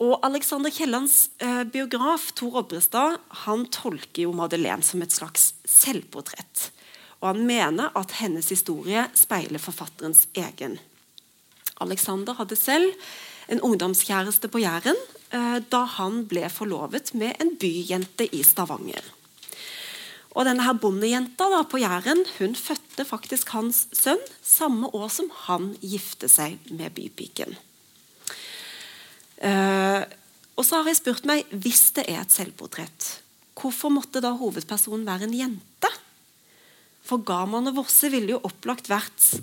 Og 0.00 0.24
Alexander 0.26 0.72
Kiellands 0.72 1.28
eh, 1.38 1.62
biograf 1.68 2.32
Tor 2.34 2.56
Obrestad 2.64 3.20
han 3.44 3.66
tolker 3.70 4.24
jo 4.24 4.32
Madeleine 4.32 4.82
som 4.82 5.04
et 5.04 5.12
slags 5.12 5.52
selvportrett. 5.68 6.70
Og 7.20 7.28
han 7.30 7.44
mener 7.46 7.92
at 7.94 8.16
hennes 8.18 8.48
historie 8.48 9.04
speiler 9.14 9.62
forfatterens 9.62 10.26
egen. 10.34 10.80
Alexander 11.80 12.34
hadde 12.40 12.56
selv 12.56 12.90
en 13.52 13.60
ungdomskjæreste 13.60 14.48
på 14.48 14.64
Jæren 14.64 14.98
eh, 15.30 15.60
da 15.60 15.84
han 15.98 16.24
ble 16.26 16.48
forlovet 16.48 17.12
med 17.14 17.36
en 17.38 17.52
byjente 17.60 18.26
i 18.32 18.42
Stavanger. 18.42 19.04
Og 20.34 20.48
denne 20.48 20.64
her 20.66 20.74
Bondejenta 20.82 21.46
da, 21.52 21.62
på 21.62 21.78
Jæren 21.78 22.24
hun 22.40 22.56
fødte 22.58 23.06
faktisk 23.06 23.52
hans 23.54 23.84
sønn 23.94 24.20
samme 24.42 24.90
år 24.90 25.08
som 25.14 25.30
han 25.46 25.72
gifte 25.82 26.30
seg 26.30 26.58
med 26.74 26.94
bypiken. 26.96 27.54
Uh, 29.38 30.02
og 30.58 30.66
så 30.66 30.80
har 30.80 30.90
jeg 30.90 31.00
spurt 31.02 31.26
meg 31.28 31.46
hvis 31.50 31.88
det 31.96 32.06
er 32.10 32.22
et 32.22 32.34
selvportrett, 32.34 33.08
hvorfor 33.58 33.92
måtte 33.94 34.22
da 34.22 34.32
hovedpersonen 34.38 35.06
være 35.06 35.28
en 35.28 35.38
jente? 35.38 35.90
For 37.04 37.22
Gaman 37.26 37.68
og 37.70 37.82
Vosse 37.82 38.08
ville 38.10 38.34
jo 38.34 38.42
opplagt 38.46 38.88
vært 38.90 39.34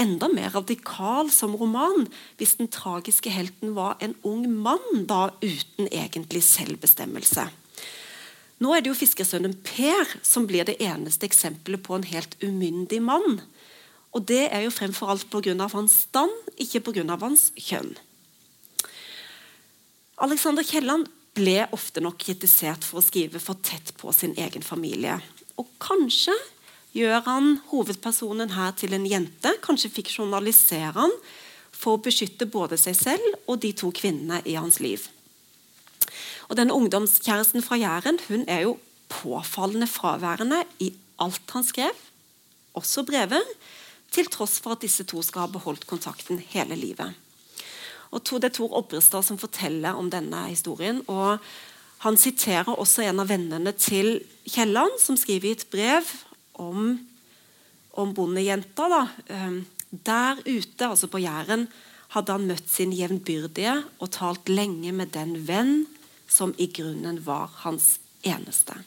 enda 0.00 0.28
mer 0.32 0.54
radikal 0.56 1.28
som 1.30 1.54
roman 1.58 2.06
hvis 2.40 2.56
den 2.58 2.70
tragiske 2.72 3.30
helten 3.30 3.74
var 3.76 4.00
en 4.02 4.14
ung 4.26 4.46
mann 4.64 5.04
da 5.10 5.28
uten 5.42 5.90
egentlig 5.90 6.42
selvbestemmelse. 6.48 7.50
Nå 8.62 8.70
er 8.76 8.82
det 8.84 8.92
jo 8.92 8.98
fiskersønnen 8.98 9.56
Per 9.66 10.10
som 10.22 10.46
blir 10.46 10.66
det 10.68 10.78
eneste 10.84 11.26
eksempelet 11.26 11.82
på 11.82 11.96
en 11.96 12.06
helt 12.06 12.36
umyndig 12.44 13.00
mann. 13.02 13.40
Og 14.12 14.26
det 14.28 14.44
er 14.52 14.66
jo 14.66 14.74
fremfor 14.74 15.10
alt 15.10 15.28
pga. 15.32 15.56
hans 15.72 16.04
stand, 16.06 16.32
ikke 16.56 16.80
pga. 16.92 17.16
hans 17.20 17.50
kjønn. 17.56 17.96
Alexander 20.22 20.62
Kielland 20.62 21.08
ble 21.34 21.64
ofte 21.72 22.02
nok 22.04 22.18
kritisert 22.20 22.84
for 22.84 23.00
å 23.00 23.04
skrive 23.04 23.40
for 23.40 23.58
tett 23.64 23.94
på 23.96 24.12
sin 24.12 24.36
egen 24.36 24.62
familie. 24.62 25.18
Og 25.56 25.66
kanskje 25.80 26.34
gjør 26.92 27.24
han 27.24 27.56
hovedpersonen 27.70 28.52
her 28.52 28.76
til 28.76 28.92
en 28.94 29.08
jente. 29.08 29.56
Kanskje 29.64 29.90
fiksjonaliserer 29.96 31.00
han 31.00 31.16
for 31.72 31.96
å 31.96 32.04
beskytte 32.04 32.46
både 32.46 32.76
seg 32.78 32.94
selv 32.98 33.48
og 33.48 33.58
de 33.64 33.72
to 33.72 33.90
kvinnene 33.90 34.42
i 34.44 34.54
hans 34.60 34.78
liv. 34.84 35.08
Og 36.48 36.56
denne 36.56 36.74
Ungdomskjæresten 36.74 37.62
fra 37.62 37.78
Jæren 37.80 38.20
hun 38.28 38.44
er 38.48 38.66
jo 38.66 38.78
påfallende 39.12 39.86
fraværende 39.86 40.62
i 40.80 40.92
alt 41.20 41.54
han 41.54 41.64
skrev, 41.64 41.96
også 42.74 43.04
brever, 43.06 43.42
til 44.12 44.28
tross 44.28 44.58
for 44.60 44.74
at 44.74 44.82
disse 44.84 45.04
to 45.08 45.22
skal 45.24 45.46
ha 45.46 45.52
beholdt 45.52 45.86
kontakten 45.88 46.40
hele 46.52 46.76
livet. 46.76 47.14
Og 48.12 48.20
Det 48.20 48.44
er 48.44 48.48
Tor 48.48 48.76
Obrestad 48.76 49.24
som 49.24 49.38
forteller 49.38 49.96
om 49.96 50.10
denne 50.10 50.48
historien. 50.48 51.02
og 51.08 51.38
Han 52.04 52.16
siterer 52.16 52.68
også 52.68 53.02
en 53.02 53.20
av 53.20 53.28
vennene 53.28 53.72
til 53.72 54.20
Kielland, 54.44 55.00
som 55.00 55.16
skriver 55.16 55.48
i 55.48 55.52
et 55.52 55.66
brev 55.70 56.04
om, 56.54 56.98
om 57.94 58.14
bondejenta. 58.14 58.88
Da. 58.88 59.06
Ehm, 59.30 59.64
der 59.90 60.36
ute, 60.44 60.86
altså 60.86 61.06
på 61.06 61.18
Jæren, 61.18 61.68
hadde 62.12 62.32
han 62.32 62.46
møtt 62.46 62.68
sin 62.68 62.92
jevnbyrdige 62.92 63.78
og 63.98 64.10
talt 64.10 64.48
lenge 64.48 64.92
med 64.92 65.14
den 65.14 65.36
venn 65.48 65.86
som 66.32 66.54
i 66.56 66.68
grunnen 66.72 67.20
var 67.26 67.50
hans 67.64 67.98
eneste. 68.24 68.78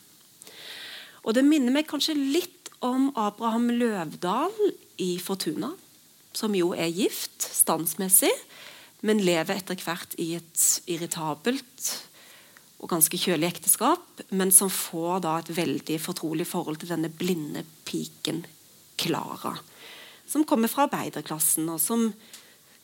Og 1.26 1.34
Det 1.34 1.46
minner 1.46 1.74
meg 1.74 1.88
kanskje 1.89 2.18
litt 2.18 2.70
om 2.86 3.10
Abraham 3.18 3.70
Løvdahl 3.70 4.54
i 5.02 5.18
'Fortuna', 5.18 5.74
som 6.34 6.56
jo 6.56 6.74
er 6.74 6.91
gift 6.91 7.41
standsmessig, 7.41 8.32
men 9.02 9.24
lever 9.24 9.56
etter 9.56 9.76
hvert 9.76 10.16
i 10.18 10.36
et 10.36 10.82
irritabelt 10.88 11.91
og 12.80 12.89
ganske 12.89 13.18
kjølig 13.18 13.48
ekteskap, 13.48 14.22
men 14.30 14.52
som 14.52 14.70
får 14.70 15.22
da 15.26 15.38
et 15.39 15.56
veldig 15.58 16.00
fortrolig 16.02 16.48
forhold 16.48 16.82
til 16.82 16.91
denne 16.91 17.10
blinde 17.10 17.64
piken 17.86 18.46
Klara, 18.98 19.56
som 20.28 20.46
kommer 20.46 20.72
fra 20.72 20.86
arbeiderklassen, 20.88 21.70
og 21.70 21.80
som 21.82 22.14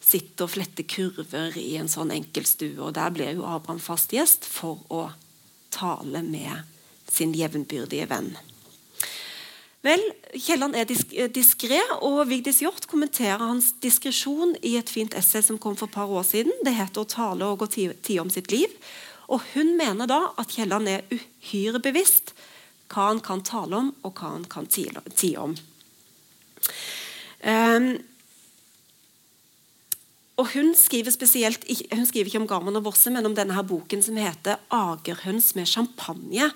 sitter 0.02 0.48
og 0.48 0.54
fletter 0.56 0.88
kurver 0.90 1.58
i 1.58 1.76
en 1.80 1.90
sånn 1.92 2.12
enkeltstue. 2.14 2.78
Og 2.82 2.96
der 2.98 3.14
blir 3.14 3.36
jo 3.38 3.48
Abraham 3.48 3.82
fast 3.82 4.14
gjest 4.16 4.48
for 4.48 4.82
å 4.90 5.10
tale 5.72 6.24
med 6.26 6.66
sin 7.12 7.36
jevnbyrdige 7.38 8.08
venn. 8.12 8.34
Vel, 9.82 10.02
Kielland 10.38 10.78
er 10.78 10.86
disk 10.86 11.14
diskré, 11.34 11.80
og 12.06 12.28
Vigdis 12.30 12.60
Hjorth 12.62 12.86
kommenterer 12.90 13.42
hans 13.42 13.72
diskresjon 13.82 14.54
i 14.62 14.76
et 14.78 14.92
fint 14.94 15.16
essay 15.18 15.42
som 15.42 15.58
kom 15.58 15.74
for 15.78 15.90
et 15.90 15.96
par 15.96 16.12
år 16.12 16.26
siden. 16.28 16.54
Det 16.62 16.76
heter 16.76 17.02
'Å 17.02 17.10
tale 17.10 17.46
og 17.46 17.60
gå 17.60 17.68
tid 18.02 18.20
om 18.20 18.30
sitt 18.30 18.52
liv'. 18.52 18.78
Og 19.28 19.42
Hun 19.54 19.78
mener 19.78 20.06
da 20.08 20.34
at 20.38 20.50
Kielland 20.50 20.88
er 20.88 21.02
uhyre 21.10 21.80
bevisst 21.80 22.34
hva 22.90 23.08
han 23.08 23.22
kan 23.22 23.42
tale 23.42 23.76
om, 23.76 23.96
og 24.04 24.14
hva 24.14 24.34
han 24.34 24.46
kan 24.46 24.68
tie 24.68 25.38
om. 25.38 25.56
Um, 27.44 27.98
og 30.40 30.54
Hun 30.54 30.72
skriver 30.76 31.12
spesielt, 31.12 31.66
hun 31.92 32.06
skriver 32.08 32.30
ikke 32.30 32.40
om 32.42 32.48
Garman 32.48 32.80
og 32.80 32.86
Vosse, 32.88 33.12
men 33.12 33.26
om 33.26 33.36
denne 33.36 33.54
her 33.54 33.68
boken 33.68 34.02
som 34.02 34.16
heter 34.16 34.58
'Agerhøns 34.72 35.56
med 35.56 35.68
champagne'. 35.68 36.52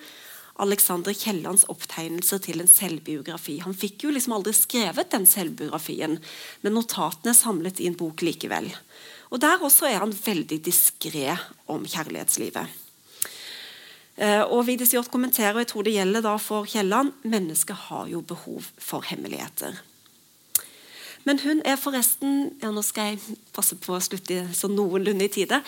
Alexander 0.57 1.13
Kiellands 1.13 1.65
opptegnelser 1.67 2.39
til 2.39 2.61
en 2.61 2.67
selvbiografi. 2.67 3.57
Han 3.59 3.75
fikk 3.75 4.05
jo 4.05 4.13
liksom 4.15 4.37
aldri 4.37 4.53
skrevet 4.55 5.11
den 5.11 5.25
selvbiografien, 5.27 6.15
men 6.61 6.73
notatene 6.73 7.33
er 7.33 7.37
samlet 7.37 7.81
i 7.83 7.87
en 7.87 7.97
bok 7.99 8.23
likevel. 8.23 8.71
Og 9.31 9.41
Der 9.41 9.59
også 9.59 9.89
er 9.89 9.99
han 9.99 10.13
veldig 10.13 10.61
diskré 10.63 11.37
om 11.67 11.83
kjærlighetslivet. 11.83 12.67
Eh, 14.15 14.43
og 14.47 14.65
Vigdis 14.65 14.93
Hjorth 14.95 15.11
kommenterer, 15.11 15.57
og 15.57 15.65
jeg 15.65 15.67
tror 15.73 15.83
det 15.83 15.93
gjelder 15.97 16.23
da 16.23 16.37
for 16.39 16.63
Kielland, 16.63 17.11
mennesket 17.23 17.75
har 17.89 18.07
jo 18.07 18.21
behov 18.21 18.63
for 18.79 19.03
hemmeligheter. 19.03 19.75
Men 21.25 21.41
hun 21.41 21.61
er 21.65 21.79
forresten 21.81 22.51
ja 22.61 22.69
nå 22.73 22.83
skal 22.85 23.13
jeg 23.13 23.37
passe 23.55 23.77
på 23.81 23.95
å 23.95 24.03
slutte 24.03 24.43
så 24.53 24.69
noenlunde 24.69 25.25
i 25.25 25.31
tide, 25.33 25.61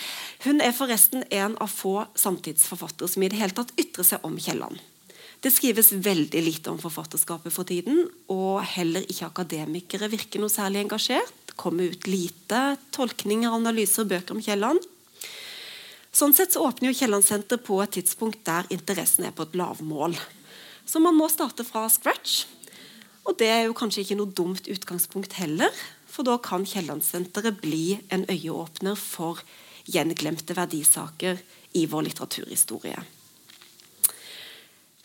hun 0.45 0.61
er 0.61 0.75
forresten 0.77 1.25
en 1.33 1.57
av 1.63 1.71
få 1.73 2.03
samtidsforfattere 2.17 3.09
som 3.09 3.25
i 3.25 3.31
det 3.33 3.39
hele 3.41 3.57
tatt 3.57 3.73
ytrer 3.81 4.05
seg 4.05 4.27
om 4.27 4.37
Kielland. 4.37 4.77
Det 5.41 5.51
skrives 5.53 5.91
veldig 5.93 6.41
lite 6.41 6.71
om 6.73 6.79
forfatterskapet 6.81 7.53
for 7.53 7.67
tiden, 7.69 8.07
og 8.33 8.63
heller 8.73 9.05
ikke 9.05 9.29
akademikere 9.29 10.09
virker 10.09 10.41
noe 10.41 10.49
særlig 10.49 10.81
engasjert. 10.81 11.53
Kommer 11.57 11.91
ut 11.93 12.07
lite 12.09 12.61
tolkninger, 12.93 13.53
analyser 13.53 14.05
og 14.05 14.13
bøker 14.13 14.37
om 14.37 14.41
Kielland. 14.41 14.81
Sånn 16.13 16.33
sett 16.33 16.55
så 16.55 16.63
åpner 16.65 16.89
jo 16.89 16.97
Kielland-senter 16.97 17.61
på 17.61 17.77
et 17.83 17.93
tidspunkt 17.99 18.41
der 18.49 18.65
interessen 18.73 19.27
er 19.29 19.35
på 19.37 19.45
et 19.45 19.57
lavmål. 19.57 20.17
Så 20.89 21.01
man 21.03 21.17
må 21.17 21.29
starte 21.29 21.65
fra 21.67 21.85
scratch. 21.93 22.47
Og 23.27 23.35
det 23.39 23.49
er 23.51 23.65
jo 23.67 23.75
kanskje 23.75 24.05
ikke 24.05 24.17
noe 24.21 24.31
dumt 24.31 24.69
utgangspunkt 24.71 25.35
heller, 25.41 25.73
for 26.07 26.27
da 26.27 26.37
kan 26.41 26.65
Kiellandsenteret 26.65 27.59
bli 27.61 27.99
en 28.13 28.23
øyeåpner 28.31 28.95
for 28.95 29.43
gjenglemte 29.87 30.55
verdisaker 30.55 31.39
i 31.75 31.85
vår 31.91 32.07
litteraturhistorie. 32.07 32.97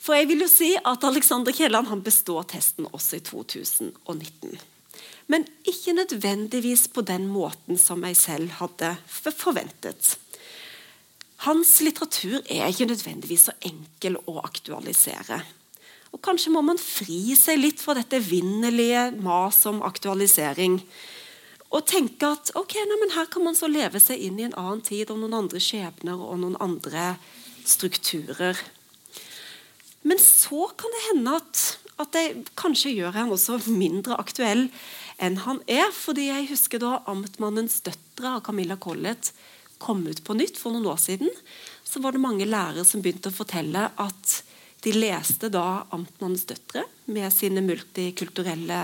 For 0.03 0.18
jeg 0.18 0.29
vil 0.31 0.43
jo 0.43 0.51
si 0.51 0.73
at 0.75 1.05
Alexander 1.07 1.55
Kielland 1.55 1.91
består 2.03 2.47
testen 2.51 2.89
også 2.91 3.20
i 3.20 3.25
2019. 3.27 4.57
Men 5.31 5.47
ikke 5.68 5.95
nødvendigvis 5.95 6.89
på 6.89 7.05
den 7.07 7.29
måten 7.31 7.79
som 7.79 8.03
jeg 8.05 8.16
selv 8.18 8.51
hadde 8.59 8.97
forventet. 9.07 10.16
Hans 11.47 11.81
litteratur 11.83 12.43
er 12.51 12.66
ikke 12.70 12.91
nødvendigvis 12.91 13.49
så 13.49 13.55
enkel 13.66 14.18
å 14.27 14.41
aktualisere. 14.43 15.41
Og 16.13 16.21
Kanskje 16.25 16.53
må 16.53 16.61
man 16.65 16.81
fri 16.81 17.35
seg 17.39 17.61
litt 17.61 17.81
fra 17.83 17.97
dette 17.97 18.21
vinnerlige 18.23 19.09
mas 19.25 19.63
om 19.69 19.81
aktualisering. 19.85 20.79
Og 21.73 21.87
tenke 21.89 22.29
at 22.29 22.53
ok, 22.59 22.77
nei, 22.85 22.99
men 23.01 23.15
her 23.15 23.31
kan 23.33 23.45
man 23.47 23.57
så 23.57 23.71
leve 23.71 24.01
seg 24.03 24.21
inn 24.21 24.41
i 24.41 24.45
en 24.45 24.57
annen 24.61 24.83
tid 24.85 25.11
og 25.11 25.23
noen 25.23 25.39
andre 25.41 25.61
skjebner 25.63 26.21
og 26.21 26.37
noen 26.43 26.59
andre 26.61 27.15
strukturer. 27.65 28.59
Men 30.03 30.21
så 30.21 30.67
kan 30.77 30.93
det 30.93 31.07
hende 31.09 31.39
at, 31.39 31.63
at 32.03 32.13
det 32.13 32.27
kanskje 32.61 32.93
gjør 32.99 33.17
han 33.17 33.33
også 33.33 33.63
mindre 33.71 34.19
aktuell 34.21 34.67
enn 35.23 35.39
han 35.47 35.63
er. 35.71 35.89
fordi 35.95 36.29
jeg 36.29 36.51
husker 36.51 36.83
da 36.83 37.01
'Amtmannens 37.07 37.81
døtre' 37.87 38.37
av 38.37 38.45
Camilla 38.45 38.77
Collett 38.77 39.33
kom 39.79 40.07
ut 40.07 40.25
på 40.25 40.35
nytt 40.35 40.59
for 40.59 40.75
noen 40.75 40.91
år 40.93 41.01
siden. 41.01 41.31
Så 41.85 42.03
var 42.03 42.13
det 42.13 42.21
mange 42.21 42.45
lærere 42.45 42.85
som 42.85 43.01
begynte 43.03 43.31
å 43.31 43.39
fortelle 43.41 43.91
at 43.97 44.43
de 44.83 44.93
leste 44.97 45.51
da 45.53 45.85
'Amtmannens 45.91 46.47
døtre' 46.49 46.89
med 47.07 47.30
sine 47.33 47.62
multikulturelle 47.62 48.80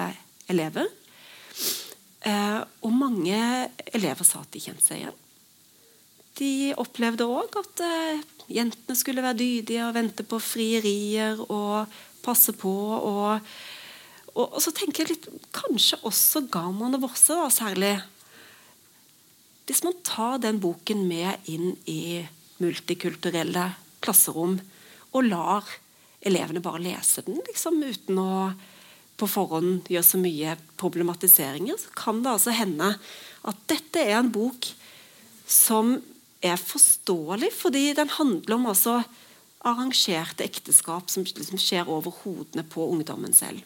elever. 0.49 0.87
Eh, 2.27 2.61
og 2.83 2.93
mange 2.93 3.39
elever 3.95 4.27
sa 4.27 4.43
at 4.43 4.53
de 4.55 4.63
kjente 4.63 4.85
seg 4.85 5.03
igjen. 5.03 5.19
De 6.39 6.51
opplevde 6.79 7.27
òg 7.27 7.59
at 7.59 7.83
eh, 7.83 8.23
jentene 8.59 8.99
skulle 8.99 9.25
være 9.25 9.41
dydige 9.41 9.87
og 9.87 9.97
vente 9.97 10.27
på 10.27 10.39
frierier 10.43 11.41
og 11.49 11.91
passe 12.23 12.55
på. 12.59 12.75
Og, 12.99 13.41
og, 14.35 14.45
og 14.47 14.61
så 14.63 14.75
tenker 14.75 15.03
jeg 15.03 15.17
litt 15.17 15.51
Kanskje 15.55 15.99
også 16.07 16.47
Garman 16.53 16.95
og 16.99 17.09
Vorse, 17.09 17.35
da, 17.35 17.49
særlig. 17.51 17.97
Hvis 19.67 19.83
man 19.85 19.99
tar 20.07 20.39
den 20.43 20.63
boken 20.63 21.05
med 21.11 21.51
inn 21.51 21.75
i 21.91 22.25
multikulturelle 22.63 23.73
klasserom 24.03 24.57
og 25.13 25.27
lar 25.27 25.67
elevene 26.21 26.63
bare 26.63 26.83
lese 26.83 27.23
den 27.27 27.41
liksom, 27.47 27.83
uten 27.83 28.19
å 28.23 28.33
på 29.19 29.27
forhånd 29.27 29.89
gjøre 29.91 30.07
så 30.07 30.19
mye 30.21 30.55
problematiseringer, 30.79 31.79
så 31.81 31.91
kan 31.99 32.21
det 32.23 32.31
altså 32.31 32.55
hende 32.55 32.93
at 33.49 33.65
dette 33.71 34.03
er 34.03 34.21
en 34.21 34.31
bok 34.31 34.69
som 35.49 35.97
er 36.45 36.61
forståelig, 36.61 37.51
fordi 37.57 37.89
den 37.99 38.13
handler 38.15 38.55
om 38.55 38.69
altså 38.71 39.01
arrangerte 39.67 40.47
ekteskap 40.47 41.11
som 41.11 41.27
liksom 41.27 41.59
skjer 41.59 41.91
over 41.91 42.15
hodene 42.23 42.63
på 42.63 42.87
ungdommen 42.93 43.35
selv. 43.35 43.65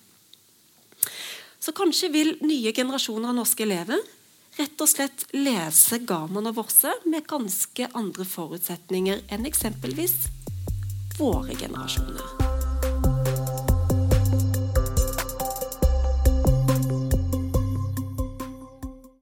Så 1.60 1.74
kanskje 1.76 2.10
vil 2.14 2.34
nye 2.40 2.72
generasjoner 2.74 3.30
av 3.30 3.36
norske 3.42 3.66
elever 3.66 4.00
rett 4.56 4.84
og 4.84 4.90
slett 4.90 5.26
lese 5.36 6.00
Gaman 6.08 6.50
og 6.50 6.58
Vorse 6.58 6.94
med 7.04 7.28
ganske 7.28 7.88
andre 7.98 8.26
forutsetninger 8.28 9.26
enn 9.32 9.48
eksempelvis 9.48 10.16
våre 11.20 11.56
generasjoner. 11.56 12.41